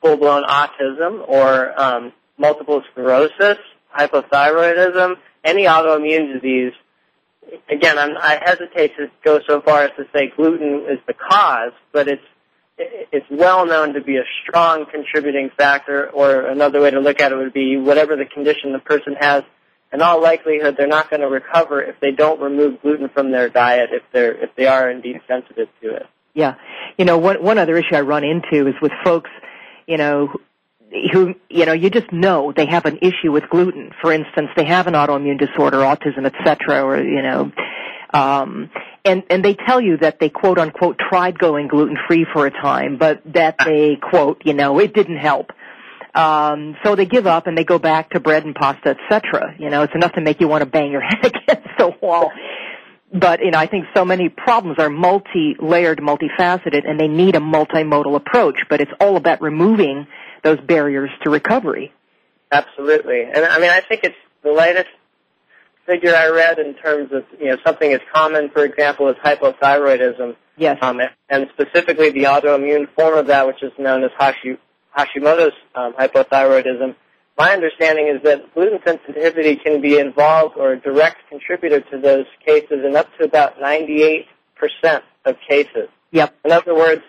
full-blown 0.00 0.44
autism 0.44 1.28
or 1.28 1.78
um, 1.78 2.12
multiple 2.38 2.82
sclerosis, 2.90 3.58
hypothyroidism, 3.96 5.16
any 5.44 5.64
autoimmune 5.64 6.32
disease. 6.32 6.72
Again, 7.68 7.98
I'm, 7.98 8.16
I 8.16 8.40
hesitate 8.42 8.96
to 8.96 9.10
go 9.24 9.40
so 9.46 9.60
far 9.60 9.82
as 9.82 9.90
to 9.96 10.06
say 10.12 10.32
gluten 10.34 10.86
is 10.88 10.98
the 11.06 11.14
cause, 11.14 11.72
but 11.92 12.08
it's 12.08 12.22
it's 12.78 13.26
well 13.30 13.66
known 13.66 13.92
to 13.92 14.00
be 14.00 14.16
a 14.16 14.24
strong 14.42 14.86
contributing 14.90 15.50
factor. 15.56 16.08
Or 16.08 16.46
another 16.46 16.80
way 16.80 16.90
to 16.90 17.00
look 17.00 17.20
at 17.20 17.30
it 17.32 17.36
would 17.36 17.52
be 17.52 17.76
whatever 17.76 18.16
the 18.16 18.24
condition 18.24 18.72
the 18.72 18.78
person 18.78 19.16
has. 19.20 19.42
In 19.92 20.02
all 20.02 20.22
likelihood, 20.22 20.76
they're 20.78 20.86
not 20.86 21.10
going 21.10 21.20
to 21.20 21.28
recover 21.28 21.82
if 21.82 21.98
they 22.00 22.12
don't 22.12 22.40
remove 22.40 22.80
gluten 22.80 23.08
from 23.08 23.32
their 23.32 23.48
diet 23.48 23.90
if 23.92 24.02
they're 24.12 24.32
if 24.32 24.50
they 24.56 24.66
are 24.66 24.88
indeed 24.88 25.20
sensitive 25.26 25.68
to 25.82 25.96
it. 25.96 26.06
Yeah, 26.32 26.54
you 26.96 27.04
know, 27.04 27.18
one 27.18 27.42
one 27.42 27.58
other 27.58 27.76
issue 27.76 27.96
I 27.96 28.02
run 28.02 28.22
into 28.22 28.68
is 28.68 28.74
with 28.80 28.92
folks, 29.02 29.30
you 29.88 29.96
know, 29.96 30.32
who 31.12 31.34
you 31.48 31.66
know 31.66 31.72
you 31.72 31.90
just 31.90 32.12
know 32.12 32.52
they 32.54 32.66
have 32.66 32.84
an 32.86 32.98
issue 33.02 33.32
with 33.32 33.44
gluten. 33.50 33.90
For 34.00 34.12
instance, 34.12 34.48
they 34.56 34.64
have 34.64 34.86
an 34.86 34.94
autoimmune 34.94 35.38
disorder, 35.38 35.78
autism, 35.78 36.24
etc., 36.24 36.84
or 36.84 37.02
you 37.02 37.22
know, 37.22 37.50
um, 38.14 38.70
and 39.04 39.24
and 39.28 39.44
they 39.44 39.54
tell 39.54 39.80
you 39.80 39.96
that 39.98 40.20
they 40.20 40.28
quote 40.28 40.58
unquote 40.58 40.98
tried 40.98 41.38
going 41.38 41.68
gluten 41.68 41.96
free 42.06 42.26
for 42.32 42.46
a 42.46 42.50
time, 42.50 42.96
but 42.96 43.22
that 43.26 43.56
they 43.64 43.96
quote 43.96 44.42
you 44.44 44.54
know 44.54 44.78
it 44.78 44.94
didn't 44.94 45.18
help. 45.18 45.50
Um, 46.14 46.76
so 46.84 46.96
they 46.96 47.06
give 47.06 47.26
up 47.26 47.46
and 47.46 47.56
they 47.56 47.64
go 47.64 47.78
back 47.78 48.10
to 48.10 48.20
bread 48.20 48.44
and 48.44 48.54
pasta, 48.54 48.96
etc. 48.96 49.54
You 49.58 49.70
know, 49.70 49.82
it's 49.82 49.94
enough 49.94 50.12
to 50.12 50.20
make 50.20 50.40
you 50.40 50.48
want 50.48 50.62
to 50.62 50.66
bang 50.66 50.90
your 50.90 51.00
head 51.00 51.24
against 51.24 51.68
the 51.78 51.94
wall. 52.00 52.32
But 53.12 53.40
you 53.40 53.50
know, 53.50 53.58
I 53.58 53.66
think 53.66 53.86
so 53.94 54.04
many 54.04 54.28
problems 54.28 54.78
are 54.78 54.90
multi-layered, 54.90 55.98
multifaceted, 55.98 56.88
and 56.88 56.98
they 56.98 57.08
need 57.08 57.34
a 57.36 57.40
multimodal 57.40 58.14
approach. 58.16 58.56
But 58.68 58.80
it's 58.80 58.92
all 59.00 59.16
about 59.16 59.42
removing 59.42 60.06
those 60.42 60.60
barriers 60.60 61.10
to 61.22 61.30
recovery. 61.30 61.92
Absolutely, 62.52 63.22
and 63.22 63.44
I 63.44 63.58
mean, 63.58 63.70
I 63.70 63.80
think 63.80 64.04
it's 64.04 64.16
the 64.42 64.52
latest 64.52 64.88
figure 65.86 66.14
I 66.14 66.28
read 66.28 66.58
in 66.58 66.74
terms 66.74 67.12
of 67.12 67.24
you 67.40 67.46
know 67.46 67.56
something 67.64 67.92
as 67.92 68.00
common, 68.12 68.50
for 68.50 68.64
example, 68.64 69.08
as 69.08 69.16
hypothyroidism. 69.16 70.36
Yes. 70.56 70.78
Um, 70.82 71.00
and 71.28 71.48
specifically 71.54 72.10
the 72.10 72.24
autoimmune 72.24 72.92
form 72.94 73.18
of 73.18 73.28
that, 73.28 73.46
which 73.46 73.62
is 73.62 73.72
known 73.78 74.04
as 74.04 74.10
Hashi, 74.18 74.58
Hashimoto's 74.96 75.54
um, 75.74 75.94
hypothyroidism. 75.94 76.94
My 77.38 77.52
understanding 77.52 78.08
is 78.08 78.22
that 78.24 78.52
gluten 78.54 78.78
sensitivity 78.84 79.56
can 79.56 79.80
be 79.80 79.98
involved 79.98 80.56
or 80.56 80.72
a 80.72 80.80
direct 80.80 81.28
contributor 81.28 81.80
to 81.80 81.98
those 81.98 82.26
cases 82.44 82.84
in 82.84 82.96
up 82.96 83.08
to 83.18 83.24
about 83.24 83.58
98% 83.58 84.26
of 85.24 85.36
cases. 85.48 85.88
Yep. 86.10 86.34
In 86.44 86.52
other 86.52 86.74
words, 86.74 87.02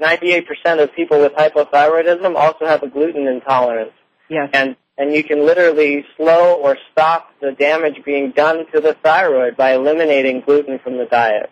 98% 0.00 0.44
of 0.82 0.92
people 0.94 1.20
with 1.20 1.32
hypothyroidism 1.32 2.36
also 2.36 2.66
have 2.66 2.82
a 2.82 2.88
gluten 2.88 3.26
intolerance. 3.26 3.92
Yes. 4.28 4.50
And 4.52 4.76
and 4.98 5.14
you 5.14 5.22
can 5.22 5.46
literally 5.46 6.04
slow 6.16 6.54
or 6.54 6.76
stop 6.90 7.30
the 7.40 7.52
damage 7.52 8.04
being 8.04 8.32
done 8.32 8.66
to 8.74 8.80
the 8.80 8.94
thyroid 8.94 9.56
by 9.56 9.74
eliminating 9.74 10.40
gluten 10.40 10.80
from 10.80 10.98
the 10.98 11.06
diet. 11.06 11.50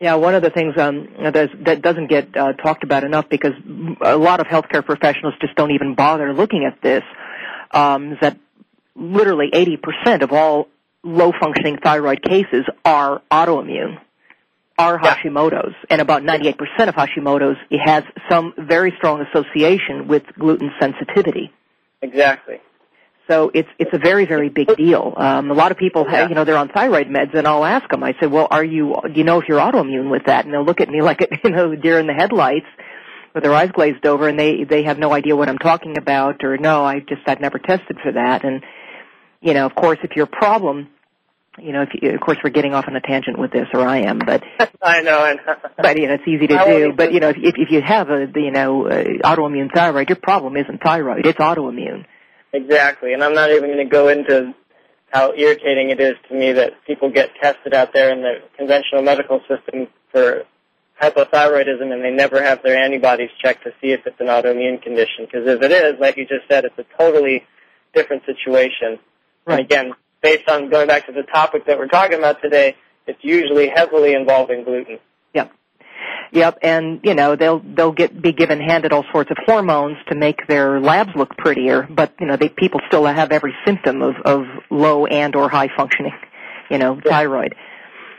Yeah, 0.00 0.14
one 0.14 0.36
of 0.36 0.42
the 0.42 0.50
things 0.50 0.74
um, 0.78 1.08
that 1.34 1.82
doesn't 1.82 2.06
get 2.08 2.36
uh, 2.36 2.52
talked 2.52 2.84
about 2.84 3.02
enough 3.02 3.28
because 3.28 3.52
a 4.00 4.16
lot 4.16 4.38
of 4.38 4.46
healthcare 4.46 4.84
professionals 4.84 5.34
just 5.40 5.56
don't 5.56 5.72
even 5.72 5.96
bother 5.96 6.32
looking 6.32 6.64
at 6.64 6.80
this 6.80 7.02
um, 7.72 8.12
is 8.12 8.18
that 8.20 8.38
literally 8.94 9.50
80% 9.52 10.22
of 10.22 10.32
all 10.32 10.68
low 11.02 11.32
functioning 11.40 11.78
thyroid 11.82 12.22
cases 12.22 12.64
are 12.84 13.22
autoimmune, 13.30 13.98
are 14.78 14.98
Hashimoto's, 14.98 15.74
and 15.90 16.00
about 16.00 16.22
98% 16.22 16.54
of 16.88 16.94
Hashimoto's 16.94 17.56
has 17.84 18.04
some 18.30 18.54
very 18.56 18.92
strong 18.98 19.24
association 19.32 20.06
with 20.06 20.22
gluten 20.38 20.70
sensitivity. 20.80 21.52
Exactly. 22.02 22.60
So 23.28 23.50
it's 23.52 23.68
it's 23.78 23.90
a 23.92 23.98
very 23.98 24.24
very 24.24 24.48
big 24.48 24.74
deal. 24.76 25.12
Um, 25.16 25.50
a 25.50 25.54
lot 25.54 25.70
of 25.70 25.78
people, 25.78 26.08
have, 26.08 26.30
you 26.30 26.34
know, 26.34 26.44
they're 26.44 26.56
on 26.56 26.68
thyroid 26.68 27.08
meds, 27.08 27.34
and 27.34 27.46
I'll 27.46 27.64
ask 27.64 27.88
them. 27.90 28.02
I 28.02 28.14
say, 28.20 28.26
"Well, 28.26 28.48
are 28.50 28.64
you? 28.64 28.94
Do 29.04 29.12
you 29.14 29.24
know 29.24 29.40
if 29.40 29.48
you're 29.48 29.60
autoimmune 29.60 30.10
with 30.10 30.24
that?" 30.26 30.44
And 30.44 30.54
they'll 30.54 30.64
look 30.64 30.80
at 30.80 30.88
me 30.88 31.02
like, 31.10 31.20
you 31.44 31.50
know, 31.50 31.74
deer 31.74 31.98
in 31.98 32.06
the 32.06 32.14
headlights, 32.14 32.66
with 33.34 33.42
their 33.42 33.54
eyes 33.54 33.70
glazed 33.72 34.06
over, 34.06 34.28
and 34.28 34.38
they 34.38 34.64
they 34.64 34.84
have 34.84 34.98
no 34.98 35.12
idea 35.12 35.36
what 35.36 35.48
I'm 35.48 35.58
talking 35.58 35.98
about, 35.98 36.42
or 36.42 36.56
no, 36.56 36.84
I 36.84 37.00
just 37.00 37.22
I've 37.26 37.40
never 37.40 37.58
tested 37.58 37.98
for 38.02 38.12
that. 38.12 38.44
And 38.44 38.64
you 39.40 39.54
know, 39.54 39.66
of 39.66 39.74
course, 39.74 39.98
if 40.02 40.16
your 40.16 40.26
problem 40.26 40.88
you 41.60 41.72
know, 41.72 41.82
if 41.82 41.88
you, 42.00 42.10
of 42.10 42.20
course 42.20 42.38
we're 42.42 42.50
getting 42.50 42.74
off 42.74 42.86
on 42.88 42.96
a 42.96 43.00
tangent 43.00 43.38
with 43.38 43.50
this, 43.50 43.66
or 43.72 43.86
I 43.86 44.02
am, 44.02 44.18
but 44.18 44.42
I 44.82 45.02
know, 45.02 45.18
I 45.18 45.34
know. 45.34 45.54
but 45.76 45.98
you 45.98 46.06
know, 46.06 46.14
it's 46.14 46.28
easy 46.28 46.46
to 46.46 46.64
do. 46.64 46.92
But 46.96 47.12
you 47.12 47.20
know, 47.20 47.30
if 47.30 47.36
if 47.38 47.70
you 47.70 47.82
have 47.82 48.10
a 48.10 48.26
you 48.34 48.50
know 48.50 48.86
uh, 48.86 49.04
autoimmune 49.24 49.72
thyroid, 49.74 50.08
your 50.08 50.16
problem 50.16 50.56
isn't 50.56 50.82
thyroid; 50.82 51.26
it's 51.26 51.38
autoimmune. 51.38 52.04
Exactly, 52.52 53.12
and 53.12 53.22
I'm 53.22 53.34
not 53.34 53.50
even 53.50 53.70
going 53.70 53.84
to 53.86 53.90
go 53.90 54.08
into 54.08 54.54
how 55.10 55.32
irritating 55.34 55.90
it 55.90 56.00
is 56.00 56.14
to 56.28 56.34
me 56.34 56.52
that 56.52 56.72
people 56.86 57.10
get 57.10 57.30
tested 57.40 57.72
out 57.74 57.92
there 57.92 58.12
in 58.12 58.22
the 58.22 58.36
conventional 58.56 59.02
medical 59.02 59.40
system 59.40 59.88
for 60.12 60.44
hypothyroidism 61.00 61.92
and 61.92 62.02
they 62.04 62.10
never 62.10 62.42
have 62.42 62.62
their 62.62 62.76
antibodies 62.76 63.30
checked 63.40 63.64
to 63.64 63.70
see 63.80 63.92
if 63.92 64.06
it's 64.06 64.20
an 64.20 64.26
autoimmune 64.26 64.82
condition. 64.82 65.24
Because 65.24 65.46
if 65.46 65.62
it 65.62 65.72
is, 65.72 65.94
like 66.00 66.16
you 66.16 66.26
just 66.26 66.46
said, 66.48 66.64
it's 66.64 66.78
a 66.78 66.84
totally 66.98 67.44
different 67.94 68.24
situation. 68.26 68.98
Right. 69.46 69.60
And 69.60 69.60
again, 69.60 69.92
based 70.20 70.48
on 70.48 70.68
going 70.70 70.88
back 70.88 71.06
to 71.06 71.12
the 71.12 71.22
topic 71.22 71.66
that 71.66 71.78
we're 71.78 71.88
talking 71.88 72.18
about 72.18 72.42
today, 72.42 72.76
it's 73.06 73.22
usually 73.22 73.68
heavily 73.68 74.12
involving 74.12 74.64
gluten. 74.64 74.98
Yep. 76.32 76.58
And 76.62 77.00
you 77.02 77.14
know 77.14 77.36
they'll 77.36 77.60
they'll 77.60 77.92
get 77.92 78.20
be 78.20 78.32
given 78.32 78.60
handed 78.60 78.92
all 78.92 79.04
sorts 79.12 79.30
of 79.30 79.36
hormones 79.46 79.96
to 80.08 80.14
make 80.14 80.46
their 80.46 80.80
labs 80.80 81.10
look 81.16 81.36
prettier, 81.36 81.86
but 81.88 82.12
you 82.20 82.26
know 82.26 82.36
they 82.36 82.48
people 82.48 82.80
still 82.88 83.06
have 83.06 83.32
every 83.32 83.54
symptom 83.64 84.02
of 84.02 84.14
of 84.24 84.44
low 84.70 85.06
and 85.06 85.34
or 85.36 85.48
high 85.48 85.68
functioning, 85.76 86.12
you 86.70 86.78
know, 86.78 87.00
Yeah. 87.04 87.10
thyroid. 87.10 87.54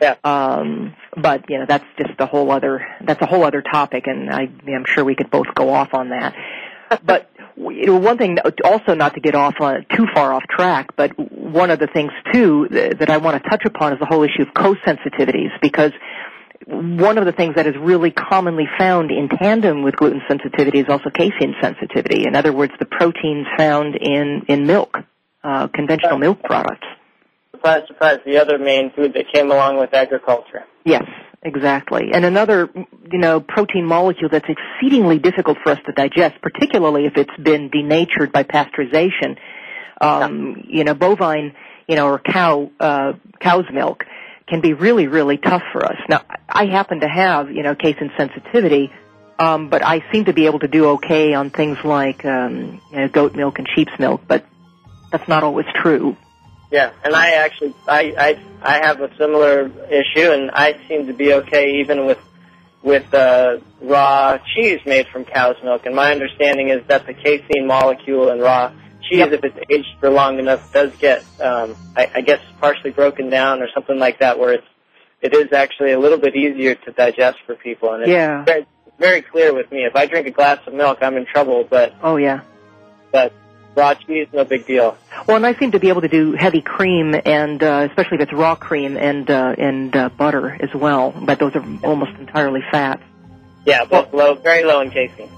Yeah. 0.01 0.15
Um, 0.23 0.95
but 1.15 1.49
you 1.49 1.59
know 1.59 1.65
that's 1.67 1.85
just 1.97 2.19
a 2.19 2.25
whole 2.25 2.51
other 2.51 2.85
that's 3.01 3.21
a 3.21 3.25
whole 3.25 3.43
other 3.43 3.61
topic, 3.61 4.07
and 4.07 4.29
I 4.29 4.49
I'm 4.67 4.85
sure 4.85 5.03
we 5.03 5.15
could 5.15 5.29
both 5.29 5.53
go 5.53 5.69
off 5.73 5.93
on 5.93 6.09
that. 6.09 6.35
but 7.05 7.29
you 7.57 7.87
know, 7.87 7.97
one 7.97 8.17
thing 8.17 8.37
also 8.63 8.95
not 8.95 9.15
to 9.15 9.19
get 9.19 9.35
off 9.35 9.55
on 9.59 9.85
too 9.95 10.07
far 10.13 10.33
off 10.33 10.43
track, 10.49 10.95
but 10.95 11.11
one 11.19 11.69
of 11.71 11.79
the 11.79 11.87
things 11.87 12.11
too 12.31 12.67
that, 12.71 12.99
that 12.99 13.09
I 13.09 13.17
want 13.17 13.43
to 13.43 13.49
touch 13.49 13.65
upon 13.65 13.91
is 13.93 13.99
the 13.99 14.05
whole 14.05 14.23
issue 14.23 14.43
of 14.43 14.53
co-sensitivities 14.53 15.49
because 15.61 15.91
one 16.67 17.17
of 17.17 17.25
the 17.25 17.31
things 17.31 17.55
that 17.55 17.67
is 17.67 17.75
really 17.79 18.11
commonly 18.11 18.65
found 18.77 19.11
in 19.11 19.29
tandem 19.29 19.83
with 19.83 19.95
gluten 19.95 20.21
sensitivity 20.27 20.79
is 20.79 20.85
also 20.89 21.09
casein 21.09 21.55
sensitivity. 21.61 22.25
In 22.27 22.35
other 22.35 22.53
words, 22.53 22.73
the 22.79 22.85
proteins 22.85 23.47
found 23.57 23.95
in 23.95 24.45
in 24.47 24.67
milk, 24.67 24.97
uh, 25.43 25.67
conventional 25.67 26.17
milk 26.17 26.43
products. 26.43 26.87
Surprise, 27.51 27.83
surprise, 27.87 28.19
the 28.25 28.37
other 28.37 28.57
main 28.57 28.91
food 28.91 29.13
that 29.13 29.25
came 29.33 29.51
along 29.51 29.77
with 29.77 29.93
agriculture. 29.93 30.63
Yes, 30.85 31.03
exactly. 31.41 32.11
And 32.13 32.23
another, 32.23 32.69
you 33.11 33.19
know, 33.19 33.41
protein 33.41 33.85
molecule 33.85 34.29
that's 34.29 34.47
exceedingly 34.47 35.19
difficult 35.19 35.57
for 35.63 35.71
us 35.71 35.79
to 35.85 35.91
digest, 35.91 36.41
particularly 36.41 37.05
if 37.05 37.17
it's 37.17 37.35
been 37.41 37.69
denatured 37.69 38.31
by 38.31 38.43
pasteurization. 38.43 39.37
Um, 40.01 40.63
You 40.67 40.85
know, 40.85 40.93
bovine, 40.93 41.53
you 41.87 41.95
know, 41.97 42.07
or 42.07 42.19
cow, 42.19 42.71
uh, 42.79 43.13
cow's 43.41 43.65
milk 43.73 44.05
can 44.49 44.61
be 44.61 44.73
really, 44.73 45.07
really 45.07 45.37
tough 45.37 45.63
for 45.71 45.85
us. 45.85 45.97
Now, 46.09 46.23
I 46.47 46.65
happen 46.65 47.01
to 47.01 47.07
have, 47.07 47.51
you 47.51 47.63
know, 47.63 47.75
casein 47.75 48.11
sensitivity, 48.17 48.91
um, 49.37 49.69
but 49.69 49.85
I 49.85 50.03
seem 50.11 50.25
to 50.25 50.33
be 50.33 50.47
able 50.47 50.59
to 50.59 50.67
do 50.67 50.89
okay 50.91 51.33
on 51.33 51.49
things 51.49 51.77
like, 51.83 52.25
um, 52.25 52.81
you 52.91 52.97
know, 52.97 53.07
goat 53.07 53.35
milk 53.35 53.59
and 53.59 53.67
sheep's 53.75 53.93
milk, 53.99 54.21
but 54.27 54.45
that's 55.11 55.27
not 55.27 55.43
always 55.43 55.65
true. 55.75 56.17
Yeah, 56.71 56.91
and 57.03 57.15
I 57.15 57.31
actually 57.31 57.73
I 57.87 58.13
I 58.17 58.39
I 58.61 58.85
have 58.85 59.01
a 59.01 59.09
similar 59.17 59.71
issue, 59.89 60.31
and 60.31 60.51
I 60.51 60.79
seem 60.87 61.07
to 61.07 61.13
be 61.13 61.33
okay 61.33 61.79
even 61.79 62.05
with 62.05 62.19
with 62.83 63.11
uh, 63.13 63.57
raw 63.81 64.37
cheese 64.55 64.79
made 64.85 65.07
from 65.07 65.25
cow's 65.25 65.55
milk. 65.63 65.85
And 65.85 65.95
my 65.95 66.11
understanding 66.11 66.69
is 66.69 66.85
that 66.87 67.07
the 67.07 67.13
casein 67.13 67.65
molecule 67.65 68.29
in 68.29 68.39
raw 68.39 68.71
cheese, 69.09 69.17
Yep. 69.19 69.33
if 69.33 69.43
it's 69.43 69.57
aged 69.69 69.99
for 69.99 70.09
long 70.09 70.39
enough, 70.39 70.71
does 70.71 70.91
get 70.97 71.23
um, 71.41 71.75
I, 71.95 72.09
I 72.15 72.21
guess 72.21 72.39
partially 72.61 72.91
broken 72.91 73.29
down 73.29 73.61
or 73.61 73.67
something 73.73 73.97
like 73.99 74.19
that, 74.19 74.39
where 74.39 74.53
it's 74.53 74.67
it 75.21 75.33
is 75.33 75.51
actually 75.51 75.91
a 75.91 75.99
little 75.99 76.17
bit 76.17 76.35
easier 76.35 76.75
to 76.75 76.91
digest 76.91 77.39
for 77.45 77.55
people. 77.55 77.91
And 77.93 78.03
it's 78.03 78.09
Yeah. 78.11 78.43
very, 78.45 78.65
very 78.97 79.21
clear 79.21 79.53
with 79.53 79.69
me. 79.71 79.79
If 79.79 79.95
I 79.95 80.05
drink 80.05 80.27
a 80.27 80.31
glass 80.31 80.59
of 80.65 80.73
milk, 80.73 80.99
I'm 81.01 81.17
in 81.17 81.25
trouble. 81.25 81.65
But 81.69 81.93
Oh 82.01 82.15
yeah. 82.17 82.41
but 83.11 83.33
raw 83.75 83.93
cheese, 83.95 84.27
no 84.33 84.45
big 84.45 84.65
deal. 84.65 84.97
Well, 85.27 85.37
and 85.37 85.45
I 85.45 85.53
seem 85.55 85.71
to 85.71 85.79
be 85.79 85.89
able 85.89 86.01
to 86.01 86.07
do 86.07 86.33
heavy 86.33 86.61
cream, 86.61 87.15
and 87.25 87.61
uh, 87.61 87.87
especially 87.89 88.15
if 88.17 88.21
it's 88.23 88.33
raw 88.33 88.55
cream 88.55 88.95
and 88.97 89.29
uh, 89.29 89.55
and 89.57 89.95
uh, 89.95 90.09
butter 90.09 90.57
as 90.59 90.73
well. 90.73 91.11
But 91.11 91.39
those 91.39 91.53
are 91.55 91.65
almost 91.83 92.11
entirely 92.19 92.61
fat. 92.71 93.01
Yeah, 93.65 93.83
both 93.85 94.13
low, 94.13 94.35
very 94.35 94.63
low 94.63 94.79
in 94.81 94.89
casein. 94.89 95.29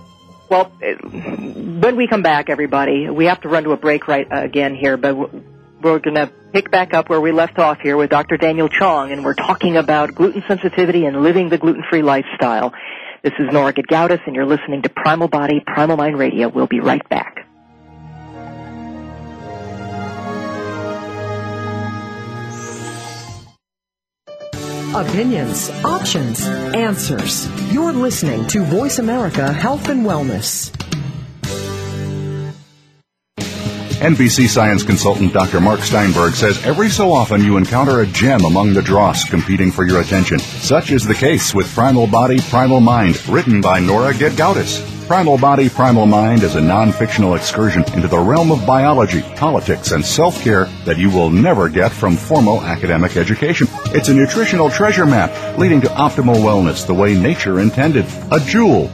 Well, 0.52 0.70
uh, 0.84 0.96
when 1.08 1.96
we 1.96 2.08
come 2.08 2.24
back, 2.24 2.50
everybody, 2.50 3.10
we 3.10 3.26
have 3.28 3.40
to 3.42 3.48
run 3.48 3.64
to 3.64 3.72
a 3.72 3.78
break 3.78 4.10
right 4.10 4.28
uh, 4.30 4.42
again 4.42 4.76
here. 4.76 4.98
But 4.98 5.16
we're 5.16 6.00
going 6.00 6.16
to 6.16 6.30
pick 6.52 6.70
back 6.70 6.94
up 6.94 7.10
where 7.10 7.22
we 7.22 7.32
left 7.32 7.58
off 7.58 7.80
here 7.80 7.96
with 7.96 8.10
Dr. 8.10 8.36
Daniel 8.36 8.68
Chong, 8.68 9.14
and 9.14 9.24
we're 9.24 9.34
talking 9.34 9.78
about 9.78 10.14
gluten 10.14 10.44
sensitivity 10.50 11.06
and 11.06 11.24
living 11.24 11.48
the 11.48 11.58
gluten-free 11.58 12.02
lifestyle. 12.02 12.74
This 13.24 13.32
is 13.40 13.48
Nora 13.50 13.72
Gedgaudas, 13.72 14.20
and 14.28 14.36
you're 14.36 14.46
listening 14.46 14.82
to 14.82 14.90
Primal 14.90 15.30
Body, 15.30 15.64
Primal 15.66 15.96
Mind 15.96 16.20
Radio. 16.20 16.50
We'll 16.50 16.68
be 16.68 16.82
right 16.82 17.08
back. 17.08 17.41
Opinions, 24.94 25.70
options, 25.86 26.46
answers. 26.76 27.48
You're 27.72 27.94
listening 27.94 28.46
to 28.48 28.62
Voice 28.66 29.00
America 29.00 29.54
Health 29.54 29.88
and 29.88 30.06
Wellness. 30.06 30.70
NBC 34.02 34.50
science 34.50 34.84
consultant 34.84 35.32
Dr. 35.32 35.62
Mark 35.62 35.80
Steinberg 35.80 36.34
says 36.34 36.62
every 36.66 36.90
so 36.90 37.14
often 37.14 37.42
you 37.42 37.56
encounter 37.56 38.02
a 38.02 38.06
gem 38.06 38.44
among 38.44 38.74
the 38.74 38.82
dross 38.82 39.24
competing 39.24 39.72
for 39.72 39.86
your 39.86 40.02
attention. 40.02 40.40
Such 40.40 40.92
is 40.92 41.06
the 41.06 41.16
case 41.16 41.56
with 41.56 41.74
Primal 41.74 42.08
Body, 42.08 42.42
Primal 42.42 42.82
Mind, 42.82 43.26
written 43.30 43.62
by 43.62 43.80
Nora 43.80 44.12
Gedgaudas. 44.12 44.91
Primal 45.12 45.38
Body, 45.38 45.68
Primal 45.68 46.06
Mind 46.06 46.42
is 46.42 46.56
a 46.56 46.62
non-fictional 46.62 47.36
excursion 47.36 47.84
into 47.94 48.08
the 48.08 48.18
realm 48.18 48.50
of 48.50 48.66
biology, 48.66 49.22
politics, 49.36 49.92
and 49.92 50.06
self-care 50.06 50.68
that 50.86 50.98
you 50.98 51.10
will 51.10 51.30
never 51.30 51.68
get 51.68 51.92
from 51.92 52.16
formal 52.16 52.62
academic 52.62 53.18
education. 53.18 53.68
It's 53.88 54.08
a 54.08 54.14
nutritional 54.14 54.70
treasure 54.70 55.06
map 55.06 55.58
leading 55.58 55.82
to 55.82 55.90
optimal 55.90 56.36
wellness 56.36 56.88
the 56.88 56.94
way 56.94 57.14
nature 57.14 57.60
intended. 57.60 58.06
A 58.32 58.40
jewel 58.40 58.90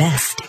best. 0.00 0.40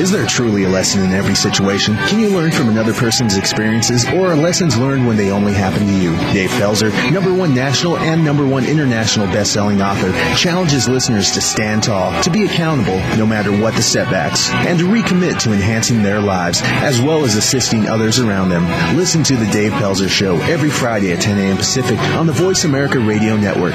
Is 0.00 0.10
there 0.10 0.26
truly 0.26 0.64
a 0.64 0.68
lesson 0.68 1.04
in 1.04 1.12
every 1.12 1.36
situation? 1.36 1.94
Can 2.08 2.18
you 2.18 2.30
learn 2.30 2.50
from 2.50 2.68
another 2.68 2.92
person's 2.92 3.36
experiences 3.36 4.04
or 4.06 4.32
are 4.32 4.34
lessons 4.34 4.76
learned 4.76 5.06
when 5.06 5.16
they 5.16 5.30
only 5.30 5.52
happen 5.52 5.86
to 5.86 5.92
you? 5.92 6.16
Dave 6.32 6.50
Pelzer, 6.50 6.90
number 7.12 7.32
one 7.32 7.54
national 7.54 7.96
and 7.98 8.24
number 8.24 8.44
one 8.44 8.64
international 8.64 9.26
best-selling 9.26 9.80
author, 9.80 10.10
challenges 10.34 10.88
listeners 10.88 11.30
to 11.32 11.40
stand 11.40 11.84
tall, 11.84 12.20
to 12.24 12.30
be 12.30 12.44
accountable 12.44 12.98
no 13.16 13.26
matter 13.26 13.52
what 13.52 13.74
the 13.74 13.82
setbacks, 13.82 14.50
and 14.50 14.80
to 14.80 14.86
recommit 14.86 15.38
to 15.40 15.52
enhancing 15.52 16.02
their 16.02 16.20
lives 16.20 16.60
as 16.64 17.00
well 17.00 17.24
as 17.24 17.36
assisting 17.36 17.86
others 17.86 18.18
around 18.18 18.48
them. 18.48 18.66
Listen 18.96 19.22
to 19.22 19.36
the 19.36 19.50
Dave 19.52 19.72
Pelzer 19.72 20.08
Show 20.08 20.40
every 20.40 20.70
Friday 20.70 21.12
at 21.12 21.20
10 21.20 21.38
a.m. 21.38 21.56
Pacific 21.56 22.00
on 22.18 22.26
the 22.26 22.32
Voice 22.32 22.64
America 22.64 22.98
Radio 22.98 23.36
Network 23.36 23.74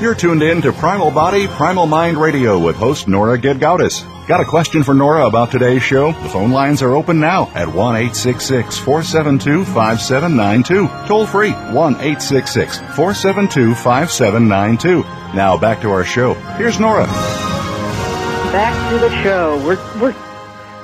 You're 0.00 0.14
tuned 0.14 0.42
in 0.42 0.62
to 0.62 0.72
Primal 0.72 1.10
Body, 1.10 1.46
Primal 1.46 1.84
Mind 1.84 2.16
Radio 2.16 2.58
with 2.58 2.74
host 2.76 3.06
Nora 3.06 3.38
Gedgaudas. 3.38 4.02
Got 4.26 4.40
a 4.40 4.46
question 4.46 4.82
for 4.82 4.94
Nora 4.94 5.26
about 5.26 5.50
today's 5.50 5.82
show? 5.82 6.12
The 6.12 6.28
phone 6.30 6.52
lines 6.52 6.80
are 6.80 6.94
open 6.94 7.20
now 7.20 7.50
at 7.54 7.68
1 7.68 7.74
472 8.08 9.64
5792. 9.66 10.88
Toll 11.06 11.26
free 11.26 11.50
1 11.50 11.94
472 11.96 13.74
5792. 13.74 15.02
Now 15.36 15.58
back 15.58 15.82
to 15.82 15.90
our 15.90 16.04
show. 16.04 16.32
Here's 16.56 16.80
Nora. 16.80 17.04
Back 17.04 18.92
to 18.92 18.98
the 18.98 19.22
show. 19.22 19.62
We're, 19.66 20.00
we're, 20.00 20.16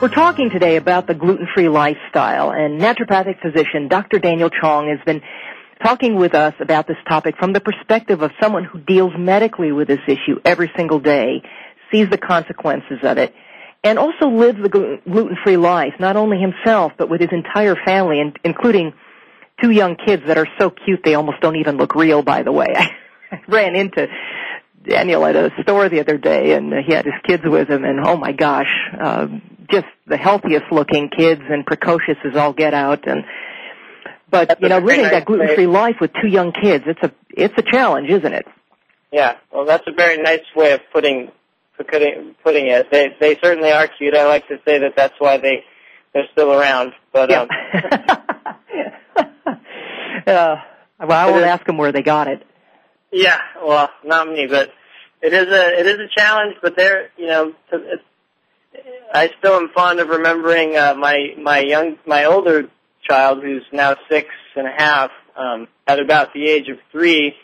we're 0.03 0.14
talking 0.14 0.51
today 0.51 0.77
about 0.77 1.07
the 1.07 1.14
gluten-free 1.14 1.71
lifestyle 1.71 2.51
and 2.51 2.79
naturopathic 2.79 3.41
physician 3.41 3.89
Dr. 3.89 4.19
Daniel 4.19 4.51
Chong 4.51 4.91
has 4.91 5.03
been 5.07 5.23
talking 5.83 6.16
with 6.16 6.35
us 6.35 6.55
about 6.61 6.87
this 6.87 6.97
topic 7.09 7.37
from 7.39 7.53
the 7.53 7.61
perspective 7.61 8.22
of 8.22 8.31
someone 8.41 8.64
who 8.64 8.79
deals 8.79 9.12
medically 9.16 9.72
with 9.72 9.89
this 9.89 10.01
issue 10.07 10.41
every 10.45 10.70
single 10.77 11.01
day, 11.01 11.43
sees 11.93 12.09
the 12.11 12.18
consequences 12.18 12.99
of 13.03 13.18
it, 13.18 13.35
and 13.85 13.99
also 13.99 14.29
lives 14.29 14.59
the 14.61 15.01
gluten-free 15.09 15.57
life, 15.57 15.95
not 16.01 16.16
only 16.16 16.39
himself, 16.39 16.93
but 16.99 17.09
with 17.09 17.20
his 17.20 17.31
entire 17.33 17.77
family, 17.85 18.20
and 18.20 18.39
including 18.45 18.93
two 19.62 19.70
young 19.70 19.97
kids 19.97 20.24
that 20.27 20.39
are 20.39 20.49
so 20.59 20.70
cute 20.70 21.01
they 21.05 21.14
almost 21.14 21.41
don't 21.41 21.57
even 21.57 21.77
look 21.77 21.95
real, 21.95 22.22
by 22.22 22.43
the 22.43 22.53
way. 22.53 22.74
I 23.31 23.41
ran 23.49 23.77
into 23.77 24.09
Daniel 24.87 25.24
at 25.24 25.37
a 25.37 25.51
store 25.62 25.89
the 25.89 26.01
other 26.01 26.18
day, 26.18 26.53
and 26.53 26.72
he 26.85 26.93
had 26.93 27.05
his 27.05 27.14
kids 27.27 27.43
with 27.45 27.68
him, 27.68 27.85
and 27.85 28.01
oh 28.05 28.16
my 28.16 28.33
gosh, 28.33 28.72
uh, 29.01 29.27
just 29.70 29.87
the 30.07 30.16
healthiest 30.16 30.66
looking 30.70 31.11
kids 31.16 31.43
and 31.49 31.66
precocious 31.66 32.16
as 32.24 32.37
all 32.37 32.53
get 32.53 32.74
out, 32.74 33.07
and 33.07 33.24
but 34.41 34.49
That's 34.49 34.61
you 34.61 34.68
know, 34.68 34.78
living 34.78 35.03
nice 35.03 35.12
that 35.12 35.24
gluten-free 35.24 35.66
life 35.66 35.97
with 36.01 36.12
two 36.20 36.28
young 36.28 36.53
kids, 36.53 36.84
it's 36.87 37.03
a 37.03 37.12
it's 37.30 37.55
a 37.57 37.62
challenge, 37.62 38.09
isn't 38.11 38.32
it? 38.32 38.47
Yeah, 39.12 39.37
well, 39.53 39.64
that's 39.64 39.87
a 39.87 39.93
very 39.93 40.20
nice 40.22 40.45
way 40.55 40.72
of 40.72 40.80
putting 40.93 41.30
putting 41.76 42.34
putting 42.43 42.66
it. 42.66 42.91
They 42.91 43.14
they 43.20 43.39
certainly 43.43 43.70
are 43.70 43.89
cute. 43.89 44.14
I 44.14 44.26
like 44.26 44.49
to 44.49 44.59
say 44.64 44.78
that 44.80 44.95
that's 44.97 45.14
why 45.18 45.39
they 45.39 45.64
they're 46.12 46.28
still 46.32 46.53
around. 46.53 46.93
But 47.12 47.30
yeah. 47.30 47.43
um, 47.43 47.49
uh, 50.26 50.57
well, 51.01 51.28
I 51.28 51.30
won't 51.30 51.45
ask 51.45 51.64
them 51.66 51.76
where 51.78 51.93
they 51.93 52.03
got 52.03 52.28
it. 52.28 52.43
Yeah, 53.12 53.39
well, 53.64 53.91
not 54.05 54.28
me, 54.28 54.47
but 54.47 54.72
it 55.22 55.32
is 55.32 55.47
a 55.47 55.78
it 55.78 55.87
is 55.87 55.99
a 55.99 56.09
challenge. 56.14 56.57
But 56.61 56.76
they're 56.76 57.11
you 57.16 57.26
know, 57.26 57.53
it's, 57.72 58.03
I 59.12 59.30
still 59.39 59.55
am 59.55 59.70
fond 59.74 60.01
of 60.01 60.09
remembering 60.09 60.76
uh, 60.76 60.95
my 60.95 61.34
my 61.39 61.61
young 61.61 61.97
my 62.07 62.24
older 62.24 62.68
child 63.09 63.43
who's 63.43 63.65
now 63.73 63.97
six 64.09 64.29
and 64.57 64.67
a 64.67 64.73
half, 64.77 65.11
um, 65.37 65.69
at 65.87 66.01
about 66.01 66.33
the 66.33 66.47
age 66.47 66.69
of 66.69 66.79
three, 66.91 67.35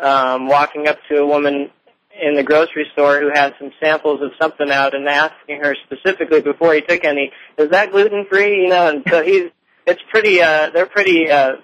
um, 0.00 0.48
walking 0.48 0.88
up 0.88 0.98
to 1.08 1.18
a 1.18 1.26
woman 1.26 1.70
in 2.20 2.34
the 2.34 2.42
grocery 2.42 2.86
store 2.92 3.20
who 3.20 3.30
had 3.32 3.54
some 3.58 3.72
samples 3.82 4.20
of 4.22 4.30
something 4.40 4.70
out 4.70 4.94
and 4.94 5.08
asking 5.08 5.60
her 5.60 5.76
specifically 5.84 6.40
before 6.40 6.74
he 6.74 6.80
took 6.80 7.04
any, 7.04 7.30
is 7.56 7.70
that 7.70 7.92
gluten 7.92 8.26
free? 8.28 8.62
You 8.62 8.68
know, 8.68 8.88
and 8.88 9.04
so 9.08 9.22
he's, 9.24 9.50
it's 9.86 10.02
pretty, 10.10 10.42
uh, 10.42 10.70
they're 10.70 10.86
pretty, 10.86 11.30
uh, 11.30 11.56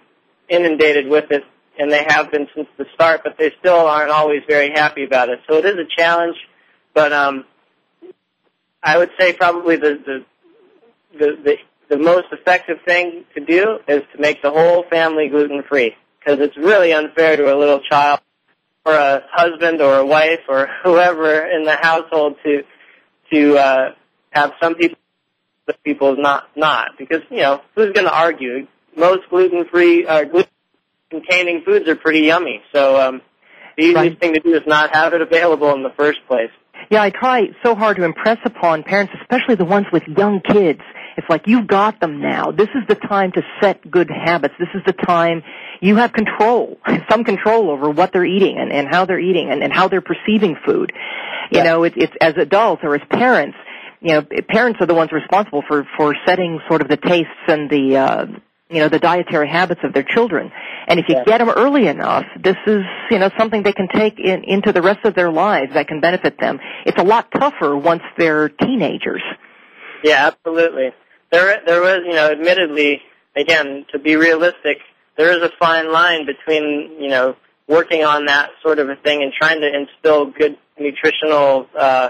inundated 0.49 1.09
with 1.09 1.31
it 1.33 1.45
and 1.79 1.93
they 1.93 2.05
have 2.09 2.31
been 2.31 2.49
since 2.55 2.69
the 2.79 2.87
start, 2.95 3.21
but 3.23 3.37
they 3.39 3.53
still 3.59 3.87
aren't 3.87 4.11
always 4.11 4.43
very 4.49 4.71
happy 4.71 5.05
about 5.05 5.29
it. 5.29 5.41
So 5.49 5.57
it 5.57 5.67
is 5.67 5.75
a 5.75 5.85
challenge, 5.85 6.37
but, 6.95 7.13
um, 7.13 7.45
I 8.83 8.99
would 8.99 9.11
say 9.19 9.33
probably 9.33 9.77
the, 9.77 9.99
the, 10.07 11.19
the, 11.19 11.37
the 11.43 11.57
the 11.89 11.99
most 11.99 12.27
effective 12.33 12.79
thing 12.87 13.25
to 13.35 13.45
do 13.45 13.79
is 13.89 14.03
to 14.15 14.21
make 14.21 14.43
the 14.43 14.51
whole 14.51 14.85
family 14.91 15.29
gluten 15.29 15.63
free 15.69 15.95
because 16.19 16.41
it's 16.41 16.57
really 16.57 16.93
unfair 16.93 17.37
to 17.37 17.55
a 17.55 17.57
little 17.57 17.81
child 17.81 18.21
or 18.85 18.95
a 18.95 19.23
husband 19.33 19.81
or 19.81 19.97
a 19.97 20.07
wife 20.07 20.41
or 20.49 20.69
whoever 20.85 21.47
in 21.47 21.65
the 21.65 21.77
household 21.77 22.37
to 22.45 22.63
to 23.33 23.57
uh, 23.59 23.95
have 24.31 24.53
some 24.63 24.75
people 24.75 24.99
but 25.67 25.83
people 25.83 26.17
not 26.17 26.45
not 26.57 26.91
because 26.99 27.23
you 27.31 27.39
know 27.39 27.61
who's 27.75 27.93
going 27.93 28.07
to 28.07 28.15
argue 28.15 28.67
most 28.97 29.29
gluten 29.31 29.65
free 29.71 30.07
uh, 30.07 30.25
gluten 30.25 30.51
containing 31.11 31.63
foods 31.65 31.89
are 31.89 31.97
pretty 31.97 32.21
yummy 32.21 32.63
so 32.73 33.01
um 33.01 33.23
The 33.77 33.83
easiest 33.83 33.97
Right. 33.97 34.21
thing 34.21 34.35
to 34.35 34.41
do 34.41 34.55
is 34.55 34.63
not 34.67 34.95
have 34.95 35.13
it 35.13 35.21
available 35.21 35.73
in 35.75 35.83
the 35.83 35.93
first 35.99 36.21
place. 36.27 36.51
Yeah, 36.91 37.03
I 37.03 37.11
try 37.11 37.49
so 37.63 37.75
hard 37.75 37.97
to 37.99 38.05
impress 38.05 38.39
upon 38.45 38.83
parents, 38.85 39.13
especially 39.21 39.57
the 39.57 39.65
ones 39.67 39.87
with 39.93 40.03
young 40.09 40.41
kids. 40.41 40.81
It's 41.17 41.29
like 41.31 41.43
you've 41.47 41.67
got 41.67 42.01
them 42.01 42.21
now. 42.21 42.51
This 42.51 42.69
is 42.75 42.83
the 42.89 42.95
time 42.95 43.33
to 43.33 43.43
set 43.61 43.91
good 43.91 44.11
habits. 44.11 44.55
This 44.59 44.69
is 44.75 44.83
the 44.87 44.93
time 44.93 45.43
you 45.81 45.97
have 45.97 46.13
control, 46.13 46.79
some 47.11 47.25
control 47.25 47.71
over 47.71 47.91
what 47.91 48.13
they're 48.13 48.25
eating 48.27 48.59
and, 48.59 48.71
and 48.73 48.87
how 48.89 49.07
they're 49.07 49.19
eating 49.21 49.51
and, 49.51 49.63
and 49.63 49.73
how 49.73 49.89
they're 49.89 50.03
perceiving 50.03 50.57
food. 50.67 50.93
You 51.51 51.59
Yeah. 51.59 51.65
know, 51.65 51.83
it, 51.85 51.95
it's 51.97 52.13
as 52.21 52.35
adults 52.37 52.83
or 52.85 52.95
as 52.95 53.03
parents, 53.09 53.57
you 54.01 54.13
know, 54.13 54.23
parents 54.49 54.79
are 54.81 54.87
the 54.87 54.95
ones 54.95 55.11
responsible 55.13 55.63
for 55.67 55.87
for 55.97 56.15
setting 56.27 56.61
sort 56.69 56.83
of 56.83 56.89
the 56.89 56.99
tastes 56.99 57.31
and 57.49 57.71
the 57.71 57.97
uh, 57.97 58.27
you 58.69 58.81
know 58.81 58.89
the 58.89 58.99
dietary 58.99 59.49
habits 59.49 59.81
of 59.85 59.95
their 59.95 60.03
children. 60.03 60.53
And 60.89 61.01
if 61.01 61.07
you 61.09 61.15
Yeah. 61.15 61.25
get 61.25 61.39
them 61.39 61.49
early 61.51 61.87
enough, 61.87 62.25
this 62.43 62.57
is 62.67 62.83
you 63.11 63.19
know 63.19 63.31
something 63.39 63.63
they 63.63 63.73
can 63.73 63.89
take 63.89 64.19
in, 64.19 64.45
into 64.45 64.73
the 64.73 64.83
rest 64.83 65.05
of 65.05 65.15
their 65.15 65.31
lives 65.31 65.73
that 65.75 65.89
can 65.89 66.01
benefit 66.01 66.39
them. 66.39 66.59
It's 66.85 66.99
a 66.99 67.05
lot 67.05 67.31
tougher 67.33 67.77
once 67.77 68.03
they're 68.19 68.49
teenagers. 68.51 69.23
Yeah, 70.05 70.27
absolutely. 70.33 70.91
There, 71.37 71.61
there 71.67 71.83
was, 71.83 72.01
you 72.07 72.15
know, 72.15 72.31
admittedly, 72.31 73.03
again, 73.37 73.85
to 73.93 73.99
be 73.99 74.17
realistic, 74.17 74.79
there 75.19 75.37
is 75.37 75.43
a 75.43 75.51
fine 75.59 75.93
line 75.93 76.25
between, 76.25 76.97
you 76.99 77.09
know, 77.09 77.37
working 77.69 78.05
on 78.05 78.25
that 78.25 78.53
sort 78.63 78.79
of 78.79 78.89
a 78.89 78.97
thing 78.97 79.23
and 79.23 79.35
trying 79.35 79.61
to 79.61 79.69
instill 79.71 80.31
good 80.31 80.57
nutritional 80.79 81.67
uh, 81.79 82.09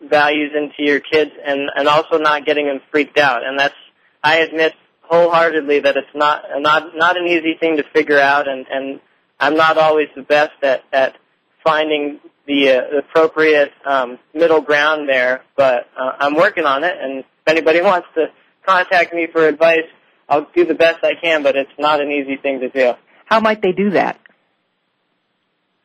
values 0.00 0.52
into 0.56 0.88
your 0.88 1.00
kids, 1.00 1.32
and 1.44 1.68
and 1.74 1.88
also 1.88 2.18
not 2.18 2.46
getting 2.46 2.66
them 2.66 2.80
freaked 2.92 3.18
out. 3.18 3.44
And 3.44 3.58
that's, 3.58 3.74
I 4.22 4.36
admit 4.36 4.74
wholeheartedly 5.02 5.80
that 5.80 5.96
it's 5.96 6.14
not 6.14 6.44
not 6.58 6.94
not 6.94 7.16
an 7.16 7.26
easy 7.26 7.56
thing 7.58 7.78
to 7.78 7.84
figure 7.92 8.20
out, 8.20 8.46
and 8.46 8.64
and 8.70 9.00
I'm 9.40 9.56
not 9.56 9.76
always 9.76 10.06
the 10.14 10.22
best 10.22 10.52
at 10.62 10.84
at 10.92 11.16
finding 11.64 12.20
the 12.46 12.76
uh, 12.76 12.98
appropriate 12.98 13.72
um, 13.84 14.20
middle 14.32 14.60
ground 14.60 15.08
there, 15.08 15.42
but 15.56 15.88
uh, 16.00 16.12
I'm 16.20 16.36
working 16.36 16.64
on 16.64 16.84
it. 16.84 16.96
And 16.96 17.18
if 17.20 17.26
anybody 17.48 17.80
wants 17.92 18.06
to 18.14 18.26
contact 18.64 19.14
me 19.14 19.26
for 19.30 19.46
advice, 19.46 19.86
I'll 20.28 20.46
do 20.54 20.64
the 20.64 20.74
best 20.74 21.02
I 21.02 21.14
can. 21.20 21.42
But 21.42 21.56
it's 21.56 21.70
not 21.78 22.00
an 22.00 22.10
easy 22.10 22.36
thing 22.36 22.60
to 22.60 22.68
do. 22.68 22.92
How 23.26 23.40
might 23.40 23.62
they 23.62 23.72
do 23.72 23.90
that? 23.90 24.18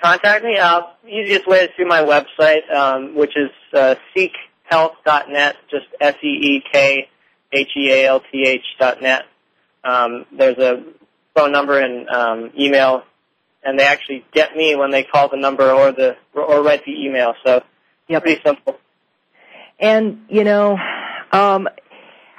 Contact 0.02 0.44
me. 0.44 0.58
Uh, 0.58 0.82
easiest 1.08 1.48
way 1.48 1.60
is 1.60 1.70
through 1.76 1.88
my 1.88 2.02
website, 2.02 2.70
um, 2.74 3.16
which 3.16 3.32
is 3.38 3.50
uh, 3.74 3.96
seekhealth.net. 4.16 5.56
Just 5.72 5.86
s 6.00 6.16
e 6.22 6.28
e 6.28 6.64
k 6.72 7.08
h 7.52 7.70
e 7.78 7.92
a 7.92 8.06
l 8.08 8.22
t 8.32 8.44
h 8.46 8.66
dot 8.80 9.02
net. 9.02 9.24
Um, 9.84 10.26
there's 10.38 10.58
a 10.58 10.84
phone 11.36 11.52
number 11.52 11.80
and 11.80 12.10
um, 12.10 12.52
email, 12.60 13.04
and 13.64 13.80
they 13.80 13.86
actually 13.86 14.26
get 14.34 14.56
me 14.56 14.76
when 14.76 14.92
they 14.92 15.04
call 15.04 15.30
the 15.30 15.38
number 15.38 15.72
or 15.72 15.92
the 15.92 16.16
or 16.34 16.62
write 16.62 16.84
the 16.86 16.92
email. 16.92 17.34
So 17.46 17.64
Yep. 18.10 18.24
pretty 18.24 18.42
simple. 18.46 18.78
And 19.80 20.26
you 20.30 20.44
know, 20.44 20.78
um, 21.32 21.68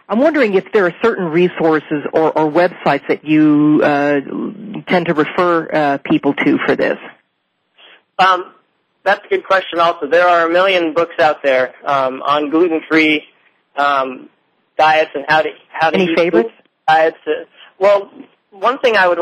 I'm 0.09 0.19
wondering 0.21 0.55
if 0.55 0.65
there 0.73 0.87
are 0.87 0.95
certain 1.03 1.27
resources 1.27 2.05
or, 2.13 2.37
or 2.37 2.51
websites 2.51 3.09
that 3.09 3.25
you 3.25 3.81
uh, 3.83 4.21
tend 4.87 5.07
to 5.07 5.15
refer 5.15 5.69
uh, 5.73 5.99
people 6.05 6.35
to 6.35 6.59
for 6.67 6.77
this. 6.77 6.99
Um, 8.19 8.53
that's 9.03 9.25
a 9.25 9.29
good 9.29 9.45
question. 9.45 9.81
Also, 9.81 10.07
there 10.07 10.27
are 10.27 10.47
a 10.47 10.53
million 10.53 10.95
books 10.95 11.15
out 11.19 11.43
there 11.43 11.75
um, 11.85 12.23
on 12.23 12.51
gluten-free 12.51 13.23
um, 13.77 14.29
diets 14.79 15.11
and 15.15 15.25
how 15.27 15.43
to 15.43 15.51
how 15.69 15.91
to 15.91 15.97
Any 15.97 16.13
eat 16.13 16.19
favorites? 16.19 16.51
diets. 16.87 17.17
Well, 17.79 18.11
one 18.51 18.79
thing 18.79 18.97
I 18.97 19.09
would 19.09 19.19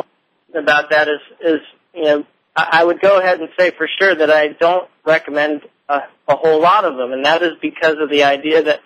about 0.55 0.91
that 0.91 1.09
is 1.09 1.21
is 1.41 1.61
you 1.95 2.05
know 2.05 2.27
I 2.55 2.69
I 2.81 2.85
would 2.85 3.01
go 3.01 3.19
ahead 3.19 3.41
and 3.41 3.49
say 3.59 3.71
for 3.71 3.89
sure 4.01 4.15
that 4.15 4.31
I 4.31 4.49
don't 4.49 4.89
recommend 5.05 5.63
a, 5.89 6.01
a 6.29 6.37
whole 6.37 6.61
lot 6.61 6.85
of 6.85 6.97
them, 6.97 7.13
and 7.13 7.25
that 7.25 7.43
is 7.43 7.53
because 7.61 7.97
of 8.01 8.11
the 8.11 8.25
idea 8.25 8.63
that 8.65 8.81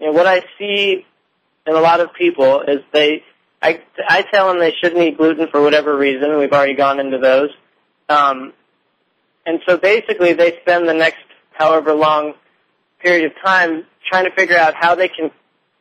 you 0.00 0.06
know 0.06 0.12
what 0.12 0.26
I 0.26 0.42
see 0.58 1.06
in 1.66 1.74
a 1.74 1.80
lot 1.80 2.00
of 2.00 2.12
people 2.14 2.62
is 2.62 2.80
they 2.92 3.24
I 3.62 3.82
I 4.08 4.22
tell 4.22 4.48
them 4.48 4.58
they 4.58 4.72
shouldn't 4.80 5.02
eat 5.02 5.16
gluten 5.16 5.48
for 5.50 5.60
whatever 5.62 5.96
reason. 5.96 6.38
We've 6.38 6.52
already 6.52 6.74
gone 6.74 7.00
into 7.00 7.18
those. 7.18 7.50
Um, 8.08 8.52
and 9.44 9.60
so 9.66 9.76
basically 9.76 10.32
they 10.34 10.58
spend 10.62 10.88
the 10.88 10.94
next 10.94 11.24
however 11.52 11.94
long 11.94 12.34
period 13.02 13.26
of 13.26 13.32
time 13.44 13.84
trying 14.08 14.24
to 14.24 14.30
figure 14.36 14.56
out 14.56 14.74
how 14.74 14.94
they 14.94 15.08
can 15.08 15.30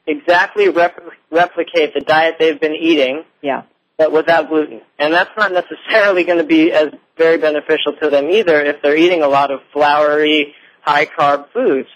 exactly 0.07 0.69
rep- 0.69 1.01
replicate 1.31 1.93
the 1.93 2.01
diet 2.01 2.36
they've 2.39 2.59
been 2.59 2.75
eating 2.75 3.23
Yeah. 3.41 3.63
but 3.97 4.11
without 4.11 4.49
gluten. 4.49 4.81
And 4.99 5.13
that's 5.13 5.31
not 5.38 5.51
necessarily 5.51 6.23
going 6.23 6.38
to 6.38 6.43
be 6.43 6.71
as 6.71 6.89
very 7.17 7.38
beneficial 7.38 7.93
to 8.01 8.09
them 8.09 8.29
either 8.29 8.61
if 8.61 8.81
they're 8.81 8.97
eating 8.97 9.21
a 9.23 9.27
lot 9.27 9.51
of 9.51 9.61
floury, 9.73 10.53
high 10.81 11.05
carb 11.05 11.49
foods. 11.51 11.89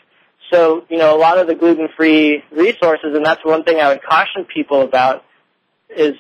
So, 0.52 0.86
you 0.90 0.98
know, 0.98 1.16
a 1.16 1.20
lot 1.20 1.38
of 1.38 1.48
the 1.48 1.56
gluten-free 1.56 2.44
resources, 2.52 3.16
and 3.16 3.26
that's 3.26 3.44
one 3.46 3.64
thing 3.64 3.80
I 3.80 3.90
would 3.90 4.04
caution 4.04 4.46
people 4.46 4.82
about, 4.82 5.24
is 5.90 6.16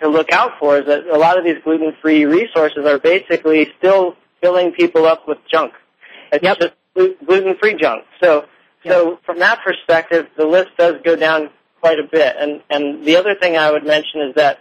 to 0.00 0.08
look 0.08 0.30
out 0.30 0.52
for 0.58 0.78
is 0.78 0.86
that 0.86 1.06
a 1.06 1.18
lot 1.18 1.38
of 1.38 1.44
these 1.44 1.56
gluten-free 1.64 2.26
resources 2.26 2.84
are 2.86 2.98
basically 2.98 3.72
still 3.78 4.14
filling 4.40 4.72
people 4.72 5.06
up 5.06 5.26
with 5.26 5.38
junk. 5.50 5.72
It's 6.32 6.42
Yep. 6.44 6.58
just 6.58 6.74
gluten-free 7.24 7.76
junk. 7.80 8.04
So, 8.22 8.46
so 8.84 9.18
from 9.24 9.38
that 9.40 9.60
perspective, 9.64 10.28
the 10.36 10.46
list 10.46 10.70
does 10.78 10.96
go 11.04 11.16
down 11.16 11.50
quite 11.80 11.98
a 11.98 12.04
bit. 12.04 12.36
And 12.38 12.62
and 12.70 13.04
the 13.04 13.16
other 13.16 13.34
thing 13.34 13.56
I 13.56 13.70
would 13.70 13.84
mention 13.84 14.20
is 14.28 14.34
that 14.36 14.58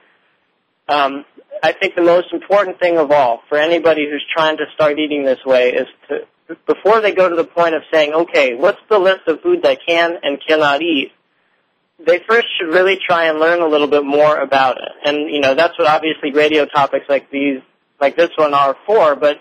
um, 0.87 1.25
I 1.63 1.71
think 1.71 1.95
the 1.95 2.01
most 2.03 2.31
important 2.31 2.79
thing 2.79 2.97
of 2.97 3.11
all 3.11 3.41
for 3.49 3.57
anybody 3.57 4.07
who's 4.09 4.25
trying 4.35 4.57
to 4.57 4.65
start 4.73 4.99
eating 4.99 5.25
this 5.25 5.39
way 5.45 5.73
is 5.73 5.87
to 6.09 6.27
before 6.67 7.01
they 7.01 7.13
go 7.13 7.29
to 7.29 7.35
the 7.35 7.45
point 7.45 7.75
of 7.75 7.83
saying, 7.91 8.13
okay, 8.13 8.55
what's 8.55 8.79
the 8.89 8.99
list 8.99 9.21
of 9.27 9.41
foods 9.41 9.61
I 9.65 9.75
can 9.75 10.17
and 10.21 10.39
cannot 10.45 10.81
eat? 10.81 11.11
They 12.05 12.19
first 12.27 12.47
should 12.57 12.73
really 12.73 12.99
try 13.05 13.25
and 13.25 13.39
learn 13.39 13.61
a 13.61 13.67
little 13.67 13.87
bit 13.87 14.03
more 14.03 14.37
about 14.37 14.77
it. 14.77 14.89
And, 15.05 15.29
you 15.33 15.39
know, 15.39 15.55
that's 15.55 15.77
what 15.79 15.87
obviously 15.87 16.31
radio 16.33 16.65
topics 16.65 17.05
like 17.07 17.31
these, 17.31 17.61
like 17.99 18.15
this 18.15 18.31
one 18.35 18.53
are 18.53 18.75
for, 18.85 19.15
but 19.15 19.37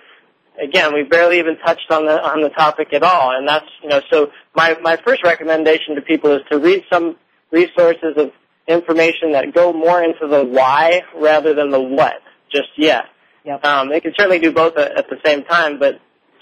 again, 0.62 0.94
we 0.94 1.02
barely 1.02 1.40
even 1.40 1.56
touched 1.58 1.90
on 1.90 2.06
the, 2.06 2.22
on 2.22 2.42
the 2.42 2.50
topic 2.50 2.92
at 2.92 3.02
all. 3.02 3.36
And 3.36 3.48
that's, 3.48 3.66
you 3.82 3.88
know, 3.88 4.00
so 4.10 4.30
my, 4.54 4.78
my 4.80 4.96
first 5.04 5.24
recommendation 5.24 5.96
to 5.96 6.02
people 6.02 6.32
is 6.36 6.42
to 6.50 6.58
read 6.58 6.84
some 6.90 7.16
resources 7.50 8.14
of 8.16 8.30
information 8.66 9.32
that 9.32 9.52
go 9.52 9.72
more 9.72 10.02
into 10.02 10.26
the 10.26 10.44
why 10.44 11.02
rather 11.16 11.54
than 11.54 11.70
the 11.70 11.80
what 11.80 12.14
just 12.50 12.68
yet. 12.76 13.04
Yep. 13.44 13.64
Um, 13.64 13.90
they 13.90 14.00
can 14.00 14.12
certainly 14.16 14.38
do 14.38 14.52
both 14.52 14.76
at, 14.78 14.96
at 14.96 15.10
the 15.10 15.16
same 15.24 15.44
time, 15.44 15.78
but 15.78 16.00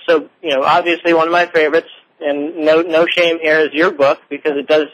so 0.09 0.28
you 0.42 0.50
know, 0.50 0.62
obviously 0.62 1.14
one 1.14 1.26
of 1.28 1.32
my 1.32 1.46
favorites, 1.46 1.88
and 2.20 2.64
no 2.64 2.82
no 2.82 3.07
shame 3.07 3.38
here 3.40 3.61
is 3.61 3.68
your 3.72 3.90
book 3.90 4.20
because 4.28 4.53
it 4.57 4.66
does 4.66 4.86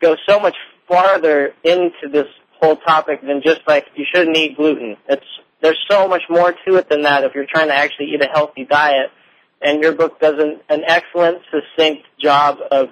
go 0.00 0.16
so 0.28 0.40
much 0.40 0.56
farther 0.88 1.54
into 1.62 2.08
this 2.10 2.26
whole 2.60 2.76
topic 2.76 3.20
than 3.22 3.42
just 3.42 3.60
like 3.66 3.86
you 3.96 4.04
shouldn't 4.12 4.36
eat 4.36 4.56
gluten. 4.56 4.96
It's 5.08 5.24
there's 5.62 5.78
so 5.88 6.08
much 6.08 6.22
more 6.28 6.52
to 6.66 6.76
it 6.76 6.88
than 6.88 7.02
that 7.02 7.24
if 7.24 7.34
you're 7.34 7.46
trying 7.50 7.68
to 7.68 7.74
actually 7.74 8.06
eat 8.14 8.20
a 8.22 8.28
healthy 8.32 8.64
diet. 8.64 9.10
And 9.62 9.82
your 9.82 9.92
book 9.92 10.20
does 10.20 10.34
an, 10.38 10.60
an 10.68 10.82
excellent, 10.86 11.38
succinct 11.50 12.02
job 12.20 12.58
of 12.70 12.90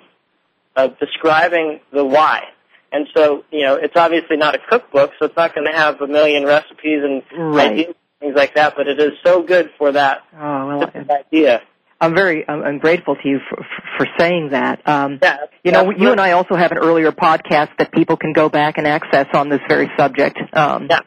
of 0.75 0.99
describing 0.99 1.81
the 1.93 2.03
why. 2.03 2.45
And 2.93 3.07
so, 3.15 3.45
you 3.51 3.63
know, 3.65 3.75
it's 3.77 3.97
obviously 3.97 4.37
not 4.37 4.55
a 4.55 4.59
cookbook, 4.71 5.13
so 5.19 5.27
it's 5.27 5.37
not 5.37 5.55
going 5.55 5.67
to 5.71 5.77
have 5.77 6.01
a 6.01 6.07
million 6.07 6.45
recipes 6.45 7.03
and 7.03 7.23
Right. 7.33 7.71
ideas, 7.73 7.95
things 8.23 8.35
like 8.35 8.55
that. 8.55 8.75
But 8.77 8.89
it 8.89 8.99
is 8.99 9.13
so 9.25 9.43
good 9.43 9.71
for 9.77 9.93
that 9.93 10.23
Oh 10.35 10.67
well, 10.69 10.91
idea. 11.11 11.61
I'm 12.01 12.15
very 12.15 12.49
I'm, 12.49 12.63
I'm 12.63 12.79
grateful 12.79 13.15
to 13.17 13.29
you 13.29 13.39
for 13.49 13.65
for 13.99 14.07
saying 14.19 14.49
that. 14.51 14.81
Um, 14.89 15.19
Yeah, 15.23 15.37
you 15.63 15.71
know, 15.73 15.81
absolutely. 15.81 16.03
you 16.05 16.11
and 16.13 16.21
I 16.21 16.33
also 16.33 16.55
have 16.57 16.73
an 16.73 16.79
earlier 16.79 17.13
podcast 17.13 17.77
that 17.79 17.93
people 17.93 18.17
can 18.17 18.33
go 18.33 18.49
back 18.49 18.79
and 18.79 18.87
access 18.87 19.27
on 19.35 19.49
this 19.51 19.61
very 19.69 19.91
subject. 19.99 20.39
Um, 20.55 20.87
Yeah. 20.91 21.01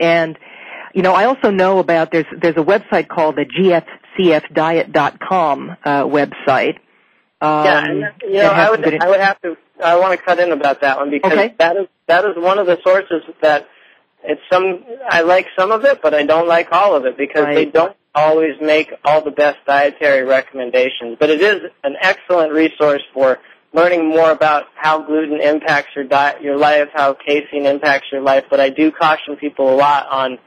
And 0.00 0.36
you 0.94 1.00
know, 1.02 1.12
I 1.14 1.24
also 1.24 1.50
know 1.50 1.78
about 1.78 2.10
there's 2.12 2.26
there's 2.42 2.56
a 2.56 2.64
website 2.64 3.08
called 3.08 3.36
the 3.36 3.46
gfcfdiet.com 4.18 5.76
uh, 5.84 6.04
website. 6.04 6.76
Um, 7.40 7.64
yeah, 7.64 7.84
and 7.86 8.02
that- 8.02 8.14
you 8.22 8.34
know, 8.34 8.50
I 8.50 8.70
would 8.70 9.02
I 9.02 9.08
would 9.08 9.20
have 9.20 9.40
to 9.42 9.56
I 9.82 9.96
want 9.98 10.18
to 10.18 10.24
cut 10.24 10.38
in 10.38 10.52
about 10.52 10.82
that 10.82 10.98
one 10.98 11.10
because 11.10 11.32
Okay. 11.32 11.54
that 11.58 11.76
is 11.76 11.86
that 12.06 12.24
is 12.24 12.36
one 12.36 12.58
of 12.58 12.66
the 12.66 12.78
sources 12.84 13.22
that 13.40 13.66
it's 14.24 14.40
some 14.50 14.84
I 15.08 15.22
like 15.22 15.46
some 15.58 15.72
of 15.72 15.84
it, 15.84 16.00
but 16.02 16.14
I 16.14 16.24
don't 16.24 16.48
like 16.48 16.68
all 16.72 16.94
of 16.94 17.06
it 17.06 17.16
because 17.16 17.44
Right. 17.44 17.54
they 17.54 17.64
don't 17.66 17.96
always 18.14 18.60
make 18.60 18.92
all 19.04 19.22
the 19.22 19.30
best 19.30 19.58
dietary 19.66 20.24
recommendations. 20.24 21.16
But 21.18 21.30
it 21.30 21.40
is 21.40 21.70
an 21.82 21.96
excellent 22.00 22.52
resource 22.52 23.02
for 23.14 23.38
learning 23.72 24.08
more 24.08 24.30
about 24.30 24.66
how 24.74 25.02
gluten 25.02 25.40
impacts 25.40 25.90
your 25.96 26.04
diet, 26.04 26.42
your 26.42 26.56
life, 26.56 26.88
how 26.92 27.14
casein 27.14 27.66
impacts 27.66 28.06
your 28.12 28.20
life. 28.20 28.44
But 28.50 28.60
I 28.60 28.68
do 28.68 28.90
caution 28.90 29.36
people 29.36 29.72
a 29.72 29.76
lot 29.76 30.06
on 30.08 30.38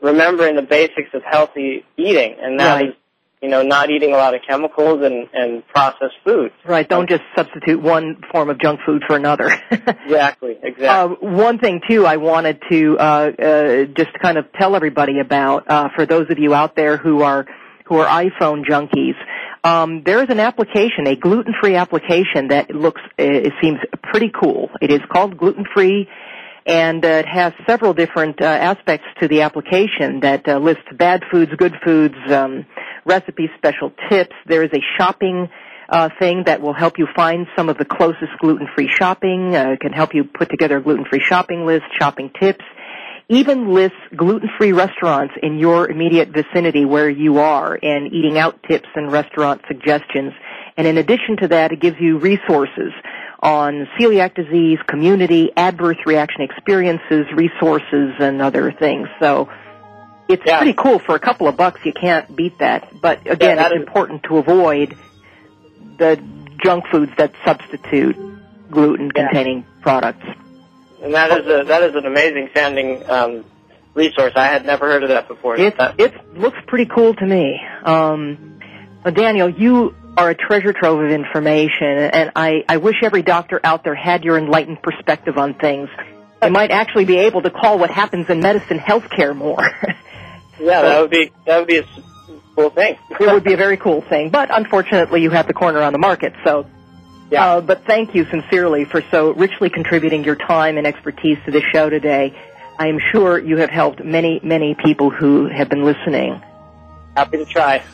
remembering 0.00 0.56
the 0.56 0.62
basics 0.62 1.10
of 1.14 1.22
healthy 1.22 1.84
eating, 1.96 2.36
and 2.40 2.58
that 2.60 2.82
is, 2.82 2.88
Right. 2.88 2.98
You 3.42 3.48
know, 3.48 3.62
not 3.62 3.90
eating 3.90 4.12
a 4.12 4.16
lot 4.16 4.34
of 4.34 4.40
chemicals 4.48 5.02
and, 5.02 5.28
and 5.32 5.66
processed 5.68 6.14
foods. 6.24 6.54
Right, 6.64 6.88
don't 6.88 7.08
just 7.08 7.22
substitute 7.36 7.80
one 7.80 8.22
form 8.32 8.48
of 8.50 8.58
junk 8.60 8.80
food 8.86 9.02
for 9.06 9.16
another. 9.16 9.50
Exactly, 10.04 10.56
exactly. 10.62 10.86
Uh, 10.86 11.08
one 11.32 11.58
thing 11.58 11.80
too, 11.88 12.06
I 12.06 12.18
wanted 12.18 12.62
to 12.70 12.98
uh, 12.98 13.02
uh, 13.02 13.84
just 13.96 14.10
kind 14.22 14.38
of 14.38 14.46
tell 14.52 14.76
everybody 14.76 15.18
about 15.18 15.68
uh, 15.68 15.88
for 15.94 16.06
those 16.06 16.26
of 16.30 16.38
you 16.38 16.54
out 16.54 16.76
there 16.76 16.96
who 16.96 17.22
are 17.22 17.46
who 17.86 17.98
are 17.98 18.06
iPhone 18.06 18.64
junkies, 18.64 19.14
um, 19.64 20.02
there 20.04 20.22
is 20.22 20.28
an 20.28 20.40
application, 20.40 21.06
a 21.06 21.16
gluten-free 21.16 21.74
application 21.74 22.48
that 22.48 22.70
looks, 22.70 23.00
it 23.18 23.52
seems 23.62 23.78
pretty 24.02 24.30
cool. 24.30 24.70
It 24.80 24.90
is 24.90 25.00
called 25.10 25.36
gluten-free 25.36 26.08
and 26.66 27.04
uh, 27.04 27.08
it 27.08 27.26
has 27.26 27.52
several 27.66 27.92
different 27.92 28.40
uh, 28.40 28.44
aspects 28.44 29.06
to 29.20 29.28
the 29.28 29.42
application 29.42 30.20
that 30.20 30.48
uh, 30.48 30.58
lists 30.58 30.84
bad 30.96 31.22
foods, 31.30 31.52
good 31.56 31.74
foods, 31.84 32.14
um, 32.28 32.64
recipes, 33.04 33.50
special 33.56 33.92
tips. 34.10 34.34
There 34.46 34.62
is 34.62 34.70
a 34.72 34.80
shopping 34.98 35.48
uh, 35.88 36.08
thing 36.18 36.44
that 36.46 36.60
will 36.60 36.72
help 36.72 36.98
you 36.98 37.06
find 37.14 37.46
some 37.56 37.68
of 37.68 37.78
the 37.78 37.84
closest 37.84 38.32
gluten-free 38.40 38.90
shopping. 38.92 39.54
Uh, 39.54 39.76
can 39.80 39.92
help 39.92 40.14
you 40.14 40.24
put 40.24 40.48
together 40.50 40.78
a 40.78 40.82
gluten-free 40.82 41.22
shopping 41.24 41.66
list, 41.66 41.84
shopping 41.98 42.30
tips. 42.40 42.64
Even 43.28 43.72
lists 43.72 43.96
gluten-free 44.14 44.72
restaurants 44.72 45.34
in 45.42 45.58
your 45.58 45.90
immediate 45.90 46.28
vicinity 46.28 46.84
where 46.84 47.08
you 47.08 47.38
are, 47.38 47.78
and 47.82 48.12
eating 48.12 48.38
out 48.38 48.62
tips 48.68 48.88
and 48.94 49.10
restaurant 49.10 49.62
suggestions. 49.66 50.32
And 50.76 50.86
in 50.86 50.98
addition 50.98 51.36
to 51.40 51.48
that, 51.48 51.72
it 51.72 51.80
gives 51.80 51.96
you 52.00 52.18
resources 52.18 52.92
on 53.40 53.86
celiac 53.98 54.34
disease, 54.34 54.78
community, 54.88 55.50
adverse 55.56 55.98
reaction 56.06 56.42
experiences, 56.42 57.26
resources, 57.34 58.12
and 58.18 58.40
other 58.42 58.72
things. 58.72 59.06
So 59.20 59.48
it's 60.28 60.42
yeah. 60.46 60.58
pretty 60.58 60.74
cool 60.74 60.98
for 60.98 61.14
a 61.14 61.18
couple 61.20 61.48
of 61.48 61.56
bucks. 61.56 61.80
You 61.84 61.92
can't 61.92 62.34
beat 62.34 62.58
that. 62.58 63.00
But 63.00 63.26
again, 63.26 63.56
yeah, 63.58 63.66
it's 63.66 63.74
is... 63.74 63.80
important 63.80 64.24
to 64.24 64.38
avoid 64.38 64.96
the 65.98 66.22
junk 66.62 66.84
foods 66.90 67.12
that 67.18 67.32
substitute 67.44 68.16
gluten-containing 68.70 69.58
yeah. 69.58 69.82
products. 69.82 70.26
And 71.02 71.14
that 71.14 71.30
is 71.38 71.46
a 71.46 71.64
that 71.64 71.82
is 71.82 71.94
an 71.94 72.06
amazing 72.06 72.48
sounding 72.54 73.08
um, 73.08 73.44
resource. 73.92 74.32
I 74.36 74.46
had 74.46 74.64
never 74.64 74.86
heard 74.86 75.02
of 75.02 75.10
that 75.10 75.28
before. 75.28 75.56
It 75.56 75.76
that... 75.76 76.00
it 76.00 76.34
looks 76.34 76.58
pretty 76.66 76.86
cool 76.86 77.14
to 77.14 77.26
me. 77.26 77.60
Um, 77.84 78.60
Daniel, 79.12 79.50
you 79.50 79.94
are 80.16 80.30
a 80.30 80.34
treasure 80.34 80.72
trove 80.72 81.00
of 81.00 81.10
information, 81.10 81.86
and 81.88 82.32
I, 82.36 82.64
I 82.68 82.78
wish 82.78 82.96
every 83.02 83.22
doctor 83.22 83.60
out 83.62 83.84
there 83.84 83.94
had 83.94 84.24
your 84.24 84.38
enlightened 84.38 84.82
perspective 84.82 85.36
on 85.36 85.54
things. 85.54 85.88
You 86.42 86.50
might 86.50 86.70
actually 86.70 87.04
be 87.04 87.18
able 87.18 87.42
to 87.42 87.50
call 87.50 87.78
what 87.78 87.90
happens 87.90 88.28
in 88.28 88.40
medicine 88.40 88.78
healthcare 88.78 89.34
more. 89.34 89.58
yeah, 90.64 90.82
that 90.82 91.00
would 91.00 91.10
be 91.10 91.30
that 91.46 91.58
would 91.58 91.68
be 91.68 91.78
a 91.78 91.86
cool 92.56 92.70
thing. 92.70 92.98
it 93.10 93.20
would 93.20 93.44
be 93.44 93.52
a 93.52 93.56
very 93.56 93.76
cool 93.76 94.00
thing, 94.02 94.30
but 94.30 94.48
unfortunately, 94.52 95.22
you 95.22 95.30
have 95.30 95.46
the 95.46 95.54
corner 95.54 95.82
on 95.82 95.92
the 95.92 95.98
market. 95.98 96.32
So, 96.44 96.66
yeah. 97.30 97.46
Uh, 97.46 97.60
but 97.60 97.84
thank 97.84 98.14
you 98.14 98.24
sincerely 98.30 98.84
for 98.84 99.02
so 99.10 99.32
richly 99.32 99.70
contributing 99.70 100.24
your 100.24 100.36
time 100.36 100.78
and 100.78 100.86
expertise 100.86 101.38
to 101.46 101.50
the 101.50 101.62
show 101.72 101.90
today. 101.90 102.36
I 102.78 102.88
am 102.88 102.98
sure 103.12 103.38
you 103.38 103.58
have 103.58 103.70
helped 103.70 104.04
many, 104.04 104.40
many 104.42 104.74
people 104.74 105.10
who 105.10 105.46
have 105.46 105.68
been 105.68 105.84
listening. 105.84 106.42
Happy 107.16 107.38
to 107.38 107.44
try. 107.44 107.84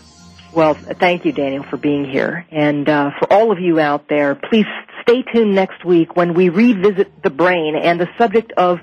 Well, 0.52 0.74
thank 0.74 1.24
you, 1.24 1.32
Daniel, 1.32 1.62
for 1.62 1.76
being 1.76 2.04
here. 2.04 2.44
And 2.50 2.88
uh, 2.88 3.10
for 3.18 3.32
all 3.32 3.52
of 3.52 3.60
you 3.60 3.78
out 3.78 4.08
there, 4.08 4.34
please 4.34 4.66
stay 5.02 5.22
tuned 5.22 5.54
next 5.54 5.84
week 5.84 6.16
when 6.16 6.34
we 6.34 6.48
revisit 6.48 7.22
the 7.22 7.30
brain 7.30 7.76
and 7.76 8.00
the 8.00 8.08
subject 8.18 8.52
of 8.52 8.80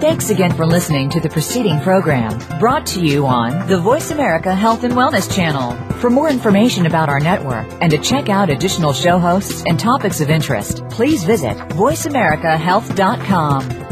Thanks 0.02 0.30
again 0.30 0.52
for 0.54 0.66
listening 0.66 1.10
to 1.10 1.20
the 1.20 1.28
preceding 1.28 1.78
program 1.80 2.36
brought 2.58 2.84
to 2.86 3.00
you 3.00 3.24
on 3.24 3.68
the 3.68 3.78
Voice 3.78 4.10
America 4.10 4.52
Health 4.54 4.84
and 4.84 4.94
Wellness 4.94 5.32
Channel. 5.32 5.76
For 5.98 6.10
more 6.10 6.28
information 6.28 6.86
about 6.86 7.08
our 7.08 7.20
network 7.20 7.68
and 7.80 7.90
to 7.92 7.98
check 7.98 8.28
out 8.28 8.50
additional 8.50 8.92
show 8.92 9.18
hosts 9.18 9.62
and 9.64 9.78
topics 9.78 10.20
of 10.20 10.28
interest, 10.28 10.82
please 10.88 11.22
visit 11.24 11.56
voiceamericahealth.com. 11.56 13.91